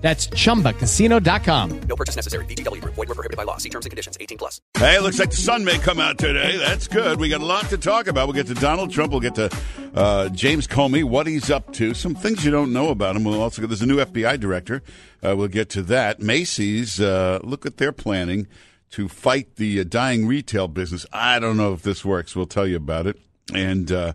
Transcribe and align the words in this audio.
That's 0.00 0.28
chumbacasino.com. 0.28 1.80
No 1.82 1.96
purchase 1.96 2.16
necessary. 2.16 2.44
VGW 2.46 2.80
Group. 2.80 2.94
Void 2.94 3.08
were 3.08 3.14
prohibited 3.14 3.36
by 3.36 3.42
law. 3.42 3.58
See 3.58 3.68
terms 3.68 3.84
and 3.84 3.90
conditions. 3.90 4.16
18 4.18 4.38
plus. 4.38 4.60
Hey, 4.78 4.98
looks 4.98 5.18
like 5.18 5.30
the 5.30 5.36
sun 5.36 5.64
may 5.64 5.78
come 5.78 6.00
out 6.00 6.16
today. 6.16 6.56
That's 6.56 6.88
good. 6.88 7.20
We 7.20 7.28
got 7.28 7.42
a 7.42 7.44
lot 7.44 7.68
to 7.68 7.76
talk 7.76 8.06
about. 8.06 8.26
We'll 8.26 8.34
get 8.34 8.46
to 8.46 8.54
Donald 8.54 8.90
Trump. 8.90 9.12
We'll 9.12 9.20
get 9.20 9.34
to 9.34 9.50
uh, 9.94 10.28
James 10.30 10.66
Comey, 10.66 11.04
what 11.04 11.26
he's 11.26 11.50
up 11.50 11.72
to, 11.74 11.94
some 11.94 12.14
things 12.14 12.44
you 12.44 12.50
don't 12.50 12.72
know 12.72 12.88
about 12.88 13.16
him. 13.16 13.24
We'll 13.24 13.42
also 13.42 13.60
get, 13.60 13.68
there's 13.68 13.82
a 13.82 13.86
new 13.86 13.98
FBI 13.98 14.40
director. 14.40 14.82
Uh, 15.22 15.36
we'll 15.36 15.48
get 15.48 15.68
to 15.70 15.82
that. 15.82 16.20
Macy's, 16.20 17.00
uh, 17.00 17.40
look 17.42 17.66
at 17.66 17.76
their 17.76 17.92
planning 17.92 18.46
to 18.92 19.08
fight 19.08 19.56
the 19.56 19.80
uh, 19.80 19.84
dying 19.84 20.26
retail 20.26 20.68
business. 20.68 21.06
I 21.12 21.38
don't 21.38 21.56
know 21.56 21.72
if 21.72 21.82
this 21.82 22.04
works. 22.04 22.34
We'll 22.34 22.46
tell 22.46 22.66
you 22.66 22.76
about 22.76 23.06
it. 23.06 23.18
And 23.54 23.90
uh, 23.90 24.12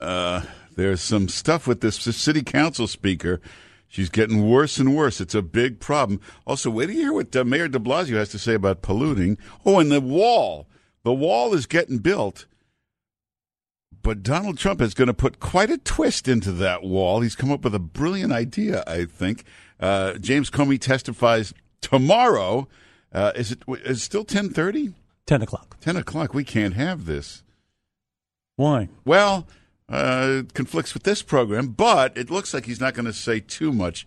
uh, 0.00 0.42
there's 0.76 1.00
some 1.00 1.28
stuff 1.28 1.66
with 1.66 1.80
this 1.80 1.96
city 1.96 2.42
council 2.42 2.86
speaker. 2.86 3.40
She's 3.90 4.08
getting 4.08 4.48
worse 4.48 4.78
and 4.78 4.96
worse. 4.96 5.20
It's 5.20 5.34
a 5.34 5.42
big 5.42 5.80
problem. 5.80 6.20
Also, 6.46 6.70
wait 6.70 6.86
to 6.86 6.92
hear 6.92 7.12
what 7.12 7.34
uh, 7.34 7.42
Mayor 7.42 7.66
de 7.66 7.80
Blasio 7.80 8.14
has 8.14 8.28
to 8.28 8.38
say 8.38 8.54
about 8.54 8.82
polluting. 8.82 9.36
Oh, 9.66 9.80
and 9.80 9.90
the 9.90 10.00
wall. 10.00 10.68
The 11.02 11.12
wall 11.12 11.52
is 11.54 11.66
getting 11.66 11.98
built. 11.98 12.46
But 14.00 14.22
Donald 14.22 14.58
Trump 14.58 14.80
is 14.80 14.94
going 14.94 15.08
to 15.08 15.14
put 15.14 15.40
quite 15.40 15.70
a 15.70 15.76
twist 15.76 16.28
into 16.28 16.52
that 16.52 16.84
wall. 16.84 17.20
He's 17.20 17.34
come 17.34 17.50
up 17.50 17.64
with 17.64 17.74
a 17.74 17.80
brilliant 17.80 18.32
idea, 18.32 18.84
I 18.86 19.06
think. 19.06 19.42
Uh, 19.80 20.14
James 20.14 20.50
Comey 20.50 20.80
testifies 20.80 21.52
tomorrow. 21.80 22.68
Uh, 23.12 23.32
is 23.34 23.50
it 23.50 23.62
is 23.84 23.98
it 23.98 24.02
still 24.02 24.20
1030? 24.20 24.94
10 25.26 25.42
o'clock. 25.42 25.76
10 25.80 25.96
o'clock. 25.96 26.32
We 26.32 26.44
can't 26.44 26.74
have 26.74 27.06
this. 27.06 27.42
Why? 28.54 28.88
Well, 29.04 29.48
uh, 29.90 30.42
conflicts 30.54 30.94
with 30.94 31.02
this 31.02 31.22
program, 31.22 31.68
but 31.68 32.16
it 32.16 32.30
looks 32.30 32.54
like 32.54 32.66
he's 32.66 32.80
not 32.80 32.94
going 32.94 33.06
to 33.06 33.12
say 33.12 33.40
too 33.40 33.72
much. 33.72 34.06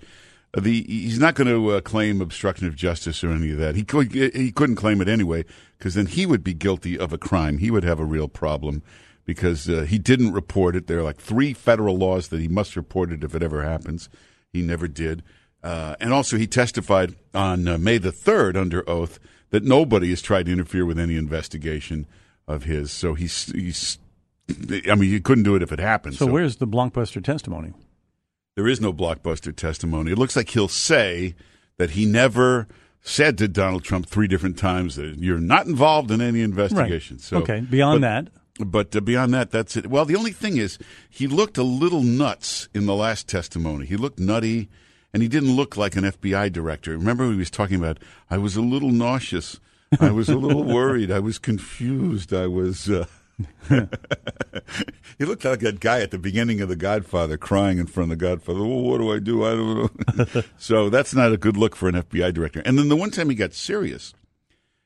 The 0.55 0.83
he's 0.83 1.19
not 1.19 1.33
going 1.33 1.47
to 1.47 1.71
uh, 1.71 1.81
claim 1.81 2.21
obstruction 2.21 2.67
of 2.67 2.75
justice 2.75 3.23
or 3.23 3.31
any 3.31 3.51
of 3.51 3.57
that. 3.57 3.75
He 3.75 3.83
could 3.83 4.13
he 4.13 4.51
couldn't 4.51 4.75
claim 4.75 5.01
it 5.01 5.07
anyway 5.07 5.45
because 5.77 5.95
then 5.95 6.05
he 6.05 6.25
would 6.25 6.43
be 6.43 6.53
guilty 6.53 6.97
of 6.97 7.11
a 7.11 7.17
crime. 7.17 7.57
He 7.57 7.71
would 7.71 7.83
have 7.83 7.99
a 7.99 8.05
real 8.05 8.27
problem 8.27 8.83
because 9.25 9.69
uh, 9.69 9.81
he 9.81 9.97
didn't 9.97 10.33
report 10.33 10.75
it. 10.75 10.87
There 10.87 10.99
are 10.99 11.03
like 11.03 11.19
three 11.19 11.53
federal 11.53 11.97
laws 11.97 12.27
that 12.27 12.39
he 12.39 12.47
must 12.47 12.75
report 12.75 13.11
it 13.11 13.23
if 13.23 13.33
it 13.33 13.43
ever 13.43 13.63
happens. 13.63 14.09
He 14.51 14.61
never 14.61 14.87
did. 14.87 15.23
Uh, 15.63 15.95
and 15.99 16.11
also, 16.11 16.37
he 16.37 16.45
testified 16.45 17.15
on 17.33 17.67
uh, 17.67 17.77
May 17.77 17.97
the 17.97 18.11
3rd 18.11 18.57
under 18.57 18.87
oath 18.89 19.19
that 19.51 19.63
nobody 19.63 20.09
has 20.09 20.21
tried 20.21 20.47
to 20.47 20.51
interfere 20.51 20.85
with 20.85 20.99
any 20.99 21.15
investigation 21.15 22.05
of 22.47 22.63
his. 22.65 22.91
So 22.91 23.13
he's, 23.13 23.45
he's 23.53 23.97
I 24.89 24.95
mean, 24.95 25.09
you 25.09 25.21
couldn't 25.21 25.43
do 25.43 25.55
it 25.55 25.63
if 25.63 25.71
it 25.71 25.79
happened. 25.79 26.15
So, 26.15 26.25
where's 26.25 26.57
the 26.57 26.67
blockbuster 26.67 27.23
testimony? 27.23 27.73
There 28.55 28.67
is 28.67 28.79
no 28.79 28.93
blockbuster 28.93 29.55
testimony. 29.55 30.11
It 30.11 30.17
looks 30.17 30.35
like 30.35 30.49
he'll 30.49 30.67
say 30.67 31.35
that 31.77 31.91
he 31.91 32.05
never 32.05 32.67
said 33.01 33.37
to 33.39 33.47
Donald 33.47 33.83
Trump 33.83 34.05
three 34.05 34.27
different 34.27 34.57
times 34.57 34.95
that 34.95 35.17
you're 35.17 35.39
not 35.39 35.65
involved 35.65 36.11
in 36.11 36.21
any 36.21 36.41
investigation. 36.41 37.17
Right. 37.17 37.23
So, 37.23 37.37
okay, 37.39 37.59
beyond 37.61 38.01
but, 38.01 38.07
that. 38.07 38.31
But 38.59 38.95
uh, 38.95 39.01
beyond 39.01 39.33
that, 39.33 39.51
that's 39.51 39.75
it. 39.75 39.87
Well, 39.87 40.05
the 40.05 40.15
only 40.15 40.31
thing 40.31 40.57
is, 40.57 40.77
he 41.09 41.27
looked 41.27 41.57
a 41.57 41.63
little 41.63 42.03
nuts 42.03 42.69
in 42.73 42.85
the 42.85 42.95
last 42.95 43.27
testimony. 43.27 43.85
He 43.85 43.97
looked 43.97 44.19
nutty, 44.19 44.69
and 45.13 45.23
he 45.23 45.27
didn't 45.27 45.55
look 45.55 45.75
like 45.75 45.95
an 45.95 46.03
FBI 46.03 46.51
director. 46.51 46.91
Remember, 46.91 47.29
he 47.31 47.37
was 47.37 47.49
talking 47.49 47.77
about, 47.77 47.97
I 48.29 48.37
was 48.37 48.55
a 48.55 48.61
little 48.61 48.91
nauseous. 48.91 49.59
I 49.99 50.11
was 50.11 50.29
a 50.29 50.37
little 50.37 50.63
worried. 50.75 51.11
I 51.11 51.19
was 51.19 51.39
confused. 51.39 52.33
I 52.33 52.47
was. 52.47 52.89
Uh, 52.89 53.05
he 55.17 55.25
looked 55.25 55.45
like 55.45 55.59
that 55.59 55.79
guy 55.79 56.01
at 56.01 56.11
the 56.11 56.17
beginning 56.17 56.61
of 56.61 56.69
The 56.69 56.75
Godfather 56.75 57.37
crying 57.37 57.77
in 57.77 57.87
front 57.87 58.11
of 58.11 58.19
The 58.19 58.25
Godfather. 58.25 58.59
Oh, 58.59 58.81
what 58.81 58.99
do 58.99 59.13
I 59.13 59.19
do? 59.19 59.45
I 59.45 59.51
don't 59.51 60.35
know. 60.35 60.43
so 60.57 60.89
that's 60.89 61.13
not 61.13 61.31
a 61.31 61.37
good 61.37 61.57
look 61.57 61.75
for 61.75 61.87
an 61.89 61.95
FBI 61.95 62.33
director. 62.33 62.61
And 62.65 62.77
then 62.77 62.89
the 62.89 62.95
one 62.95 63.11
time 63.11 63.29
he 63.29 63.35
got 63.35 63.53
serious 63.53 64.13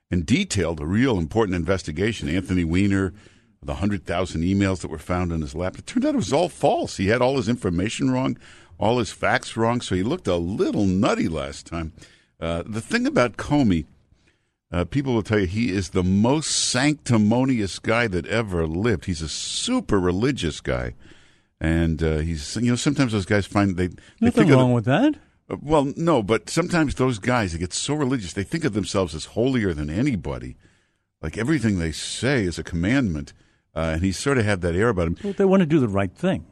and 0.09 0.25
detailed 0.25 0.79
a 0.79 0.85
real 0.85 1.17
important 1.17 1.55
investigation, 1.55 2.29
Anthony 2.29 2.63
Weiner, 2.63 3.13
the 3.61 3.73
100,000 3.73 4.41
emails 4.41 4.81
that 4.81 4.91
were 4.91 4.99
found 4.99 5.31
in 5.31 5.41
his 5.41 5.55
lap, 5.55 5.77
it 5.77 5.85
turned 5.85 6.05
out 6.05 6.13
it 6.13 6.17
was 6.17 6.33
all 6.33 6.49
false. 6.49 6.97
He 6.97 7.07
had 7.07 7.21
all 7.21 7.37
his 7.37 7.49
information 7.49 8.11
wrong, 8.11 8.37
all 8.77 8.99
his 8.99 9.11
facts 9.11 9.57
wrong, 9.57 9.81
so 9.81 9.95
he 9.95 10.03
looked 10.03 10.27
a 10.27 10.35
little 10.35 10.85
nutty 10.85 11.27
last 11.27 11.65
time. 11.65 11.93
Uh, 12.39 12.63
the 12.65 12.81
thing 12.81 13.07
about 13.07 13.37
Comey 13.37 13.85
uh, 14.71 14.85
people 14.85 15.13
will 15.13 15.23
tell 15.23 15.39
you 15.39 15.47
he 15.47 15.71
is 15.71 15.89
the 15.89 16.03
most 16.03 16.47
sanctimonious 16.47 17.79
guy 17.79 18.07
that 18.07 18.25
ever 18.27 18.67
lived. 18.67 19.05
He's 19.05 19.21
a 19.21 19.29
super 19.29 19.99
religious 19.99 20.59
guy, 20.59 20.93
and 21.59 22.03
uh, 22.03 22.17
he's 22.17 22.55
you 22.57 22.69
know 22.69 22.75
sometimes 22.75 23.13
those 23.13 23.25
guys 23.25 23.45
find 23.45 23.77
they, 23.77 23.87
they 23.87 23.95
nothing 24.21 24.49
wrong 24.49 24.73
with 24.73 24.85
that. 24.85 25.15
Uh, 25.49 25.55
well, 25.61 25.93
no, 25.95 26.21
but 26.21 26.49
sometimes 26.49 26.95
those 26.95 27.19
guys 27.19 27.53
they 27.53 27.59
get 27.59 27.73
so 27.73 27.93
religious 27.93 28.33
they 28.33 28.43
think 28.43 28.65
of 28.65 28.73
themselves 28.73 29.15
as 29.15 29.25
holier 29.25 29.73
than 29.73 29.89
anybody. 29.89 30.57
Like 31.21 31.37
everything 31.37 31.79
they 31.79 31.93
say 31.93 32.43
is 32.43 32.59
a 32.59 32.63
commandment, 32.63 33.33
uh, 33.75 33.91
and 33.93 34.03
he 34.03 34.11
sort 34.11 34.37
of 34.37 34.45
had 34.45 34.61
that 34.61 34.75
air 34.75 34.89
about 34.89 35.07
him. 35.07 35.17
Well, 35.23 35.33
they 35.33 35.45
want 35.45 35.61
to 35.61 35.65
do 35.65 35.79
the 35.79 35.87
right 35.87 36.13
thing 36.13 36.45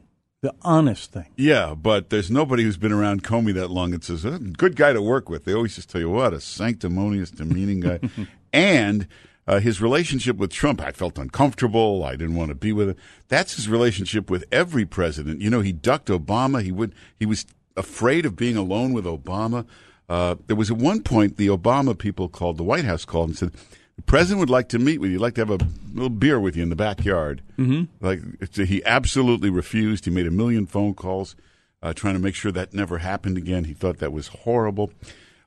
the 0.46 0.54
honest 0.62 1.10
thing. 1.12 1.26
Yeah, 1.36 1.74
but 1.74 2.10
there's 2.10 2.30
nobody 2.30 2.62
who's 2.62 2.76
been 2.76 2.92
around 2.92 3.24
Comey 3.24 3.52
that 3.54 3.68
long 3.68 3.92
and 3.92 4.04
says, 4.04 4.22
good 4.22 4.76
guy 4.76 4.92
to 4.92 5.02
work 5.02 5.28
with. 5.28 5.44
They 5.44 5.52
always 5.52 5.74
just 5.74 5.90
tell 5.90 6.00
you, 6.00 6.08
what 6.08 6.32
a 6.32 6.40
sanctimonious, 6.40 7.32
demeaning 7.32 7.80
guy. 7.80 7.98
and 8.52 9.08
uh, 9.48 9.58
his 9.58 9.80
relationship 9.80 10.36
with 10.36 10.52
Trump, 10.52 10.80
I 10.80 10.92
felt 10.92 11.18
uncomfortable. 11.18 12.04
I 12.04 12.12
didn't 12.12 12.36
want 12.36 12.50
to 12.50 12.54
be 12.54 12.72
with 12.72 12.90
him. 12.90 12.96
That's 13.26 13.56
his 13.56 13.68
relationship 13.68 14.30
with 14.30 14.44
every 14.52 14.86
president. 14.86 15.40
You 15.40 15.50
know, 15.50 15.62
he 15.62 15.72
ducked 15.72 16.08
Obama. 16.08 16.62
He 16.62 16.70
would. 16.70 16.94
He 17.18 17.26
was 17.26 17.44
afraid 17.76 18.24
of 18.24 18.36
being 18.36 18.56
alone 18.56 18.92
with 18.92 19.04
Obama. 19.04 19.66
Uh, 20.08 20.36
there 20.46 20.54
was 20.54 20.70
at 20.70 20.76
one 20.76 21.02
point 21.02 21.36
the 21.36 21.48
Obama 21.48 21.98
people 21.98 22.28
called, 22.28 22.56
the 22.56 22.62
White 22.62 22.84
House 22.84 23.04
called 23.04 23.30
and 23.30 23.38
said, 23.38 23.52
the 23.96 24.02
president 24.02 24.40
would 24.40 24.50
like 24.50 24.68
to 24.70 24.78
meet 24.78 25.00
with 25.00 25.10
you. 25.10 25.16
He'd 25.16 25.22
like 25.22 25.34
to 25.34 25.40
have 25.40 25.50
a 25.50 25.66
little 25.92 26.10
beer 26.10 26.38
with 26.38 26.54
you 26.54 26.62
in 26.62 26.68
the 26.68 26.76
backyard. 26.76 27.42
Mm-hmm. 27.58 27.84
Like 28.04 28.20
he 28.54 28.84
absolutely 28.84 29.50
refused. 29.50 30.04
He 30.04 30.10
made 30.10 30.26
a 30.26 30.30
million 30.30 30.66
phone 30.66 30.94
calls 30.94 31.34
uh, 31.82 31.92
trying 31.94 32.14
to 32.14 32.20
make 32.20 32.34
sure 32.34 32.52
that 32.52 32.74
never 32.74 32.98
happened 32.98 33.38
again. 33.38 33.64
He 33.64 33.74
thought 33.74 33.98
that 33.98 34.12
was 34.12 34.28
horrible. 34.28 34.92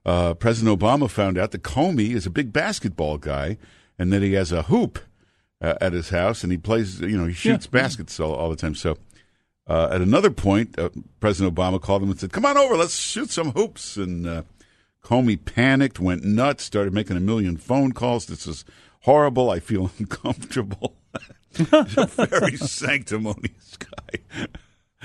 Uh, 0.05 0.33
President 0.33 0.79
Obama 0.79 1.09
found 1.09 1.37
out 1.37 1.51
that 1.51 1.61
Comey 1.61 2.11
is 2.15 2.25
a 2.25 2.31
big 2.31 2.51
basketball 2.51 3.17
guy 3.17 3.57
and 3.99 4.11
that 4.11 4.23
he 4.23 4.33
has 4.33 4.51
a 4.51 4.63
hoop 4.63 4.99
uh, 5.61 5.75
at 5.79 5.93
his 5.93 6.09
house 6.09 6.41
and 6.41 6.51
he 6.51 6.57
plays. 6.57 7.01
You 7.01 7.17
know, 7.17 7.25
he 7.25 7.33
shoots 7.33 7.67
yeah. 7.71 7.81
baskets 7.81 8.19
all, 8.19 8.33
all, 8.33 8.49
the 8.49 8.55
time. 8.55 8.75
So. 8.75 8.97
Uh, 9.67 9.87
at 9.91 10.01
another 10.01 10.31
point, 10.31 10.79
uh, 10.79 10.89
President 11.19 11.53
Obama 11.53 11.79
called 11.79 12.01
him 12.01 12.09
and 12.09 12.19
said, 12.19 12.31
"Come 12.31 12.43
on 12.43 12.57
over, 12.57 12.75
let's 12.75 12.95
shoot 12.95 13.29
some 13.29 13.51
hoops." 13.51 13.97
And 13.97 14.25
uh, 14.25 14.41
Comey 15.03 15.43
panicked, 15.43 15.99
went 15.99 16.23
nuts, 16.23 16.63
started 16.63 16.93
making 16.93 17.17
a 17.17 17.21
million 17.21 17.57
phone 17.57 17.91
calls. 17.91 18.25
This 18.25 18.45
is 18.47 18.65
horrible. 19.01 19.49
I 19.49 19.59
feel 19.59 19.91
uncomfortable. 19.99 20.95
He's 21.55 21.71
a 21.73 22.05
very 22.05 22.57
sanctimonious 22.57 23.77
guy. 23.77 24.47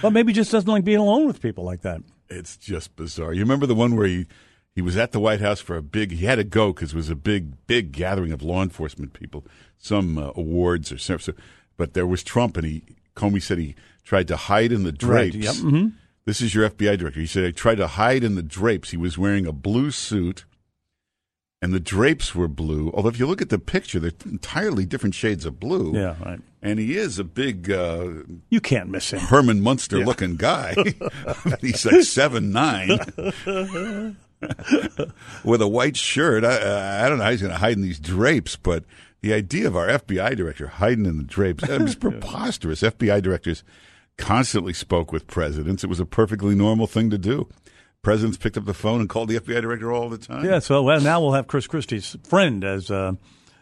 Well, 0.03 0.13
maybe 0.13 0.33
just 0.33 0.53
doesn't 0.53 0.71
like 0.71 0.85
being 0.85 0.99
alone 0.99 1.27
with 1.27 1.41
people 1.41 1.65
like 1.65 1.83
that. 1.83 2.03
It's 2.29 2.57
just 2.57 2.97
bizarre. 2.97 3.33
You 3.33 3.41
remember 3.41 3.67
the 3.67 3.75
one 3.75 3.97
where 3.97 4.07
he 4.07 4.27
he 4.75 4.83
was 4.83 4.97
at 4.97 5.13
the 5.13 5.21
White 5.21 5.41
House 5.41 5.61
for 5.61 5.77
a 5.77 5.83
big. 5.83 6.13
He 6.13 6.27
had 6.27 6.37
to 6.37 6.45
go 6.45 6.73
because 6.73 6.93
it 6.93 6.97
was 6.97 7.11
a 7.11 7.15
big 7.15 7.67
big 7.67 7.93
gathering 7.93 8.33
of 8.33 8.43
law 8.43 8.63
enforcement 8.63 9.13
people, 9.13 9.45
some 9.79 10.19
uh, 10.19 10.33
awards 10.35 10.91
or 10.91 10.99
something. 10.99 11.35
But 11.77 11.95
there 11.95 12.07
was 12.07 12.23
Trump, 12.23 12.57
and 12.57 12.67
he 12.67 12.83
Comey 13.15 13.41
said 13.43 13.59
he 13.59 13.75
tried 14.05 14.29
to 14.29 14.37
hide 14.37 14.73
in 14.73 14.83
the 14.83 14.93
drapes. 14.93 15.37
Right, 15.37 15.45
yep. 15.45 15.55
mm-hmm. 15.55 15.89
This 16.27 16.41
is 16.41 16.55
your 16.55 16.71
FBI 16.71 16.99
director. 16.99 17.21
He 17.21 17.27
said, 17.27 17.45
I 17.45 17.51
tried 17.51 17.77
to 17.77 17.87
hide 17.87 18.25
in 18.25 18.35
the 18.35 18.43
drapes. 18.43 18.91
He 18.91 18.97
was 18.97 19.19
wearing 19.19 19.47
a 19.47 19.53
blue 19.53 19.91
suit, 19.91 20.47
and 21.61 21.75
the 21.75 21.81
drapes 21.81 22.35
were 22.35 22.49
blue. 22.49 22.91
Although, 22.95 23.11
if 23.11 23.19
you 23.19 23.27
look 23.27 23.43
at 23.43 23.51
the 23.51 23.59
picture, 23.59 24.01
they're 24.01 24.13
entirely 24.25 24.87
different 24.87 25.15
shades 25.15 25.45
of 25.45 25.61
blue. 25.61 25.95
Yeah, 25.95 26.15
right. 26.25 26.41
And 26.63 26.79
he 26.79 26.97
is 26.97 27.19
a 27.19 27.25
big. 27.25 27.71
Uh, 27.71 28.23
you 28.49 28.61
can't 28.61 28.89
miss 28.89 29.13
him. 29.13 29.21
Herman 29.21 29.61
Munster 29.61 29.99
yeah. 29.99 30.07
looking 30.07 30.37
guy. 30.37 30.75
He's 31.61 31.85
like 31.85 32.03
seven 32.05 32.53
nine. 32.53 32.89
With 35.45 35.63
a 35.63 35.69
white 35.69 35.97
shirt. 35.97 36.43
I, 36.45 37.05
I 37.05 37.09
don't 37.09 37.19
know 37.19 37.25
how 37.25 37.31
he's 37.31 37.41
going 37.41 37.53
to 37.53 37.59
hide 37.59 37.77
in 37.77 37.83
these 37.83 37.99
drapes, 37.99 38.57
but 38.57 38.85
the 39.23 39.33
idea 39.33 39.67
of 39.67 39.75
our 39.75 39.89
FBI 39.89 40.37
director 40.37 40.67
hiding 40.67 41.07
in 41.07 41.17
the 41.17 41.25
drapes 41.25 41.67
is 41.67 41.95
preposterous. 41.95 42.83
FBI 42.83 43.23
directors 43.23 43.65
constantly 44.17 44.73
spoke 44.73 45.13
with 45.13 45.27
presidents. 45.27 45.85
It 45.85 45.89
was 45.89 46.01
a 46.01 46.07
perfectly 46.07 46.55
normal 46.55 46.87
thing 46.87 47.11
to 47.11 47.19
do. 47.19 47.49
Presidents 48.03 48.37
picked 48.37 48.57
up 48.57 48.67
the 48.67 48.75
phone 48.75 49.01
and 49.01 49.09
called 49.09 49.29
the 49.29 49.41
FBI 49.41 49.63
director 49.63 49.93
all 49.93 50.11
the 50.11 50.19
time. 50.19 50.45
Yeah, 50.45 50.59
so 50.59 50.83
well, 50.83 51.01
now 51.01 51.21
we'll 51.21 51.33
have 51.33 51.47
Chris 51.47 51.67
Christie's 51.67 52.17
friend 52.25 52.63
as 52.63 52.91
uh, 52.91 53.13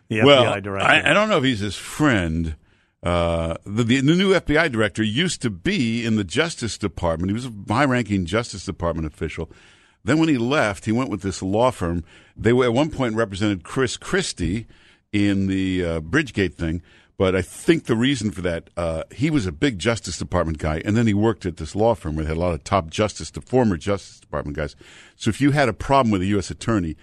the 0.08 0.22
well, 0.22 0.44
FBI 0.44 0.62
director. 0.62 0.88
I, 0.88 1.10
I 1.10 1.14
don't 1.14 1.28
know 1.28 1.38
if 1.38 1.44
he's 1.44 1.60
his 1.60 1.76
friend. 1.76 2.56
Uh, 3.02 3.56
the, 3.64 3.84
the, 3.84 4.00
the 4.00 4.14
new 4.14 4.32
FBI 4.32 4.70
director 4.70 5.02
used 5.02 5.42
to 5.42 5.50
be 5.50 6.04
in 6.04 6.16
the 6.16 6.24
Justice 6.24 6.78
Department. 6.78 7.30
He 7.30 7.34
was 7.34 7.46
a 7.46 7.52
high-ranking 7.68 8.26
Justice 8.26 8.64
Department 8.64 9.06
official. 9.06 9.50
Then, 10.04 10.18
when 10.18 10.28
he 10.28 10.38
left, 10.38 10.84
he 10.84 10.92
went 10.92 11.10
with 11.10 11.22
this 11.22 11.42
law 11.42 11.70
firm. 11.70 12.04
They 12.36 12.52
were, 12.52 12.64
at 12.64 12.72
one 12.72 12.90
point 12.90 13.14
represented 13.14 13.62
Chris 13.62 13.96
Christie 13.96 14.66
in 15.12 15.46
the 15.46 15.84
uh, 15.84 16.00
Bridgegate 16.00 16.54
thing. 16.54 16.82
But 17.18 17.36
I 17.36 17.42
think 17.42 17.84
the 17.84 17.96
reason 17.96 18.30
for 18.30 18.40
that, 18.42 18.70
uh, 18.76 19.04
he 19.12 19.30
was 19.30 19.46
a 19.46 19.52
big 19.52 19.78
Justice 19.78 20.18
Department 20.18 20.58
guy, 20.58 20.82
and 20.84 20.96
then 20.96 21.06
he 21.06 21.14
worked 21.14 21.46
at 21.46 21.58
this 21.58 21.76
law 21.76 21.94
firm 21.94 22.16
where 22.16 22.24
they 22.24 22.30
had 22.30 22.36
a 22.36 22.40
lot 22.40 22.54
of 22.54 22.64
top 22.64 22.88
Justice, 22.90 23.30
the 23.30 23.40
former 23.40 23.76
Justice 23.76 24.18
Department 24.18 24.56
guys. 24.56 24.74
So 25.16 25.28
if 25.28 25.40
you 25.40 25.50
had 25.50 25.68
a 25.68 25.74
problem 25.74 26.10
with 26.10 26.22
a 26.22 26.26
U.S. 26.26 26.50
attorney, 26.50 26.96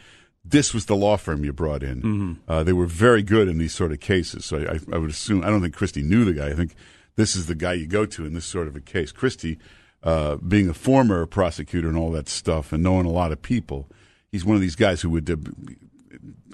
this 0.44 0.74
was 0.74 0.86
the 0.86 0.96
law 0.96 1.18
firm 1.18 1.44
you 1.44 1.54
brought 1.54 1.84
in. 1.84 2.02
Mm-hmm. 2.02 2.34
Uh, 2.52 2.64
they 2.64 2.74
were 2.74 2.86
very 2.86 3.22
good 3.22 3.48
in 3.48 3.58
these 3.58 3.74
sort 3.74 3.92
of 3.92 4.00
cases. 4.00 4.46
So 4.46 4.58
I, 4.58 4.80
I 4.94 4.98
would 4.98 5.10
assume, 5.10 5.44
I 5.44 5.50
don't 5.50 5.62
think 5.62 5.76
Christie 5.76 6.04
knew 6.04 6.26
the 6.26 6.34
guy. 6.34 6.48
I 6.48 6.54
think 6.54 6.76
this 7.16 7.36
is 7.36 7.46
the 7.46 7.56
guy 7.56 7.74
you 7.74 7.88
go 7.88 8.06
to 8.06 8.26
in 8.26 8.34
this 8.34 8.46
sort 8.46 8.68
of 8.68 8.76
a 8.76 8.82
case. 8.82 9.12
Christie, 9.12 9.60
uh, 10.04 10.38
being 10.38 10.70
a 10.70 10.74
former 10.74 11.26
prosecutor 11.26 11.88
and 11.88 11.98
all 11.98 12.12
that 12.12 12.30
stuff 12.30 12.72
and 12.72 12.82
knowing 12.82 13.06
a 13.06 13.12
lot 13.12 13.32
of 13.32 13.42
people, 13.42 13.90
he's 14.32 14.46
one 14.46 14.56
of 14.56 14.62
these 14.62 14.76
guys 14.76 15.02
who 15.02 15.10
would 15.10 15.30
uh, 15.30 15.36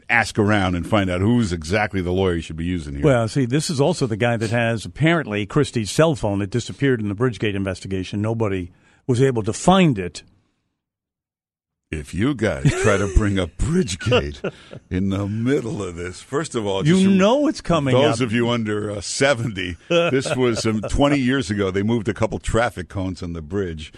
ask 0.09 0.37
around 0.37 0.75
and 0.75 0.87
find 0.87 1.09
out 1.09 1.21
who's 1.21 1.51
exactly 1.51 2.01
the 2.01 2.11
lawyer 2.11 2.35
you 2.35 2.41
should 2.41 2.55
be 2.55 2.65
using 2.65 2.95
here. 2.95 3.03
Well, 3.05 3.27
see, 3.27 3.45
this 3.45 3.69
is 3.69 3.81
also 3.81 4.05
the 4.07 4.17
guy 4.17 4.37
that 4.37 4.51
has 4.51 4.85
apparently 4.85 5.45
Christie's 5.45 5.89
cell 5.91 6.15
phone 6.15 6.39
that 6.39 6.49
disappeared 6.51 6.99
in 7.01 7.09
the 7.09 7.15
Bridgegate 7.15 7.55
investigation. 7.55 8.21
Nobody 8.21 8.71
was 9.07 9.21
able 9.21 9.43
to 9.43 9.53
find 9.53 9.97
it. 9.99 10.23
if 11.91 12.13
you 12.13 12.33
guys 12.35 12.69
try 12.81 12.97
to 12.97 13.07
bring 13.15 13.39
up 13.39 13.49
Bridgegate 13.57 14.51
in 14.89 15.09
the 15.09 15.27
middle 15.27 15.81
of 15.83 15.95
this, 15.95 16.21
first 16.21 16.53
of 16.55 16.65
all, 16.65 16.85
You 16.85 17.09
know 17.09 17.47
it's 17.47 17.61
coming 17.61 17.93
Those 17.95 18.21
up. 18.21 18.25
of 18.27 18.33
you 18.33 18.49
under 18.49 18.91
uh, 18.91 19.01
70, 19.01 19.77
this 19.89 20.35
was 20.35 20.65
um, 20.65 20.81
20 20.89 21.17
years 21.17 21.49
ago. 21.51 21.71
They 21.71 21.83
moved 21.83 22.09
a 22.09 22.13
couple 22.13 22.39
traffic 22.39 22.89
cones 22.89 23.21
on 23.23 23.33
the 23.33 23.41
bridge. 23.41 23.93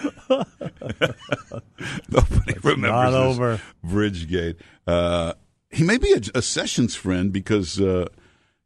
Nobody 2.08 2.54
remembers 2.62 2.80
not 2.90 3.14
over. 3.14 3.60
Bridgegate. 3.84 4.56
Uh, 4.88 5.34
he 5.70 5.84
may 5.84 5.98
be 5.98 6.12
a, 6.12 6.20
a 6.38 6.42
Sessions 6.42 6.94
friend 6.94 7.32
because 7.32 7.80
uh, 7.80 8.06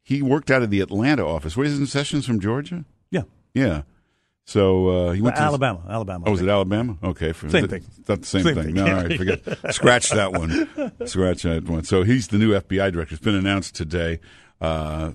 he 0.03 0.23
worked 0.23 0.51
out 0.51 0.63
of 0.63 0.71
the 0.71 0.81
Atlanta 0.81 1.27
office. 1.27 1.57
Where 1.57 1.67
isn't 1.67 1.87
Sessions 1.87 2.25
from 2.27 2.39
Georgia? 2.41 2.85
Yeah. 3.11 3.23
Yeah. 3.55 3.83
So 4.45 4.89
uh, 4.89 5.13
he 5.13 5.21
went 5.23 5.37
to 5.37 5.43
Alabama. 5.43 5.81
Alabama. 5.89 6.25
Oh, 6.27 6.33
was 6.33 6.43
it 6.43 6.49
Alabama? 6.49 6.97
Okay, 7.03 7.33
for, 7.33 7.49
Same 7.49 7.69
th- 7.69 7.83
thing. 7.83 7.91
Not 8.09 8.21
the 8.21 8.27
same, 8.27 8.43
Same 8.43 8.55
thing. 8.55 8.65
thing. 8.65 8.75
No, 8.75 8.87
all 8.87 9.03
right, 9.05 9.17
forget. 9.17 9.41
Scratch 9.75 10.11
that 10.11 10.33
one. 10.33 10.69
Scratch 11.07 11.43
that 11.43 11.65
one. 11.69 11.85
So 11.85 12.03
he's 12.03 12.29
the 12.29 12.39
new 12.39 12.51
FBI 12.53 12.93
director. 12.93 13.15
It's 13.15 13.23
been 13.25 13.37
announced 13.37 13.75
today. 13.77 14.19
Uh, 14.61 15.13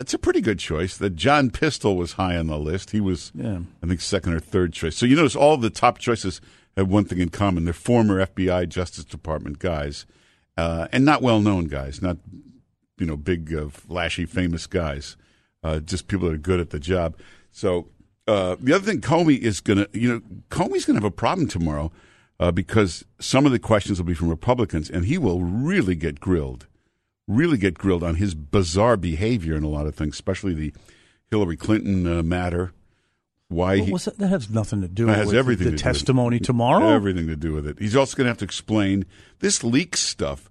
it's 0.00 0.12
a 0.12 0.18
pretty 0.18 0.42
good 0.42 0.58
choice. 0.58 0.98
That 0.98 1.16
John 1.16 1.50
Pistole 1.50 1.96
was 1.96 2.12
high 2.14 2.36
on 2.36 2.46
the 2.48 2.58
list. 2.58 2.90
He 2.90 3.00
was, 3.00 3.32
Yeah. 3.34 3.60
I 3.82 3.86
think, 3.86 4.02
second 4.02 4.34
or 4.34 4.40
third 4.40 4.74
choice. 4.74 4.96
So 4.96 5.06
you 5.06 5.16
notice 5.16 5.34
all 5.36 5.56
the 5.56 5.70
top 5.70 5.98
choices 5.98 6.40
have 6.76 6.88
one 6.88 7.04
thing 7.04 7.18
in 7.18 7.30
common: 7.30 7.64
they're 7.64 7.74
former 7.74 8.24
FBI 8.26 8.68
Justice 8.68 9.04
Department 9.04 9.58
guys, 9.58 10.06
uh, 10.56 10.88
and 10.92 11.04
not 11.04 11.22
well-known 11.22 11.66
guys, 11.66 12.02
not 12.02 12.18
you 12.98 13.06
know 13.06 13.16
big, 13.16 13.54
uh, 13.54 13.68
flashy, 13.68 14.26
famous 14.26 14.66
guys. 14.66 15.16
Uh, 15.62 15.80
just 15.80 16.06
people 16.06 16.28
that 16.28 16.34
are 16.34 16.38
good 16.38 16.60
at 16.60 16.70
the 16.70 16.78
job. 16.78 17.16
So 17.50 17.88
uh, 18.28 18.56
the 18.60 18.72
other 18.72 18.84
thing, 18.84 19.00
Comey 19.00 19.38
is 19.38 19.60
to, 19.78 19.88
you 19.92 20.08
know, 20.08 20.20
Comey's 20.50 20.84
to 20.96 21.02
have 21.02 21.04
a 21.04 21.10
problem 21.10 21.48
tomorrow 21.48 21.92
uh, 22.40 22.50
because 22.50 23.04
some 23.20 23.46
of 23.46 23.52
the 23.52 23.58
questions 23.58 23.98
will 23.98 24.06
be 24.06 24.14
from 24.14 24.28
Republicans, 24.28 24.90
and 24.90 25.04
he 25.04 25.16
will 25.16 25.42
really 25.42 25.94
get 25.94 26.20
grilled, 26.20 26.66
really 27.28 27.56
get 27.56 27.74
grilled 27.74 28.02
on 28.02 28.16
his 28.16 28.34
bizarre 28.34 28.96
behavior 28.96 29.54
in 29.54 29.62
a 29.62 29.68
lot 29.68 29.86
of 29.86 29.94
things, 29.94 30.14
especially 30.14 30.54
the 30.54 30.74
Hillary 31.30 31.56
Clinton 31.56 32.06
uh, 32.06 32.22
matter. 32.22 32.72
Why 33.48 33.76
he 33.78 33.92
that? 33.92 34.18
that 34.18 34.28
has 34.28 34.50
nothing 34.50 34.80
to 34.80 34.88
do 34.88 35.06
That 35.06 35.18
has 35.18 35.26
with 35.28 35.36
everything 35.36 35.66
the 35.66 35.70
to 35.72 35.76
do 35.76 35.84
with 35.84 35.96
it. 35.96 35.98
testimony 35.98 36.38
tomorrow. 36.40 36.88
everything 36.88 37.28
to 37.28 37.36
do 37.36 37.52
with 37.52 37.66
it. 37.66 37.78
He's 37.78 37.94
also 37.94 38.16
going 38.16 38.24
to 38.24 38.30
have 38.30 38.38
to 38.38 38.44
explain 38.44 39.06
this 39.38 39.62
leak 39.62 39.96
stuff. 39.96 40.50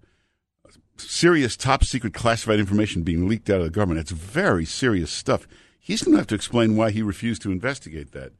Serious 0.97 1.57
top 1.57 1.83
secret 1.83 2.13
classified 2.13 2.57
information 2.59 3.03
being 3.03 3.27
leaked 3.27 3.49
out 3.49 3.57
of 3.59 3.65
the 3.65 3.69
government. 3.69 3.99
It's 3.99 4.11
very 4.11 4.63
serious 4.63 5.11
stuff. 5.11 5.45
He's 5.77 6.03
going 6.03 6.13
to 6.13 6.19
have 6.19 6.27
to 6.27 6.35
explain 6.35 6.77
why 6.77 6.91
he 6.91 7.01
refused 7.01 7.41
to 7.41 7.51
investigate 7.51 8.13
that. 8.13 8.31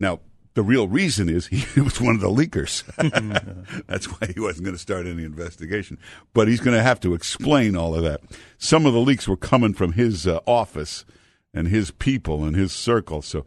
Now, 0.00 0.20
the 0.54 0.62
real 0.62 0.88
reason 0.88 1.28
is 1.28 1.48
he 1.48 1.80
was 1.82 2.00
one 2.00 2.14
of 2.14 2.22
the 2.22 2.30
leakers. 2.30 2.82
That's 3.86 4.06
why 4.06 4.28
he 4.34 4.40
wasn't 4.40 4.64
going 4.64 4.74
to 4.74 4.80
start 4.80 5.06
any 5.06 5.22
investigation. 5.22 5.98
But 6.32 6.48
he's 6.48 6.60
going 6.60 6.76
to 6.76 6.82
have 6.82 6.98
to 7.00 7.12
explain 7.12 7.76
all 7.76 7.94
of 7.94 8.02
that. 8.04 8.22
Some 8.56 8.86
of 8.86 8.94
the 8.94 9.00
leaks 9.00 9.28
were 9.28 9.36
coming 9.36 9.74
from 9.74 9.92
his 9.92 10.26
uh, 10.26 10.40
office 10.46 11.04
and 11.52 11.68
his 11.68 11.90
people 11.90 12.42
and 12.42 12.56
his 12.56 12.72
circle. 12.72 13.20
So 13.20 13.44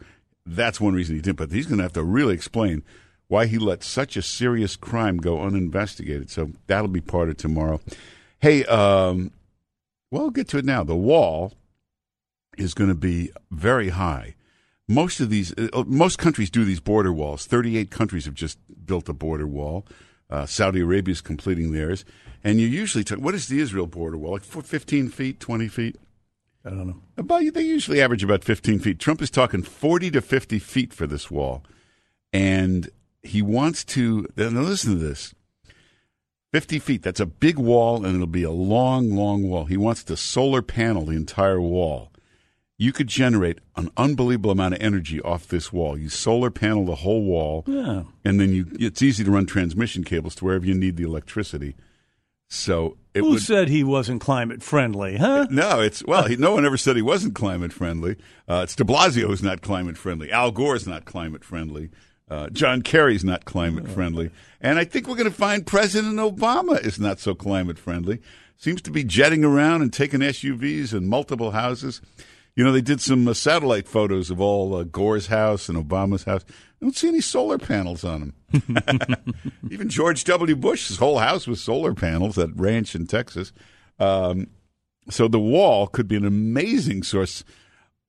that's 0.56 0.82
one 0.82 0.94
reason 0.94 1.16
he 1.16 1.22
didn't. 1.22 1.38
But 1.38 1.52
he's 1.52 1.68
going 1.68 1.78
to 1.78 1.84
have 1.84 1.94
to 1.94 2.04
really 2.04 2.34
explain 2.34 2.84
why 3.28 3.46
he 3.46 3.58
let 3.58 3.84
such 3.84 4.18
a 4.18 4.22
serious 4.22 4.76
crime 4.76 5.18
go 5.18 5.42
uninvestigated. 5.42 6.30
So 6.30 6.52
that'll 6.68 6.88
be 6.88 7.02
part 7.02 7.30
of 7.30 7.38
tomorrow. 7.38 7.80
Hey, 8.40 8.66
um, 8.66 9.32
well, 10.12 10.30
get 10.32 10.48
to 10.50 10.58
it 10.58 10.66
now. 10.66 10.84
The 10.84 10.96
wall 10.96 11.54
is 12.58 12.74
going 12.74 12.90
to 12.90 12.96
be 12.96 13.32
very 13.52 13.90
high. 13.90 14.36
Most 14.88 15.20
of 15.20 15.30
these, 15.30 15.54
uh, 15.58 15.84
most 15.86 16.18
countries 16.18 16.50
do 16.50 16.66
these 16.66 16.80
border 16.80 17.14
walls. 17.14 17.46
Thirty-eight 17.46 17.92
countries 17.92 18.26
have 18.26 18.34
just 18.34 18.58
built 18.86 19.08
a 19.08 19.14
border 19.14 19.46
wall. 19.46 19.86
Uh, 20.32 20.48
Saudi 20.48 20.82
Arabia 20.82 21.12
is 21.12 21.22
completing 21.22 21.72
theirs, 21.72 22.04
and 22.44 22.60
you 22.60 22.66
usually 22.66 23.04
talk. 23.04 23.20
What 23.20 23.36
is 23.36 23.48
the 23.48 23.60
Israel 23.60 23.86
border 23.86 24.18
wall? 24.18 24.32
Like 24.32 24.44
for 24.44 24.64
fifteen 24.64 25.10
feet, 25.10 25.40
twenty 25.40 25.68
feet. 25.68 25.98
I 26.66 26.70
don't 26.72 26.88
know. 26.88 27.02
About 27.18 27.42
they 27.54 27.62
usually 27.62 28.02
average 28.02 28.24
about 28.24 28.44
fifteen 28.44 28.80
feet. 28.80 29.00
Trump 29.00 29.22
is 29.22 29.30
talking 29.30 29.64
forty 29.64 30.12
to 30.12 30.22
fifty 30.22 30.60
feet 30.60 30.94
for 30.94 31.08
this 31.08 31.32
wall, 31.32 31.64
and 32.34 32.90
he 33.24 33.42
wants 33.42 33.84
to. 33.86 34.28
Now 34.36 34.50
listen 34.62 34.94
to 34.94 35.00
this. 35.00 35.34
50 36.52 36.80
feet. 36.80 37.04
That's 37.04 37.20
a 37.20 37.28
big 37.28 37.60
wall, 37.60 38.04
and 38.04 38.16
it'll 38.16 38.26
be 38.26 38.42
a 38.42 38.50
long, 38.50 39.12
long 39.16 39.48
wall. 39.48 39.66
He 39.66 39.78
wants 39.78 40.04
to 40.06 40.18
solar 40.18 40.64
panel 40.64 41.06
the 41.06 41.12
entire 41.16 41.62
wall. 41.62 42.12
You 42.76 42.92
could 42.92 43.06
generate 43.06 43.60
an 43.76 43.92
unbelievable 43.98 44.50
amount 44.50 44.74
of 44.74 44.82
energy 44.82 45.22
off 45.22 45.48
this 45.48 45.72
wall. 45.72 45.96
You 45.96 46.10
solar 46.10 46.50
panel 46.50 46.86
the 46.86 46.96
whole 46.96 47.22
wall, 47.24 47.64
Yeah. 47.68 48.04
and 48.26 48.40
then 48.40 48.52
you. 48.52 48.66
It's 48.80 49.04
easy 49.04 49.24
to 49.24 49.30
run 49.30 49.46
transmission 49.46 50.04
cables 50.04 50.34
to 50.36 50.46
wherever 50.46 50.66
you 50.66 50.74
need 50.74 50.98
the 50.98 51.04
electricity. 51.04 51.76
So 52.50 52.98
it 53.14 53.20
Who 53.20 53.32
would. 53.32 53.42
said 53.42 53.70
he 53.70 53.84
wasn't 53.84 54.22
climate 54.22 54.64
friendly? 54.64 55.18
Huh? 55.18 55.48
No, 55.52 55.80
it's 55.82 56.04
well. 56.06 56.26
He, 56.28 56.36
no 56.36 56.52
one 56.54 56.66
ever 56.66 56.78
said 56.78 56.96
he 56.96 57.02
wasn't 57.02 57.36
climate 57.36 57.72
friendly. 57.72 58.16
Uh, 58.48 58.62
it's 58.64 58.76
De 58.76 58.84
Blasio 58.84 59.28
who's 59.28 59.44
not 59.44 59.62
climate 59.62 59.98
friendly. 59.98 60.32
Al 60.32 60.52
Gore's 60.52 60.88
not 60.88 61.06
climate 61.06 61.44
friendly. 61.44 61.90
Uh, 62.28 62.50
John 62.50 62.82
Kerry's 62.82 63.24
not 63.24 63.46
climate 63.46 63.88
friendly. 63.88 64.30
And 64.62 64.78
I 64.78 64.84
think 64.84 65.08
we're 65.08 65.16
going 65.16 65.30
to 65.30 65.36
find 65.36 65.66
President 65.66 66.18
Obama 66.18 66.80
is 66.84 67.00
not 67.00 67.20
so 67.20 67.34
climate 67.34 67.80
friendly. 67.80 68.20
Seems 68.58 68.82
to 68.84 68.92
be 68.92 69.04
jetting 69.04 69.44
around 69.46 69.82
and 69.82 69.92
taking 69.92 70.20
SUVs 70.20 70.94
and 70.94 71.08
multiple 71.08 71.52
houses. 71.52 72.02
You 72.60 72.66
know, 72.66 72.74
they 72.74 72.82
did 72.82 73.00
some 73.00 73.26
uh, 73.26 73.34
satellite 73.34 73.88
photos 73.88 74.30
of 74.30 74.42
all 74.42 74.76
uh, 74.76 74.84
Gore's 74.84 75.28
house 75.28 75.70
and 75.70 75.78
Obama's 75.78 76.26
house. 76.26 76.44
I 76.50 76.54
don't 76.82 76.94
see 76.94 77.08
any 77.08 77.22
solar 77.22 77.58
panels 77.58 78.04
on 78.04 78.34
them. 78.52 79.46
Even 79.72 79.88
George 79.88 80.26
W. 80.26 80.58
Bush's 80.58 80.98
whole 80.98 81.20
house 81.20 81.48
was 81.48 81.62
solar 81.62 81.94
panels, 81.94 82.36
that 82.36 82.54
ranch 82.58 82.96
in 82.96 83.08
Texas. 83.08 83.54
Um, 83.98 84.48
so 85.10 85.30
the 85.30 85.40
wall 85.40 85.88
could 85.88 86.10
be 86.10 86.18
an 86.18 86.26
amazing 86.26 87.04
source. 87.04 87.46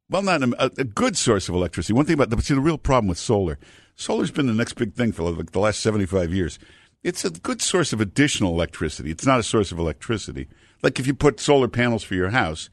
Well, 0.08 0.22
not 0.22 0.42
a, 0.42 0.72
a 0.78 0.84
good 0.84 1.16
source 1.16 1.48
of 1.48 1.54
electricity. 1.54 1.92
One 1.92 2.06
thing 2.06 2.14
about 2.14 2.30
the, 2.30 2.42
see, 2.42 2.54
the 2.54 2.60
real 2.60 2.76
problem 2.76 3.06
with 3.06 3.18
solar, 3.18 3.56
solar's 3.94 4.32
been 4.32 4.48
the 4.48 4.52
next 4.52 4.72
big 4.72 4.94
thing 4.94 5.12
for 5.12 5.30
like 5.30 5.52
the 5.52 5.60
last 5.60 5.78
75 5.78 6.34
years. 6.34 6.58
It's 7.04 7.24
a 7.24 7.30
good 7.30 7.62
source 7.62 7.92
of 7.92 8.00
additional 8.00 8.52
electricity. 8.52 9.12
It's 9.12 9.24
not 9.24 9.38
a 9.38 9.44
source 9.44 9.70
of 9.70 9.78
electricity. 9.78 10.48
Like 10.82 10.98
if 10.98 11.06
you 11.06 11.14
put 11.14 11.38
solar 11.38 11.68
panels 11.68 12.02
for 12.02 12.16
your 12.16 12.30
house, 12.30 12.68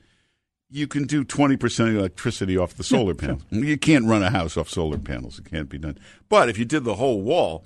you 0.70 0.88
can 0.88 1.06
do 1.06 1.24
20% 1.24 1.90
of 1.90 1.96
electricity 1.96 2.58
off 2.58 2.74
the 2.74 2.84
solar 2.84 3.14
panels. 3.14 3.44
You 3.50 3.78
can't 3.78 4.06
run 4.06 4.24
a 4.24 4.30
house 4.30 4.58
off 4.58 4.70
solar 4.70 4.98
panels. 4.98 5.40
It 5.40 5.50
can't 5.50 5.70
be 5.70 5.78
done. 5.78 5.98
But 6.30 6.50
if 6.50 6.58
you 6.58 6.66
did 6.66 6.84
the 6.84 6.96
whole 6.96 7.22
wall, 7.22 7.66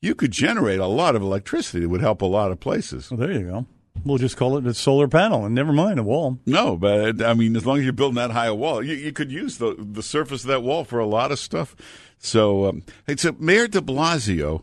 you 0.00 0.14
could 0.14 0.32
generate 0.32 0.80
a 0.80 0.86
lot 0.86 1.14
of 1.14 1.22
electricity 1.22 1.80
that 1.80 1.88
would 1.88 2.00
help 2.00 2.22
a 2.22 2.26
lot 2.26 2.50
of 2.50 2.60
places. 2.60 3.10
Well, 3.10 3.18
there 3.20 3.32
you 3.32 3.46
go. 3.46 3.66
We'll 4.04 4.18
just 4.18 4.36
call 4.36 4.56
it 4.56 4.66
a 4.66 4.74
solar 4.74 5.06
panel 5.06 5.44
and 5.44 5.54
never 5.54 5.72
mind 5.72 5.98
a 5.98 6.02
wall. 6.02 6.38
No, 6.46 6.76
but 6.76 7.22
I 7.22 7.34
mean, 7.34 7.54
as 7.54 7.66
long 7.66 7.78
as 7.78 7.84
you're 7.84 7.92
building 7.92 8.16
that 8.16 8.30
high 8.30 8.46
a 8.46 8.54
wall, 8.54 8.82
you, 8.82 8.94
you 8.94 9.12
could 9.12 9.30
use 9.30 9.58
the 9.58 9.76
the 9.78 10.02
surface 10.02 10.42
of 10.42 10.48
that 10.48 10.62
wall 10.62 10.84
for 10.84 10.98
a 10.98 11.06
lot 11.06 11.30
of 11.30 11.38
stuff. 11.38 11.76
So, 12.18 12.66
um, 12.66 12.82
hey, 13.06 13.16
so 13.16 13.36
Mayor 13.38 13.68
De 13.68 13.80
Blasio, 13.80 14.62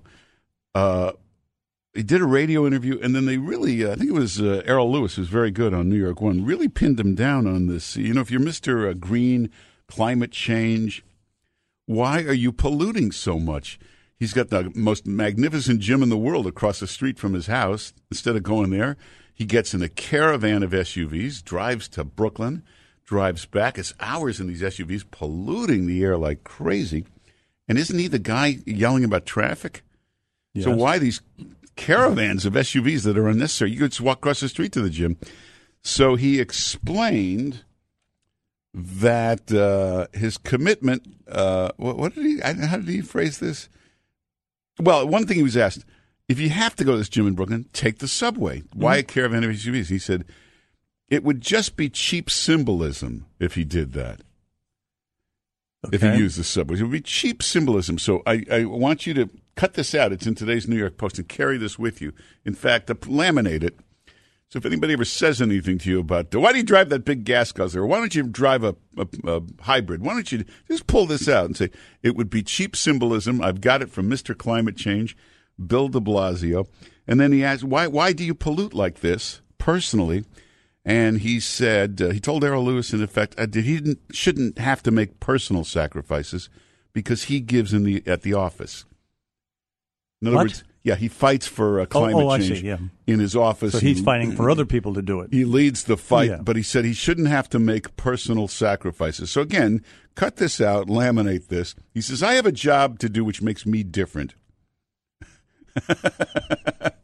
uh, 0.74 1.12
he 1.94 2.04
did 2.04 2.22
a 2.22 2.26
radio 2.26 2.68
interview, 2.68 3.00
and 3.02 3.16
then 3.16 3.26
they 3.26 3.38
really, 3.38 3.84
uh, 3.84 3.92
I 3.92 3.96
think 3.96 4.10
it 4.10 4.14
was 4.14 4.40
uh, 4.40 4.62
Errol 4.66 4.92
Louis, 4.92 5.16
who's 5.16 5.28
very 5.28 5.52
good 5.52 5.74
on 5.74 5.90
New 5.90 5.98
York 5.98 6.22
One, 6.22 6.46
really 6.46 6.68
pinned 6.68 7.00
him 7.00 7.16
down 7.16 7.48
on 7.48 7.68
this. 7.68 7.98
You 7.98 8.14
know, 8.14 8.22
if 8.22 8.30
you're 8.30 8.40
Mister 8.40 8.88
uh, 8.88 8.94
Green, 8.94 9.50
climate 9.88 10.32
change, 10.32 11.04
why 11.88 12.24
are 12.24 12.34
you 12.34 12.52
polluting 12.52 13.12
so 13.12 13.40
much? 13.40 13.80
He's 14.18 14.34
got 14.34 14.50
the 14.50 14.72
most 14.76 15.08
magnificent 15.08 15.80
gym 15.80 16.04
in 16.04 16.10
the 16.10 16.18
world 16.18 16.46
across 16.46 16.80
the 16.80 16.88
street 16.88 17.18
from 17.18 17.34
his 17.34 17.48
house. 17.48 17.94
Instead 18.12 18.36
of 18.36 18.44
going 18.44 18.70
there, 18.70 18.98
He 19.40 19.46
gets 19.46 19.74
in 19.74 19.82
a 19.82 19.88
caravan 19.88 20.64
of 20.64 20.72
SUVs, 20.72 21.42
drives 21.42 21.88
to 21.90 22.04
Brooklyn, 22.04 22.62
drives 23.06 23.46
back. 23.46 23.78
It's 23.78 23.94
hours 24.02 24.42
in 24.42 24.48
these 24.48 24.62
SUVs, 24.62 25.06
polluting 25.10 25.88
the 25.88 26.04
air 26.04 26.18
like 26.18 26.44
crazy. 26.44 27.06
And 27.66 27.78
isn't 27.78 27.98
he 27.98 28.10
the 28.10 28.20
guy 28.20 28.58
yelling 28.66 29.06
about 29.06 29.26
traffic? 29.26 29.82
So 30.60 30.72
why 30.76 31.00
these 31.00 31.22
caravans 31.80 32.46
of 32.46 32.54
SUVs 32.54 33.04
that 33.06 33.18
are 33.18 33.28
unnecessary? 33.30 33.72
You 33.72 33.80
could 33.80 33.92
just 33.92 34.02
walk 34.02 34.18
across 34.20 34.42
the 34.42 34.50
street 34.50 34.72
to 34.74 34.82
the 34.82 34.90
gym. 34.90 35.18
So 35.82 36.16
he 36.16 36.40
explained 36.40 37.64
that 38.74 39.52
uh, 39.52 40.08
his 40.18 40.38
commitment. 40.38 41.04
Uh, 41.28 41.72
what, 41.78 41.98
what 41.98 42.16
did 42.16 42.26
he? 42.26 42.42
I- 42.44 42.54
How 42.54 42.78
did 42.78 42.88
he 42.90 43.02
phrase 43.02 43.40
this? 43.40 43.70
Well, 44.80 45.08
one 45.08 45.26
thing 45.26 45.38
he 45.38 45.44
was 45.44 45.58
asked: 45.58 45.86
if 46.28 46.40
you 46.40 46.50
have 46.50 46.76
to 46.76 46.84
go 46.84 46.92
to 46.92 46.98
this 46.98 47.10
gym 47.10 47.28
in 47.28 47.34
Brooklyn, 47.36 47.66
take 47.74 48.00
the 48.00 48.08
subway. 48.08 48.64
Why 48.74 48.98
a 48.98 49.04
caravan 49.04 49.44
of 49.44 49.52
SUVs? 49.52 49.88
He 49.88 50.00
said 50.00 50.26
it 51.10 51.24
would 51.24 51.42
just 51.42 51.76
be 51.76 51.90
cheap 51.90 52.30
symbolism 52.30 53.26
if 53.40 53.56
he 53.56 53.64
did 53.64 53.94
that. 53.94 54.22
If 55.92 56.04
Okay. 56.04 56.14
he 56.16 56.20
used 56.20 56.38
the 56.38 56.44
subway, 56.44 56.78
it 56.78 56.84
would 56.84 56.92
be 56.92 57.02
cheap 57.02 57.42
symbolism. 57.42 57.98
So 57.98 58.22
I, 58.26 58.44
I 58.52 58.66
want 58.66 59.08
you 59.08 59.14
to 59.14 59.30
cut 59.56 59.76
this 59.76 59.96
out. 59.96 60.12
It's 60.12 60.28
in 60.28 60.36
today's 60.36 60.68
New 60.68 60.76
York 60.78 60.98
Post 60.98 61.20
and 61.20 61.28
carry 61.30 61.58
this 61.58 61.80
with 61.80 62.02
you. 62.02 62.14
In 62.46 62.54
fact, 62.54 62.88
laminate 62.88 63.64
it. 63.64 63.80
So 64.50 64.58
if 64.58 64.66
anybody 64.66 64.94
ever 64.94 65.06
says 65.06 65.42
anything 65.42 65.78
to 65.78 65.90
you 65.92 66.00
about 66.00 66.34
why 66.34 66.52
do 66.52 66.58
you 66.58 66.64
drive 66.64 66.90
that 66.90 67.06
big 67.06 67.24
gas 67.24 67.52
guzzler? 67.52 67.86
Why 67.86 67.98
don't 68.00 68.16
you 68.16 68.24
drive 68.24 68.64
a, 68.64 68.76
a, 68.98 69.08
a 69.26 69.42
hybrid? 69.62 70.02
Why 70.02 70.14
don't 70.14 70.32
you 70.32 70.44
just 70.68 70.88
pull 70.88 71.06
this 71.06 71.30
out 71.30 71.46
and 71.46 71.56
say 71.56 71.70
it 72.02 72.16
would 72.16 72.32
be 72.32 72.42
cheap 72.42 72.76
symbolism? 72.76 73.42
I've 73.42 73.62
got 73.62 73.82
it 73.84 73.92
from 73.92 74.10
Mr. 74.10 74.36
Climate 74.36 74.76
Change, 74.76 75.16
Bill 75.66 75.88
De 75.88 76.00
Blasio, 76.00 76.66
and 77.08 77.20
then 77.20 77.32
he 77.32 77.44
asks 77.44 77.64
why 77.64 77.86
why 77.88 78.12
do 78.12 78.24
you 78.26 78.34
pollute 78.34 78.74
like 78.74 79.02
this 79.02 79.42
personally? 79.60 80.26
And 80.90 81.20
he 81.20 81.40
said 81.40 82.02
uh, 82.02 82.10
he 82.10 82.20
told 82.20 82.44
Errol 82.44 82.64
Louis 82.66 82.92
in 82.94 83.04
effect 83.04 83.36
uh, 83.38 83.46
that 83.46 83.56
he 83.64 83.76
didn't 83.76 84.00
shouldn't 84.12 84.58
have 84.58 84.82
to 84.84 84.92
make 84.92 85.20
personal 85.20 85.64
sacrifices 85.64 86.50
because 86.94 87.26
he 87.26 87.40
gives 87.42 87.74
in 87.74 87.84
the 87.84 88.02
at 88.08 88.24
the 88.24 88.34
office. 88.34 88.86
In 90.22 90.28
other 90.30 90.38
What? 90.38 90.44
words, 90.46 90.64
yeah, 90.84 90.96
he 90.96 91.08
fights 91.08 91.46
for 91.46 91.80
uh, 91.82 91.86
climate 91.86 92.16
oh, 92.16 92.38
see, 92.40 92.48
change 92.48 92.64
yeah. 92.64 92.78
in 93.06 93.20
his 93.20 93.36
office. 93.36 93.74
So 93.74 93.80
he's 93.80 94.00
He- 94.00 94.04
fighting 94.04 94.36
for 94.36 94.50
other 94.50 94.66
people 94.66 94.94
to 94.96 95.02
do 95.04 95.20
it. 95.22 95.32
he 95.32 95.46
leads 95.46 95.84
the 95.84 95.96
fight, 95.96 96.30
Yeah. 96.32 96.38
but 96.42 96.56
he 96.56 96.64
said 96.64 96.86
he 96.86 96.94
shouldn't 96.94 97.28
have 97.28 97.48
to 97.50 97.60
make 97.60 97.96
personal 97.96 98.48
sacrifices. 98.48 99.30
So 99.30 99.42
again, 99.42 99.84
cut 100.16 100.38
this 100.38 100.60
out, 100.60 100.88
laminate 100.88 101.48
this. 101.50 101.76
He 101.94 102.02
says, 102.02 102.24
I 102.24 102.34
have 102.34 102.46
a 102.48 102.52
job 102.52 102.98
to 103.00 103.10
do 103.10 103.24
which 103.24 103.42
makes 103.44 103.66
me 103.66 103.84
different. 103.84 104.34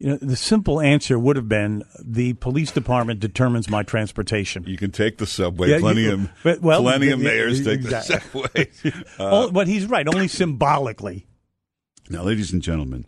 You 0.00 0.08
know, 0.08 0.16
the 0.20 0.36
simple 0.36 0.80
answer 0.80 1.18
would 1.18 1.36
have 1.36 1.48
been 1.48 1.84
the 2.04 2.32
police 2.34 2.72
department 2.72 3.20
determines 3.20 3.70
my 3.70 3.82
transportation. 3.84 4.64
You 4.66 4.76
can 4.76 4.90
take 4.90 5.18
the 5.18 5.26
subway. 5.26 5.70
Yeah, 5.70 5.78
plenty 5.78 6.02
you- 6.02 6.12
of 6.14 6.30
but- 6.42 6.60
well, 6.60 6.82
plenty 6.82 7.10
of 7.10 7.20
yeah, 7.20 7.28
mayors 7.28 7.64
take 7.64 7.80
exactly. 7.80 8.42
the 8.54 8.68
subway. 8.82 9.02
oh, 9.18 9.50
but 9.50 9.68
he's 9.68 9.86
right, 9.86 10.06
only 10.08 10.28
symbolically. 10.28 11.26
Now, 12.10 12.22
ladies 12.24 12.52
and 12.52 12.60
gentlemen, 12.60 13.06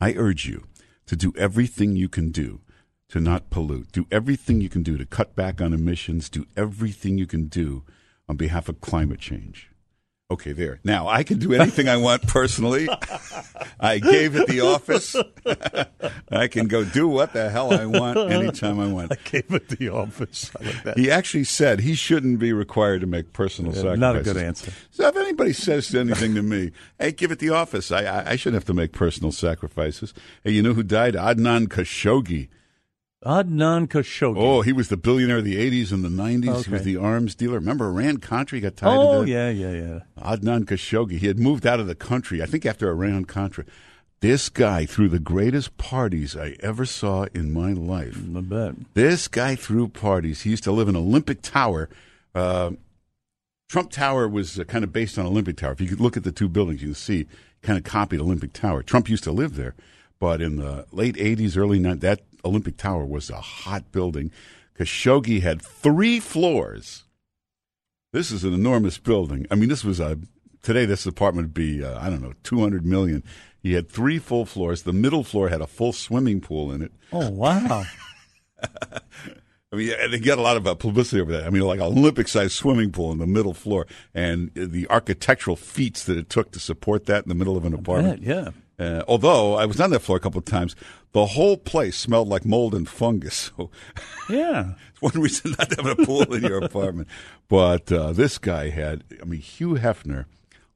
I 0.00 0.12
urge 0.14 0.46
you 0.46 0.64
to 1.06 1.16
do 1.16 1.32
everything 1.36 1.96
you 1.96 2.08
can 2.08 2.30
do 2.30 2.60
to 3.08 3.20
not 3.20 3.48
pollute. 3.48 3.90
Do 3.92 4.06
everything 4.10 4.60
you 4.60 4.68
can 4.68 4.82
do 4.82 4.98
to 4.98 5.06
cut 5.06 5.34
back 5.34 5.60
on 5.62 5.72
emissions. 5.72 6.28
Do 6.28 6.44
everything 6.56 7.16
you 7.16 7.26
can 7.26 7.46
do 7.46 7.84
on 8.28 8.36
behalf 8.36 8.68
of 8.68 8.80
climate 8.82 9.20
change. 9.20 9.70
Okay, 10.30 10.52
there. 10.52 10.78
Now, 10.84 11.08
I 11.08 11.22
can 11.22 11.38
do 11.38 11.54
anything 11.54 11.88
I 11.88 11.96
want 11.96 12.26
personally. 12.26 12.86
I 13.80 13.98
gave 13.98 14.36
at 14.36 14.46
the 14.46 14.60
office. 14.60 15.16
I 16.30 16.48
can 16.48 16.68
go 16.68 16.84
do 16.84 17.08
what 17.08 17.32
the 17.32 17.48
hell 17.48 17.72
I 17.72 17.86
want 17.86 18.18
anytime 18.30 18.78
I 18.78 18.88
want. 18.92 19.10
I 19.10 19.16
gave 19.24 19.50
it 19.54 19.70
the 19.70 19.88
office. 19.88 20.50
I 20.60 20.64
like 20.64 20.82
that. 20.82 20.98
He 20.98 21.10
actually 21.10 21.44
said 21.44 21.80
he 21.80 21.94
shouldn't 21.94 22.38
be 22.40 22.52
required 22.52 23.00
to 23.00 23.06
make 23.06 23.32
personal 23.32 23.72
Yeah, 23.72 23.76
sacrifices. 23.96 24.00
not 24.00 24.16
a 24.16 24.22
good 24.22 24.36
answer. 24.36 24.70
So 24.90 25.08
if 25.08 25.16
anybody 25.16 25.54
says 25.54 25.94
anything 25.94 26.34
to 26.34 26.42
me, 26.42 26.72
hey, 26.98 27.12
give 27.12 27.30
it 27.32 27.38
the 27.38 27.48
office. 27.48 27.90
I, 27.90 28.02
I, 28.04 28.30
I 28.32 28.36
shouldn't 28.36 28.60
have 28.60 28.66
to 28.66 28.74
make 28.74 28.92
personal 28.92 29.32
sacrifices. 29.32 30.12
Hey, 30.44 30.50
you 30.50 30.60
know 30.62 30.74
who 30.74 30.82
died? 30.82 31.14
Adnan 31.14 31.68
Khashoggi. 31.68 32.48
Adnan 33.24 33.88
Khashoggi. 33.88 34.36
Oh, 34.38 34.62
he 34.62 34.72
was 34.72 34.88
the 34.88 34.96
billionaire 34.96 35.38
of 35.38 35.44
the 35.44 35.56
80s 35.56 35.90
and 35.92 36.04
the 36.04 36.08
90s. 36.08 36.64
He 36.66 36.70
was 36.70 36.82
the 36.84 36.96
arms 36.96 37.34
dealer. 37.34 37.58
Remember 37.58 37.86
Iran 37.86 38.18
Contra? 38.18 38.60
Got 38.60 38.76
tied 38.76 38.94
to 38.94 39.00
Oh, 39.00 39.20
into 39.22 39.32
that. 39.32 39.52
yeah, 39.54 39.70
yeah, 39.70 39.72
yeah. 39.72 40.00
Adnan 40.22 40.64
Khashoggi. 40.66 41.18
He 41.18 41.26
had 41.26 41.38
moved 41.38 41.66
out 41.66 41.80
of 41.80 41.88
the 41.88 41.96
country, 41.96 42.40
I 42.42 42.46
think 42.46 42.64
after 42.64 42.88
Iran 42.88 43.24
Contra. 43.24 43.64
This 44.20 44.48
guy 44.48 44.84
threw 44.86 45.08
the 45.08 45.18
greatest 45.20 45.76
parties 45.78 46.36
I 46.36 46.56
ever 46.60 46.84
saw 46.84 47.26
in 47.34 47.52
my 47.52 47.72
life. 47.72 48.18
I 48.36 48.40
bet. 48.40 48.74
This 48.94 49.26
guy 49.28 49.54
threw 49.56 49.88
parties. 49.88 50.42
He 50.42 50.50
used 50.50 50.64
to 50.64 50.72
live 50.72 50.88
in 50.88 50.96
Olympic 50.96 51.40
Tower. 51.42 51.88
Uh, 52.34 52.72
Trump 53.68 53.90
Tower 53.90 54.28
was 54.28 54.58
uh, 54.58 54.64
kind 54.64 54.82
of 54.84 54.92
based 54.92 55.18
on 55.18 55.26
Olympic 55.26 55.56
Tower. 55.56 55.72
If 55.72 55.80
you 55.80 55.88
could 55.88 56.00
look 56.00 56.16
at 56.16 56.24
the 56.24 56.32
two 56.32 56.48
buildings, 56.48 56.82
you 56.82 56.88
can 56.88 56.94
see 56.96 57.26
kind 57.62 57.78
of 57.78 57.84
copied 57.84 58.20
Olympic 58.20 58.52
Tower. 58.52 58.82
Trump 58.82 59.08
used 59.08 59.24
to 59.24 59.32
live 59.32 59.54
there, 59.56 59.74
but 60.18 60.40
in 60.40 60.56
the 60.56 60.86
late 60.90 61.14
'80s, 61.16 61.56
early 61.56 61.78
'90s, 61.78 62.00
that 62.00 62.20
Olympic 62.44 62.76
Tower 62.76 63.04
was 63.04 63.30
a 63.30 63.40
hot 63.40 63.90
building. 63.92 64.30
Khashoggi 64.78 65.42
had 65.42 65.60
three 65.60 66.20
floors. 66.20 67.04
This 68.12 68.30
is 68.30 68.44
an 68.44 68.54
enormous 68.54 68.98
building. 68.98 69.46
I 69.50 69.54
mean, 69.54 69.68
this 69.68 69.84
was 69.84 70.00
a 70.00 70.18
today. 70.62 70.84
This 70.86 71.06
apartment 71.06 71.48
would 71.48 71.54
be 71.54 71.84
uh, 71.84 71.98
I 72.00 72.08
don't 72.10 72.22
know 72.22 72.32
200 72.42 72.86
million. 72.86 73.22
He 73.60 73.72
had 73.74 73.88
three 73.88 74.18
full 74.18 74.46
floors. 74.46 74.82
The 74.82 74.92
middle 74.92 75.24
floor 75.24 75.48
had 75.48 75.60
a 75.60 75.66
full 75.66 75.92
swimming 75.92 76.40
pool 76.40 76.72
in 76.72 76.80
it. 76.82 76.92
Oh, 77.12 77.28
wow. 77.28 77.84
I 79.70 79.76
mean, 79.76 79.92
they 80.10 80.18
get 80.18 80.38
a 80.38 80.42
lot 80.42 80.56
of 80.56 80.66
uh, 80.66 80.74
publicity 80.74 81.20
over 81.20 81.32
that. 81.32 81.44
I 81.44 81.50
mean, 81.50 81.62
like 81.62 81.80
an 81.80 81.86
Olympic-sized 81.86 82.52
swimming 82.52 82.90
pool 82.90 83.12
in 83.12 83.18
the 83.18 83.26
middle 83.26 83.52
floor, 83.52 83.86
and 84.14 84.50
the 84.54 84.86
architectural 84.88 85.56
feats 85.56 86.04
that 86.04 86.16
it 86.16 86.30
took 86.30 86.52
to 86.52 86.60
support 86.60 87.04
that 87.06 87.24
in 87.24 87.28
the 87.28 87.34
middle 87.34 87.56
of 87.56 87.64
an 87.66 87.74
apartment. 87.74 88.22
yeah. 88.22 88.50
Uh, 88.78 89.02
although 89.08 89.54
I 89.56 89.66
was 89.66 89.80
on 89.80 89.90
that 89.90 90.00
floor 90.00 90.18
a 90.18 90.20
couple 90.20 90.38
of 90.38 90.44
times, 90.44 90.76
the 91.12 91.26
whole 91.26 91.56
place 91.56 91.96
smelled 91.96 92.28
like 92.28 92.44
mold 92.44 92.74
and 92.74 92.88
fungus. 92.88 93.50
So 93.58 93.70
Yeah. 94.28 94.72
it's 94.92 95.02
one 95.14 95.20
reason 95.22 95.54
not 95.58 95.70
to 95.70 95.82
have 95.82 95.98
a 95.98 96.04
pool 96.04 96.32
in 96.34 96.42
your 96.44 96.62
apartment. 96.62 97.08
But 97.48 97.90
uh, 97.90 98.12
this 98.12 98.38
guy 98.38 98.68
had, 98.70 99.04
I 99.20 99.24
mean, 99.24 99.40
Hugh 99.40 99.74
Hefner. 99.74 100.26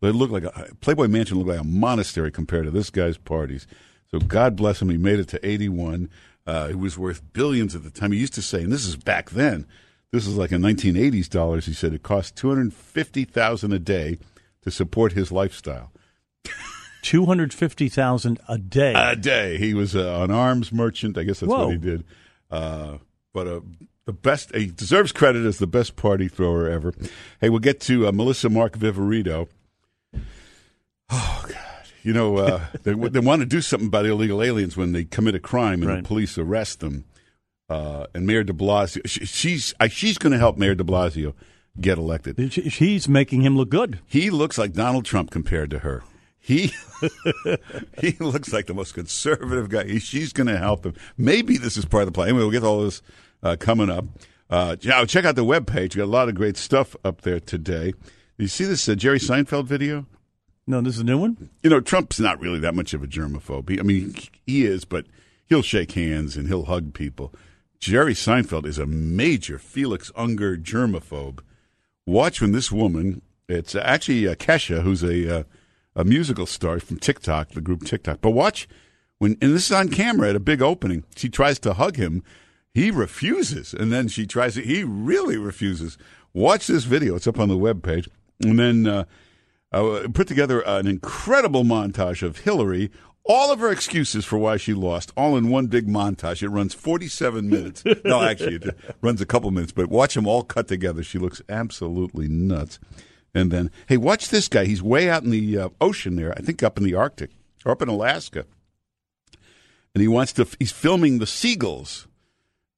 They 0.00 0.10
looked 0.10 0.32
like 0.32 0.42
a 0.42 0.74
Playboy 0.80 1.06
Mansion 1.06 1.36
looked 1.38 1.50
like 1.50 1.60
a 1.60 1.64
monastery 1.64 2.32
compared 2.32 2.64
to 2.64 2.72
this 2.72 2.90
guy's 2.90 3.18
parties. 3.18 3.68
So 4.10 4.18
God 4.18 4.56
bless 4.56 4.82
him. 4.82 4.90
He 4.90 4.96
made 4.96 5.20
it 5.20 5.28
to 5.28 5.46
81. 5.46 6.10
Uh, 6.44 6.66
it 6.70 6.78
was 6.80 6.98
worth 6.98 7.22
billions 7.32 7.76
at 7.76 7.84
the 7.84 7.90
time. 7.90 8.10
He 8.10 8.18
used 8.18 8.34
to 8.34 8.42
say, 8.42 8.62
and 8.64 8.72
this 8.72 8.84
is 8.84 8.96
back 8.96 9.30
then. 9.30 9.64
This 10.10 10.26
is 10.26 10.36
like 10.36 10.50
in 10.50 10.60
1980s 10.60 11.28
dollars. 11.30 11.66
He 11.66 11.72
said 11.72 11.94
it 11.94 12.02
cost 12.02 12.34
250,000 12.36 13.72
a 13.72 13.78
day 13.78 14.18
to 14.62 14.70
support 14.72 15.12
his 15.12 15.30
lifestyle. 15.30 15.92
250000 17.02 18.40
a 18.48 18.58
day. 18.58 18.94
A 18.96 19.14
day. 19.16 19.58
He 19.58 19.74
was 19.74 19.94
uh, 19.94 20.20
an 20.22 20.30
arms 20.30 20.72
merchant. 20.72 21.18
I 21.18 21.24
guess 21.24 21.40
that's 21.40 21.50
Whoa. 21.50 21.66
what 21.66 21.72
he 21.72 21.78
did. 21.78 22.04
Uh, 22.50 22.98
but 23.32 23.46
uh, 23.46 23.60
the 24.04 24.12
best, 24.12 24.54
he 24.54 24.66
deserves 24.66 25.12
credit 25.12 25.44
as 25.44 25.58
the 25.58 25.66
best 25.66 25.96
party 25.96 26.28
thrower 26.28 26.68
ever. 26.68 26.94
Hey, 27.40 27.48
we'll 27.50 27.58
get 27.60 27.80
to 27.82 28.06
uh, 28.08 28.12
Melissa 28.12 28.48
Mark 28.48 28.78
Viverito. 28.78 29.48
Oh, 31.10 31.44
God. 31.46 31.56
You 32.02 32.12
know, 32.12 32.36
uh, 32.38 32.64
they, 32.82 32.94
they 32.94 33.20
want 33.20 33.40
to 33.40 33.46
do 33.46 33.60
something 33.60 33.88
about 33.88 34.06
illegal 34.06 34.42
aliens 34.42 34.76
when 34.76 34.92
they 34.92 35.04
commit 35.04 35.34
a 35.34 35.40
crime 35.40 35.82
and 35.82 35.90
Right. 35.90 36.02
the 36.02 36.08
police 36.08 36.36
arrest 36.38 36.80
them. 36.80 37.04
Uh, 37.68 38.06
and 38.14 38.26
Mayor 38.26 38.44
de 38.44 38.52
Blasio, 38.52 39.00
she, 39.06 39.24
she's, 39.24 39.74
she's 39.90 40.18
going 40.18 40.32
to 40.32 40.38
help 40.38 40.58
Mayor 40.58 40.74
de 40.74 40.84
Blasio 40.84 41.32
get 41.80 41.96
elected. 41.96 42.52
She- 42.52 42.68
She's 42.68 43.08
making 43.08 43.42
him 43.42 43.56
look 43.56 43.70
good. 43.70 44.00
He 44.06 44.28
looks 44.30 44.58
like 44.58 44.72
Donald 44.74 45.04
Trump 45.06 45.30
compared 45.30 45.70
to 45.70 45.78
her. 45.78 46.02
He 46.44 46.72
he 48.00 48.12
looks 48.18 48.52
like 48.52 48.66
the 48.66 48.74
most 48.74 48.94
conservative 48.94 49.68
guy. 49.68 49.84
He- 49.84 49.98
She's 50.00 50.32
going 50.32 50.48
to 50.48 50.58
help 50.58 50.84
him. 50.84 50.94
Maybe 51.16 51.56
this 51.56 51.76
is 51.76 51.84
part 51.84 52.02
of 52.02 52.06
the 52.08 52.12
plan. 52.12 52.28
Anyway, 52.30 52.42
we'll 52.42 52.50
get 52.50 52.64
all 52.64 52.82
this 52.82 53.00
uh, 53.42 53.56
coming 53.58 53.88
up. 53.88 54.04
Uh, 54.50 54.76
now, 54.84 55.04
check 55.04 55.24
out 55.24 55.36
the 55.36 55.44
webpage. 55.44 55.94
We 55.94 55.98
got 56.00 56.04
a 56.04 56.06
lot 56.06 56.28
of 56.28 56.34
great 56.34 56.56
stuff 56.56 56.94
up 57.04 57.22
there 57.22 57.40
today. 57.40 57.94
You 58.36 58.48
see 58.48 58.64
this 58.64 58.88
uh, 58.88 58.94
Jerry 58.96 59.18
Seinfeld 59.20 59.66
video? 59.66 60.06
No, 60.66 60.80
this 60.80 60.94
is 60.96 61.00
a 61.00 61.04
new 61.04 61.18
one? 61.18 61.48
You 61.62 61.70
know, 61.70 61.80
Trump's 61.80 62.20
not 62.20 62.40
really 62.40 62.58
that 62.60 62.74
much 62.74 62.92
of 62.92 63.02
a 63.02 63.06
germaphobe. 63.06 63.78
I 63.78 63.82
mean, 63.82 64.14
he 64.46 64.64
is, 64.66 64.84
but 64.84 65.06
he'll 65.46 65.62
shake 65.62 65.92
hands 65.92 66.36
and 66.36 66.48
he'll 66.48 66.64
hug 66.66 66.92
people. 66.92 67.32
Jerry 67.80 68.14
Seinfeld 68.14 68.66
is 68.66 68.78
a 68.78 68.86
major 68.86 69.58
Felix 69.58 70.12
Unger 70.16 70.56
germaphobe. 70.56 71.40
Watch 72.04 72.40
when 72.40 72.52
this 72.52 72.70
woman, 72.70 73.22
it's 73.48 73.74
actually 73.74 74.26
uh, 74.28 74.34
Kesha, 74.34 74.82
who's 74.82 75.02
a 75.02 75.40
uh, 75.40 75.42
a 75.94 76.04
musical 76.04 76.46
star 76.46 76.80
from 76.80 76.98
TikTok, 76.98 77.50
the 77.50 77.60
group 77.60 77.84
TikTok. 77.84 78.20
But 78.20 78.30
watch 78.30 78.68
when, 79.18 79.36
and 79.40 79.54
this 79.54 79.66
is 79.66 79.72
on 79.72 79.88
camera 79.88 80.30
at 80.30 80.36
a 80.36 80.40
big 80.40 80.62
opening. 80.62 81.04
She 81.16 81.28
tries 81.28 81.58
to 81.60 81.74
hug 81.74 81.96
him, 81.96 82.22
he 82.74 82.90
refuses, 82.90 83.72
and 83.72 83.92
then 83.92 84.08
she 84.08 84.26
tries 84.26 84.54
to. 84.54 84.62
He 84.62 84.84
really 84.84 85.36
refuses. 85.36 85.98
Watch 86.34 86.66
this 86.66 86.84
video; 86.84 87.16
it's 87.16 87.26
up 87.26 87.38
on 87.38 87.48
the 87.48 87.56
webpage, 87.56 88.08
and 88.40 88.58
then 88.58 88.86
uh, 88.86 89.04
uh, 89.70 90.08
put 90.12 90.26
together 90.26 90.60
an 90.60 90.86
incredible 90.86 91.64
montage 91.64 92.22
of 92.22 92.38
Hillary 92.38 92.90
all 93.24 93.52
of 93.52 93.60
her 93.60 93.70
excuses 93.70 94.24
for 94.24 94.38
why 94.38 94.56
she 94.56 94.74
lost, 94.74 95.12
all 95.16 95.36
in 95.36 95.48
one 95.48 95.66
big 95.66 95.86
montage. 95.86 96.42
It 96.42 96.48
runs 96.48 96.74
47 96.74 97.48
minutes. 97.48 97.84
no, 98.04 98.22
actually, 98.22 98.56
it 98.56 98.76
runs 99.00 99.20
a 99.20 99.26
couple 99.26 99.50
minutes, 99.50 99.72
but 99.72 99.88
watch 99.88 100.14
them 100.14 100.26
all 100.26 100.42
cut 100.42 100.68
together. 100.68 101.02
She 101.02 101.18
looks 101.18 101.40
absolutely 101.48 102.28
nuts. 102.28 102.78
And 103.34 103.50
then, 103.50 103.70
hey, 103.88 103.96
watch 103.96 104.28
this 104.28 104.48
guy. 104.48 104.64
He's 104.64 104.82
way 104.82 105.08
out 105.08 105.22
in 105.22 105.30
the 105.30 105.58
uh, 105.58 105.68
ocean 105.80 106.16
there, 106.16 106.32
I 106.32 106.40
think 106.40 106.62
up 106.62 106.76
in 106.76 106.84
the 106.84 106.94
Arctic 106.94 107.30
or 107.64 107.72
up 107.72 107.80
in 107.82 107.88
Alaska. 107.88 108.44
And 109.94 110.02
he 110.02 110.08
wants 110.08 110.32
to, 110.34 110.46
he's 110.58 110.72
filming 110.72 111.18
the 111.18 111.26
seagulls 111.26 112.06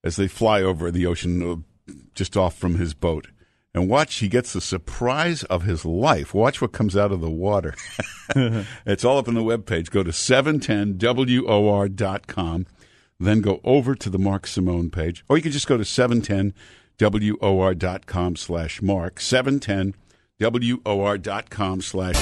as 0.02 0.16
they 0.16 0.28
fly 0.28 0.62
over 0.62 0.90
the 0.90 1.06
ocean 1.06 1.64
uh, 1.88 1.92
just 2.14 2.37
off 2.37 2.56
from 2.56 2.76
his 2.76 2.94
boat. 2.94 3.28
And 3.73 3.88
watch, 3.88 4.16
he 4.16 4.28
gets 4.28 4.52
the 4.52 4.61
surprise 4.61 5.42
of 5.44 5.62
his 5.64 5.84
life. 5.84 6.32
Watch 6.32 6.61
what 6.61 6.70
comes 6.70 6.96
out 6.96 7.11
of 7.11 7.20
the 7.20 7.30
water. 7.30 7.75
it's 8.87 9.04
all 9.04 9.18
up 9.18 9.26
on 9.26 9.34
the 9.34 9.42
webpage. 9.42 9.90
Go 9.90 10.04
to 10.04 10.12
710WOR.com, 10.12 12.66
then 13.18 13.40
go 13.40 13.61
over 13.64 13.96
to 13.96 14.11
the 14.11 14.18
Mark 14.18 14.46
Simone 14.46 14.90
page, 14.90 15.25
or 15.28 15.37
you 15.37 15.42
can 15.42 15.50
just 15.50 15.66
go 15.66 15.76
to 15.76 15.82
710WOR.com 15.82 18.37
slash 18.37 18.80
Mark, 18.80 19.18
710WOR.com 20.44 21.80
slash 21.80 22.16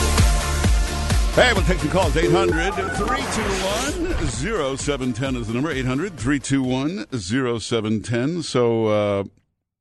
Hey, 1.35 1.50
we'll 1.55 1.64
take 1.64 1.79
some 1.79 1.88
calls. 1.88 2.14
800 2.17 2.75
321 2.75 4.76
0710 4.76 5.37
is 5.37 5.47
the 5.47 5.55
number. 5.55 5.71
800 5.71 6.19
321 6.19 7.07
0710. 7.19 8.43
So, 8.43 8.87
uh, 8.88 9.25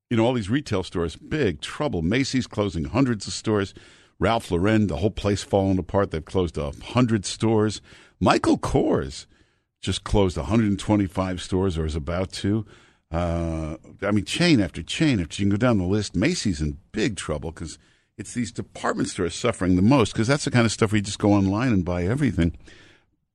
you 0.10 0.16
know, 0.16 0.26
all 0.26 0.32
these 0.34 0.50
retail 0.50 0.84
stores, 0.84 1.18
big 1.18 1.60
trouble. 1.60 2.02
Macy's 2.02 2.48
closing 2.48 2.86
hundreds 2.86 3.28
of 3.28 3.34
stores. 3.34 3.74
Ralph 4.18 4.50
Lauren, 4.50 4.88
the 4.88 4.96
whole 4.98 5.12
place 5.12 5.44
falling 5.44 5.78
apart. 5.78 6.12
They've 6.12 6.24
closed 6.24 6.58
a 6.58 6.72
hundred 6.72 7.26
stores. 7.26 7.82
Michael 8.20 8.58
Kors 8.58 9.26
just 9.82 10.06
closed 10.06 10.38
125 10.38 11.42
stores 11.42 11.78
or 11.78 11.86
is 11.86 11.98
about 11.98 12.32
to. 12.34 12.66
Uh, 13.12 13.76
I 14.02 14.12
mean, 14.12 14.24
chain 14.24 14.62
after 14.62 14.82
chain. 14.82 15.20
If 15.20 15.38
you 15.38 15.46
can 15.46 15.50
go 15.50 15.58
down 15.58 15.80
the 15.80 15.84
list, 15.84 16.16
Macy's 16.16 16.62
in 16.62 16.78
big 16.94 17.18
trouble 17.18 17.52
because 17.52 17.78
it's 18.18 18.34
these 18.34 18.52
department 18.52 19.10
stores 19.10 19.36
suffering 19.36 19.76
the 19.76 19.82
most 19.82 20.14
because 20.14 20.28
that's 20.28 20.46
the 20.46 20.52
kind 20.52 20.66
of 20.66 20.72
stuff 20.72 20.92
where 20.92 20.98
you 20.98 21.04
just 21.04 21.20
go 21.20 21.34
online 21.34 21.74
and 21.74 21.86
buy 21.86 22.04
everything. 22.04 22.58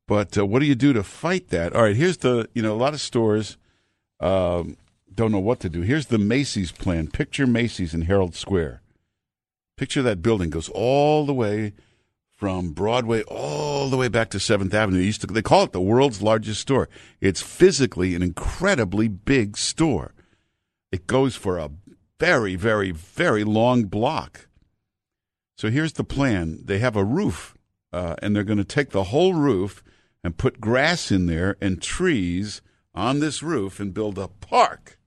But 0.06 0.38
uh, 0.38 0.46
what 0.46 0.60
do 0.60 0.66
you 0.66 0.74
do 0.74 0.92
to 0.92 1.02
fight 1.02 1.48
that? 1.48 1.74
All 1.74 1.82
right, 1.82 1.96
here's 1.96 2.18
the 2.18 2.48
you 2.54 2.62
know 2.62 2.74
a 2.74 2.78
lot 2.78 2.94
of 2.94 3.00
stores 3.00 3.56
um, 4.20 4.76
don't 5.12 5.32
know 5.32 5.38
what 5.38 5.60
to 5.60 5.68
do. 5.68 5.82
Here's 5.82 6.06
the 6.06 6.18
Macy's 6.18 6.72
plan. 6.72 7.08
Picture 7.08 7.46
Macy's 7.46 7.94
in 7.94 8.02
Herald 8.02 8.34
Square. 8.34 8.82
Picture 9.76 10.02
that 10.02 10.22
building 10.22 10.50
goes 10.50 10.68
all 10.70 11.26
the 11.26 11.34
way 11.34 11.72
from 12.36 12.70
Broadway 12.70 13.22
all 13.22 13.88
the 13.88 13.96
way 13.96 14.08
back 14.08 14.30
to 14.30 14.40
Seventh 14.40 14.74
Avenue. 14.74 14.98
They 14.98 15.04
used 15.04 15.22
to 15.22 15.26
they 15.26 15.42
call 15.42 15.64
it 15.64 15.72
the 15.72 15.80
world's 15.80 16.22
largest 16.22 16.60
store. 16.60 16.88
It's 17.20 17.42
physically 17.42 18.14
an 18.14 18.22
incredibly 18.22 19.08
big 19.08 19.56
store. 19.56 20.14
It 20.92 21.06
goes 21.06 21.34
for 21.34 21.58
a 21.58 21.70
very, 22.18 22.54
very, 22.56 22.90
very 22.90 23.44
long 23.44 23.84
block. 23.84 24.48
So 25.56 25.70
here's 25.70 25.94
the 25.94 26.04
plan. 26.04 26.60
They 26.64 26.78
have 26.78 26.96
a 26.96 27.04
roof, 27.04 27.56
uh, 27.92 28.16
and 28.20 28.36
they're 28.36 28.44
going 28.44 28.58
to 28.58 28.64
take 28.64 28.90
the 28.90 29.04
whole 29.04 29.34
roof 29.34 29.82
and 30.22 30.36
put 30.36 30.60
grass 30.60 31.10
in 31.10 31.26
there 31.26 31.56
and 31.60 31.80
trees 31.80 32.60
on 32.94 33.20
this 33.20 33.42
roof 33.42 33.80
and 33.80 33.94
build 33.94 34.18
a 34.18 34.28
park. 34.28 34.98